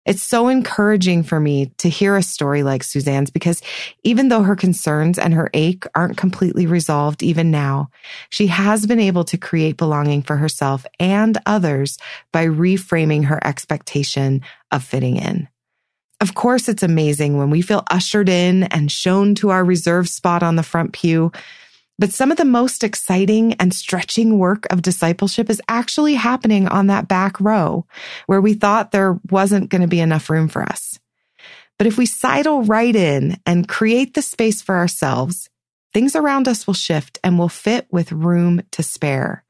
It's 0.06 0.22
so 0.22 0.48
encouraging 0.48 1.22
for 1.22 1.38
me 1.38 1.66
to 1.76 1.90
hear 1.90 2.16
a 2.16 2.22
story 2.22 2.62
like 2.62 2.82
Suzanne's 2.82 3.30
because 3.30 3.61
even 4.04 4.30
though 4.30 4.40
her 4.40 4.56
concerns 4.56 5.18
and 5.18 5.34
her 5.34 5.50
ache 5.52 5.84
aren't 5.94 6.16
completely 6.16 6.66
resolved 6.66 7.22
even 7.22 7.50
now, 7.50 7.90
she 8.30 8.46
has 8.46 8.86
been 8.86 9.00
able 9.00 9.24
to 9.24 9.36
create 9.36 9.76
belonging 9.76 10.22
for 10.22 10.36
herself 10.36 10.86
and 10.98 11.36
others 11.44 11.98
by 12.32 12.46
reframing 12.46 13.26
her 13.26 13.46
expectation 13.46 14.40
of 14.72 14.82
fitting 14.82 15.16
in. 15.16 15.46
Of 16.22 16.34
course, 16.34 16.70
it's 16.70 16.82
amazing 16.82 17.36
when 17.36 17.50
we 17.50 17.61
feel 17.61 17.84
ushered 17.90 18.30
in 18.30 18.62
and 18.64 18.90
shown 18.90 19.34
to 19.36 19.50
our 19.50 19.62
reserved 19.62 20.09
spot 20.09 20.42
on 20.42 20.56
the 20.56 20.62
front 20.62 20.92
pew. 20.92 21.32
But 21.99 22.12
some 22.12 22.30
of 22.30 22.36
the 22.36 22.44
most 22.44 22.84
exciting 22.84 23.55
and 23.55 23.74
stretching 23.74 24.38
work 24.38 24.66
of 24.70 24.82
discipleship 24.82 25.51
is 25.51 25.61
actually 25.68 26.14
happening 26.14 26.68
on 26.68 26.86
that 26.86 27.09
back 27.09 27.40
row 27.40 27.86
where 28.26 28.40
we 28.40 28.55
thought 28.55 28.92
there 28.92 29.18
wasn't 29.30 29.68
going 29.68 29.82
to 29.82 29.88
be 29.88 30.01
enough 30.01 30.30
room 30.30 30.49
for 30.49 30.62
us. 30.62 31.01
But 31.76 31.86
if 31.86 31.99
we 31.99 32.07
sidle 32.07 32.62
right 32.62 32.94
in 32.94 33.38
and 33.46 33.68
create 33.68 34.14
the 34.14 34.22
space 34.22 34.62
for 34.62 34.76
ourselves, 34.76 35.49
things 35.92 36.14
around 36.14 36.46
us 36.46 36.66
will 36.66 36.74
shift 36.74 37.18
and 37.24 37.38
will 37.38 37.49
fit 37.49 37.86
with 37.90 38.12
room 38.12 38.62
to 38.72 38.82
spare. 38.82 39.44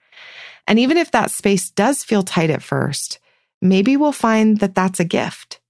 And 0.67 0.79
even 0.79 0.97
if 0.97 1.11
that 1.11 1.31
space 1.31 1.71
does 1.71 2.05
feel 2.05 2.23
tight 2.23 2.51
at 2.51 2.63
first, 2.63 3.19
maybe 3.61 3.97
we'll 3.97 4.13
find 4.13 4.61
that 4.61 4.75
that's 4.75 5.01
a 5.01 5.05
gift. 5.05 5.61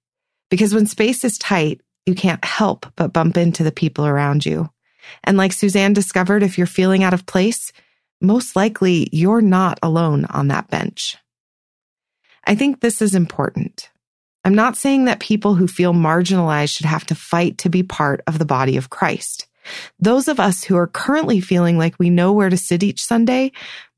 Because 0.50 0.74
when 0.74 0.86
space 0.86 1.24
is 1.24 1.38
tight, 1.38 1.80
you 2.06 2.14
can't 2.14 2.44
help 2.44 2.86
but 2.96 3.12
bump 3.12 3.36
into 3.36 3.62
the 3.62 3.72
people 3.72 4.06
around 4.06 4.46
you. 4.46 4.70
And 5.24 5.36
like 5.36 5.52
Suzanne 5.52 5.92
discovered, 5.92 6.42
if 6.42 6.58
you're 6.58 6.66
feeling 6.66 7.02
out 7.02 7.14
of 7.14 7.26
place, 7.26 7.72
most 8.20 8.56
likely 8.56 9.08
you're 9.12 9.40
not 9.40 9.78
alone 9.82 10.24
on 10.26 10.48
that 10.48 10.68
bench. 10.68 11.16
I 12.44 12.54
think 12.54 12.80
this 12.80 13.02
is 13.02 13.14
important. 13.14 13.90
I'm 14.44 14.54
not 14.54 14.76
saying 14.76 15.04
that 15.04 15.20
people 15.20 15.54
who 15.54 15.66
feel 15.66 15.92
marginalized 15.92 16.74
should 16.74 16.86
have 16.86 17.04
to 17.06 17.14
fight 17.14 17.58
to 17.58 17.68
be 17.68 17.82
part 17.82 18.22
of 18.26 18.38
the 18.38 18.44
body 18.44 18.76
of 18.76 18.90
Christ. 18.90 19.46
Those 19.98 20.28
of 20.28 20.40
us 20.40 20.64
who 20.64 20.76
are 20.76 20.86
currently 20.86 21.40
feeling 21.40 21.76
like 21.76 21.98
we 21.98 22.08
know 22.08 22.32
where 22.32 22.48
to 22.48 22.56
sit 22.56 22.82
each 22.82 23.04
Sunday, 23.04 23.52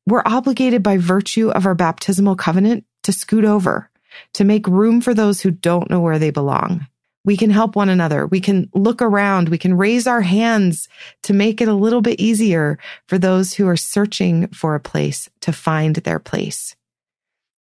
we're 0.07 0.23
obligated 0.25 0.83
by 0.83 0.97
virtue 0.97 1.51
of 1.51 1.67
our 1.67 1.75
baptismal 1.75 2.37
covenant 2.37 2.85
to 3.05 3.13
scoot 3.13 3.45
over, 3.45 3.91
to 4.35 4.45
make 4.45 4.67
room 4.67 5.01
for 5.01 5.15
those 5.15 5.41
who 5.41 5.51
don't 5.51 5.91
know 5.91 6.01
where 6.01 6.19
they 6.19 6.31
belong. 6.31 6.87
We 7.25 7.37
can 7.37 7.51
help 7.51 7.77
one 7.77 7.89
another. 7.89 8.27
We 8.27 8.41
can 8.41 8.71
look 8.75 9.03
around. 9.03 9.49
We 9.49 9.59
can 9.59 9.77
raise 9.77 10.07
our 10.07 10.23
hands 10.23 10.89
to 11.23 11.33
make 11.33 11.61
it 11.61 11.69
a 11.69 11.75
little 11.75 12.01
bit 12.01 12.19
easier 12.19 12.79
for 13.07 13.19
those 13.19 13.55
who 13.55 13.69
are 13.69 13.77
searching 13.77 14.49
for 14.49 14.75
a 14.75 14.81
place 14.81 15.29
to 15.41 15.53
find 15.53 15.97
their 15.97 16.19
place. 16.19 16.75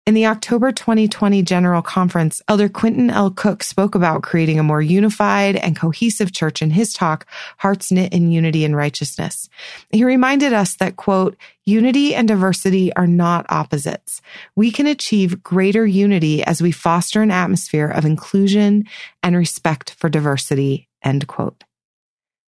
In 0.05 0.15
the 0.15 0.25
October 0.25 0.71
2020 0.71 1.43
General 1.43 1.83
Conference, 1.83 2.41
Elder 2.47 2.67
Quentin 2.67 3.11
L. 3.11 3.29
Cook 3.29 3.61
spoke 3.61 3.93
about 3.93 4.23
creating 4.23 4.57
a 4.57 4.63
more 4.63 4.81
unified 4.81 5.55
and 5.55 5.75
cohesive 5.75 6.31
church 6.31 6.63
in 6.63 6.71
his 6.71 6.93
talk, 6.93 7.27
Hearts 7.57 7.91
Knit 7.91 8.11
in 8.11 8.31
Unity 8.31 8.65
and 8.65 8.75
Righteousness. 8.75 9.49
He 9.91 10.03
reminded 10.03 10.51
us 10.51 10.75
that, 10.77 10.95
quote, 10.95 11.37
unity 11.65 12.15
and 12.15 12.27
diversity 12.27 12.91
are 12.95 13.05
not 13.05 13.45
opposites. 13.49 14.19
We 14.55 14.71
can 14.71 14.87
achieve 14.87 15.43
greater 15.43 15.85
unity 15.85 16.43
as 16.43 16.59
we 16.59 16.71
foster 16.71 17.21
an 17.21 17.29
atmosphere 17.29 17.87
of 17.87 18.03
inclusion 18.03 18.85
and 19.21 19.35
respect 19.35 19.91
for 19.91 20.09
diversity, 20.09 20.89
end 21.03 21.27
quote. 21.27 21.63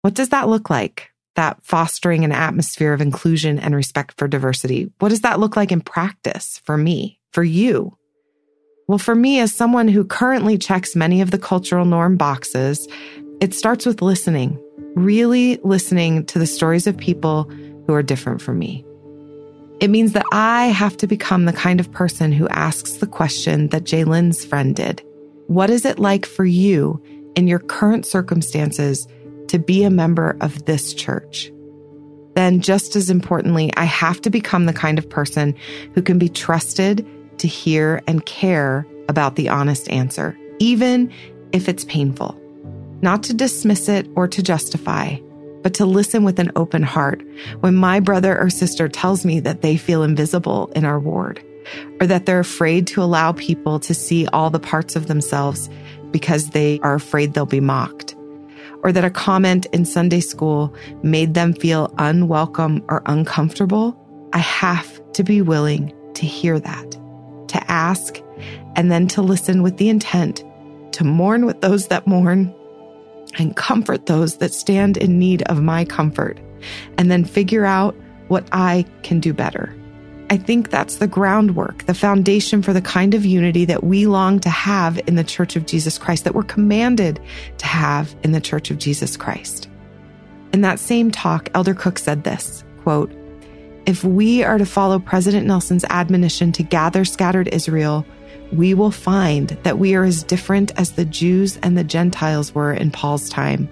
What 0.02 0.12
does 0.12 0.28
that 0.28 0.48
look 0.48 0.68
like? 0.68 1.10
That 1.36 1.62
fostering 1.62 2.24
an 2.24 2.32
atmosphere 2.32 2.92
of 2.92 3.00
inclusion 3.00 3.58
and 3.58 3.74
respect 3.74 4.18
for 4.18 4.26
diversity. 4.26 4.90
What 4.98 5.10
does 5.10 5.20
that 5.20 5.38
look 5.38 5.56
like 5.56 5.70
in 5.70 5.80
practice 5.80 6.60
for 6.64 6.76
me? 6.76 7.20
for 7.36 7.44
you? 7.44 7.94
Well, 8.88 8.96
for 8.96 9.14
me, 9.14 9.40
as 9.40 9.54
someone 9.54 9.88
who 9.88 10.06
currently 10.06 10.56
checks 10.56 10.96
many 10.96 11.20
of 11.20 11.30
the 11.30 11.38
cultural 11.38 11.84
norm 11.84 12.16
boxes, 12.16 12.88
it 13.42 13.52
starts 13.52 13.84
with 13.84 14.00
listening, 14.00 14.58
really 14.94 15.58
listening 15.62 16.24
to 16.26 16.38
the 16.38 16.46
stories 16.46 16.86
of 16.86 16.96
people 16.96 17.42
who 17.86 17.92
are 17.92 18.02
different 18.02 18.40
from 18.40 18.58
me. 18.58 18.86
It 19.80 19.90
means 19.90 20.12
that 20.14 20.24
I 20.32 20.68
have 20.68 20.96
to 20.96 21.06
become 21.06 21.44
the 21.44 21.52
kind 21.52 21.78
of 21.78 21.92
person 21.92 22.32
who 22.32 22.48
asks 22.48 22.94
the 22.94 23.06
question 23.06 23.68
that 23.68 23.84
Jaylin's 23.84 24.42
friend 24.42 24.74
did. 24.74 25.02
What 25.48 25.68
is 25.68 25.84
it 25.84 25.98
like 25.98 26.24
for 26.24 26.46
you 26.46 27.02
in 27.36 27.46
your 27.46 27.58
current 27.58 28.06
circumstances 28.06 29.06
to 29.48 29.58
be 29.58 29.84
a 29.84 29.90
member 29.90 30.36
of 30.40 30.64
this 30.64 30.94
church? 30.94 31.52
Then, 32.34 32.60
just 32.60 32.96
as 32.96 33.08
importantly, 33.08 33.72
I 33.76 33.84
have 33.84 34.20
to 34.22 34.30
become 34.30 34.66
the 34.66 34.72
kind 34.72 34.98
of 34.98 35.08
person 35.08 35.54
who 35.94 36.02
can 36.02 36.18
be 36.18 36.28
trusted 36.28 37.06
to 37.38 37.48
hear 37.48 38.02
and 38.06 38.26
care 38.26 38.86
about 39.08 39.36
the 39.36 39.48
honest 39.48 39.90
answer, 39.90 40.38
even 40.58 41.12
if 41.52 41.68
it's 41.68 41.84
painful. 41.84 42.38
Not 43.00 43.22
to 43.24 43.34
dismiss 43.34 43.88
it 43.88 44.08
or 44.14 44.28
to 44.28 44.42
justify, 44.42 45.16
but 45.62 45.74
to 45.74 45.86
listen 45.86 46.24
with 46.24 46.38
an 46.38 46.52
open 46.56 46.82
heart 46.82 47.22
when 47.60 47.74
my 47.74 48.00
brother 48.00 48.38
or 48.38 48.50
sister 48.50 48.88
tells 48.88 49.24
me 49.24 49.40
that 49.40 49.62
they 49.62 49.76
feel 49.76 50.02
invisible 50.02 50.70
in 50.76 50.84
our 50.84 51.00
ward, 51.00 51.42
or 52.00 52.06
that 52.06 52.26
they're 52.26 52.40
afraid 52.40 52.86
to 52.88 53.02
allow 53.02 53.32
people 53.32 53.80
to 53.80 53.94
see 53.94 54.26
all 54.28 54.50
the 54.50 54.60
parts 54.60 54.94
of 54.94 55.06
themselves 55.06 55.68
because 56.10 56.50
they 56.50 56.78
are 56.80 56.94
afraid 56.94 57.34
they'll 57.34 57.46
be 57.46 57.60
mocked, 57.60 58.05
or 58.86 58.92
that 58.92 59.04
a 59.04 59.10
comment 59.10 59.66
in 59.72 59.84
Sunday 59.84 60.20
school 60.20 60.72
made 61.02 61.34
them 61.34 61.52
feel 61.52 61.92
unwelcome 61.98 62.84
or 62.88 63.02
uncomfortable. 63.06 63.98
I 64.32 64.38
have 64.38 65.00
to 65.14 65.24
be 65.24 65.42
willing 65.42 65.92
to 66.14 66.24
hear 66.24 66.60
that 66.60 66.90
to 67.48 67.70
ask, 67.70 68.22
and 68.76 68.92
then 68.92 69.08
to 69.08 69.22
listen 69.22 69.64
with 69.64 69.78
the 69.78 69.88
intent 69.88 70.44
to 70.92 71.02
mourn 71.02 71.46
with 71.46 71.62
those 71.62 71.88
that 71.88 72.06
mourn 72.06 72.54
and 73.38 73.56
comfort 73.56 74.06
those 74.06 74.36
that 74.36 74.54
stand 74.54 74.96
in 74.96 75.18
need 75.18 75.42
of 75.42 75.60
my 75.60 75.84
comfort, 75.84 76.38
and 76.96 77.10
then 77.10 77.24
figure 77.24 77.64
out 77.64 77.96
what 78.28 78.48
I 78.52 78.84
can 79.02 79.18
do 79.18 79.32
better. 79.34 79.75
I 80.28 80.36
think 80.36 80.70
that's 80.70 80.96
the 80.96 81.06
groundwork, 81.06 81.86
the 81.86 81.94
foundation 81.94 82.60
for 82.60 82.72
the 82.72 82.80
kind 82.80 83.14
of 83.14 83.24
unity 83.24 83.64
that 83.66 83.84
we 83.84 84.06
long 84.06 84.40
to 84.40 84.50
have 84.50 84.98
in 85.06 85.14
the 85.14 85.22
Church 85.22 85.54
of 85.54 85.66
Jesus 85.66 85.98
Christ, 85.98 86.24
that 86.24 86.34
we're 86.34 86.42
commanded 86.42 87.20
to 87.58 87.66
have 87.66 88.14
in 88.24 88.32
the 88.32 88.40
Church 88.40 88.70
of 88.70 88.78
Jesus 88.78 89.16
Christ. 89.16 89.68
In 90.52 90.62
that 90.62 90.80
same 90.80 91.12
talk, 91.12 91.48
Elder 91.54 91.74
Cook 91.74 91.98
said 91.98 92.24
this 92.24 92.64
quote, 92.82 93.12
if 93.86 94.02
we 94.02 94.42
are 94.42 94.58
to 94.58 94.66
follow 94.66 94.98
President 94.98 95.46
Nelson's 95.46 95.84
admonition 95.90 96.50
to 96.52 96.64
gather 96.64 97.04
scattered 97.04 97.48
Israel, 97.52 98.04
we 98.52 98.74
will 98.74 98.90
find 98.90 99.50
that 99.62 99.78
we 99.78 99.94
are 99.94 100.04
as 100.04 100.24
different 100.24 100.72
as 100.76 100.92
the 100.92 101.04
Jews 101.04 101.56
and 101.58 101.78
the 101.78 101.84
Gentiles 101.84 102.52
were 102.52 102.72
in 102.72 102.90
Paul's 102.90 103.28
time. 103.28 103.68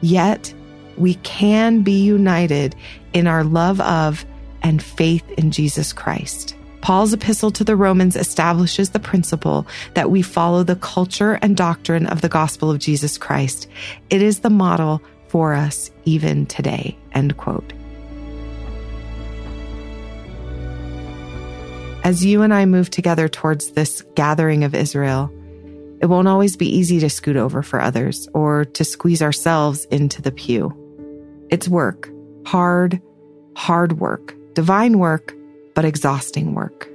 Yet, 0.00 0.54
we 0.96 1.14
can 1.16 1.82
be 1.82 2.02
united 2.02 2.74
in 3.12 3.26
our 3.26 3.44
love 3.44 3.80
of 3.82 4.24
and 4.62 4.82
faith 4.82 5.28
in 5.32 5.50
Jesus 5.50 5.92
Christ. 5.92 6.56
Paul's 6.80 7.12
epistle 7.12 7.52
to 7.52 7.64
the 7.64 7.76
Romans 7.76 8.16
establishes 8.16 8.90
the 8.90 8.98
principle 8.98 9.66
that 9.94 10.10
we 10.10 10.20
follow 10.20 10.64
the 10.64 10.76
culture 10.76 11.34
and 11.34 11.56
doctrine 11.56 12.06
of 12.06 12.22
the 12.22 12.28
gospel 12.28 12.70
of 12.70 12.80
Jesus 12.80 13.16
Christ. 13.18 13.68
It 14.10 14.20
is 14.20 14.40
the 14.40 14.50
model 14.50 15.00
for 15.28 15.54
us 15.54 15.90
even 16.04 16.44
today. 16.46 16.98
End 17.12 17.36
quote. 17.36 17.72
As 22.04 22.24
you 22.24 22.42
and 22.42 22.52
I 22.52 22.66
move 22.66 22.90
together 22.90 23.28
towards 23.28 23.70
this 23.70 24.02
gathering 24.16 24.64
of 24.64 24.74
Israel, 24.74 25.32
it 26.00 26.06
won't 26.06 26.26
always 26.26 26.56
be 26.56 26.66
easy 26.66 26.98
to 26.98 27.08
scoot 27.08 27.36
over 27.36 27.62
for 27.62 27.80
others 27.80 28.28
or 28.34 28.64
to 28.64 28.84
squeeze 28.84 29.22
ourselves 29.22 29.84
into 29.84 30.20
the 30.20 30.32
pew. 30.32 30.76
It's 31.48 31.68
work, 31.68 32.10
hard, 32.44 33.00
hard 33.54 34.00
work, 34.00 34.34
divine 34.54 34.98
work, 34.98 35.34
but 35.74 35.84
exhausting 35.84 36.54
work. 36.54 36.88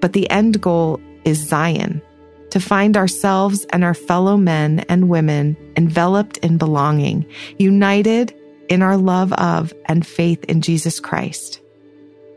But 0.00 0.12
the 0.12 0.28
end 0.30 0.60
goal 0.60 1.00
is 1.24 1.38
Zion, 1.38 2.02
to 2.50 2.60
find 2.60 2.96
ourselves 2.96 3.64
and 3.70 3.84
our 3.84 3.94
fellow 3.94 4.36
men 4.36 4.80
and 4.88 5.08
women 5.08 5.56
enveloped 5.76 6.38
in 6.38 6.58
belonging, 6.58 7.24
united 7.58 8.34
in 8.68 8.82
our 8.82 8.96
love 8.96 9.32
of 9.34 9.72
and 9.86 10.06
faith 10.06 10.44
in 10.44 10.60
Jesus 10.60 11.00
Christ. 11.00 11.60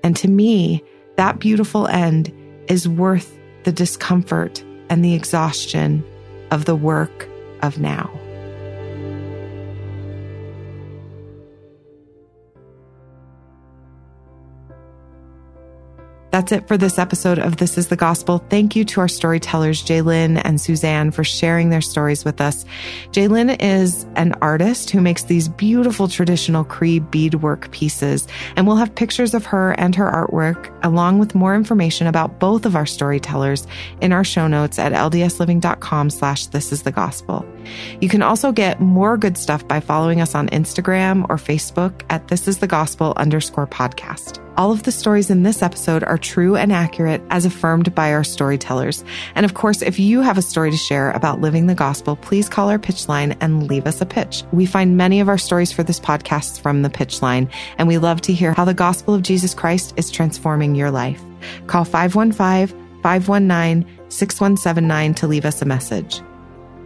And 0.04 0.16
to 0.18 0.28
me, 0.28 0.84
that 1.18 1.40
beautiful 1.40 1.88
end 1.88 2.32
is 2.68 2.88
worth 2.88 3.38
the 3.64 3.72
discomfort 3.72 4.64
and 4.90 5.04
the 5.04 5.16
exhaustion 5.16 6.04
of 6.52 6.66
the 6.66 6.76
work 6.76 7.28
of 7.62 7.80
now. 7.80 8.12
That's 16.36 16.52
it 16.52 16.68
for 16.68 16.76
this 16.76 17.00
episode 17.00 17.40
of 17.40 17.56
This 17.56 17.78
is 17.78 17.88
the 17.88 17.96
Gospel. 17.96 18.44
Thank 18.50 18.76
you 18.76 18.84
to 18.84 19.00
our 19.00 19.08
storytellers, 19.08 19.82
Jaylin 19.82 20.42
and 20.44 20.60
Suzanne, 20.60 21.12
for 21.12 21.24
sharing 21.24 21.70
their 21.70 21.80
stories 21.80 22.26
with 22.26 22.42
us. 22.42 22.66
Jaylin 23.14 23.56
is 23.62 24.06
an 24.18 24.34
artist 24.42 24.90
who 24.90 25.00
makes 25.00 25.24
these 25.24 25.48
beautiful 25.48 26.10
traditional 26.10 26.66
Cree 26.66 27.00
beadwork 27.00 27.72
pieces, 27.72 28.28
and 28.58 28.68
we'll 28.68 28.76
have 28.76 28.94
pictures 28.96 29.34
of 29.34 29.46
her 29.46 29.80
and 29.80 29.96
her 29.96 30.12
artwork, 30.12 30.78
along 30.84 31.20
with 31.20 31.36
more 31.36 31.56
information 31.56 32.06
about 32.06 32.38
both 32.38 32.66
of 32.66 32.76
our 32.76 32.86
storytellers 32.86 33.66
in 34.02 34.12
our 34.12 34.26
show 34.26 34.50
notes 34.50 34.78
at 34.78 34.92
ldsliving.com 34.92 36.10
slash 36.10 36.48
this 36.48 36.74
is 36.74 36.84
the 36.84 36.92
gospel. 36.92 37.46
You 38.02 38.10
can 38.10 38.22
also 38.22 38.52
get 38.52 38.82
more 38.82 39.16
good 39.16 39.38
stuff 39.38 39.66
by 39.70 39.80
following 39.80 40.20
us 40.20 40.36
on 40.36 40.50
Instagram 40.50 41.26
or 41.30 41.38
Facebook 41.38 42.02
at 42.10 42.28
this 42.28 42.46
is 42.46 42.58
the 42.58 42.68
gospel 42.68 43.14
underscore 43.16 43.68
podcast. 43.68 44.42
All 44.58 44.72
of 44.72 44.84
the 44.84 44.92
stories 44.92 45.30
in 45.30 45.44
this 45.44 45.62
episode 45.62 46.02
are 46.04 46.18
true 46.26 46.56
and 46.56 46.72
accurate 46.72 47.22
as 47.30 47.46
affirmed 47.46 47.94
by 47.94 48.12
our 48.12 48.24
storytellers. 48.24 49.04
And 49.36 49.46
of 49.46 49.54
course, 49.54 49.82
if 49.82 50.00
you 50.00 50.22
have 50.22 50.38
a 50.38 50.42
story 50.42 50.72
to 50.72 50.78
share 50.78 51.12
about 51.12 51.42
living 51.42 51.68
the 51.68 51.76
gospel, 51.76 52.16
please 52.16 52.50
call 52.50 52.70
our 52.70 52.80
pitch 52.80 53.08
line 53.08 53.38
and 53.42 53.68
leave 53.68 53.86
us 53.86 54.02
a 54.02 54.06
pitch. 54.06 54.44
We 54.52 54.66
find 54.66 54.98
many 54.98 55.20
of 55.20 55.30
our 55.30 55.38
stories 55.38 55.72
for 55.72 55.84
this 55.84 56.00
podcast 56.00 56.62
from 56.62 56.82
the 56.82 56.90
pitch 56.90 57.22
line, 57.22 57.50
and 57.78 57.88
we 57.88 57.98
love 57.98 58.22
to 58.22 58.34
hear 58.34 58.54
how 58.54 58.66
the 58.66 58.74
gospel 58.74 59.14
of 59.14 59.22
Jesus 59.22 59.54
Christ 59.54 59.94
is 59.98 60.12
transforming 60.12 60.76
your 60.76 60.92
life. 60.92 61.22
Call 61.68 61.86
515 61.86 63.02
519 63.04 63.86
6179 64.10 65.14
to 65.16 65.28
leave 65.28 65.46
us 65.46 65.62
a 65.62 65.66
message. 65.66 66.22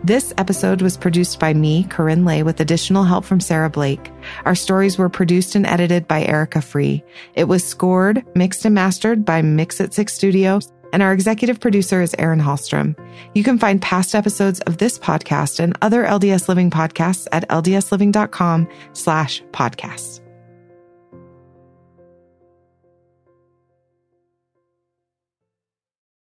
This 0.03 0.33
episode 0.37 0.81
was 0.81 0.95
produced 0.95 1.39
by 1.39 1.53
me, 1.53 1.83
KaRyn 1.83 2.25
Lay, 2.25 2.41
with 2.41 2.61
additional 2.61 3.03
help 3.03 3.25
from 3.25 3.41
Sarah 3.41 3.69
Blake. 3.69 4.11
Our 4.45 4.55
stories 4.55 4.97
were 4.97 5.09
produced 5.09 5.55
and 5.55 5.65
edited 5.65 6.07
by 6.07 6.23
Erica 6.23 6.61
Free. 6.61 7.03
It 7.35 7.49
was 7.49 7.65
scored, 7.65 8.23
mixed, 8.33 8.63
and 8.63 8.73
mastered 8.73 9.25
by 9.25 9.41
Mix 9.41 9.81
at 9.81 9.93
Six 9.93 10.13
Studios, 10.13 10.71
and 10.93 11.03
our 11.03 11.11
executive 11.11 11.59
producer 11.59 12.01
is 12.01 12.15
Erin 12.17 12.39
Hallstrom. 12.39 12.95
You 13.35 13.43
can 13.43 13.59
find 13.59 13.81
past 13.81 14.15
episodes 14.15 14.61
of 14.61 14.77
this 14.77 14.97
podcast 14.97 15.59
and 15.59 15.77
other 15.81 16.05
LDS 16.05 16.47
Living 16.47 16.71
podcasts 16.71 17.27
at 17.33 17.47
ldsliving.com 17.49 18.69
slash 18.93 19.43
podcasts. 19.51 20.21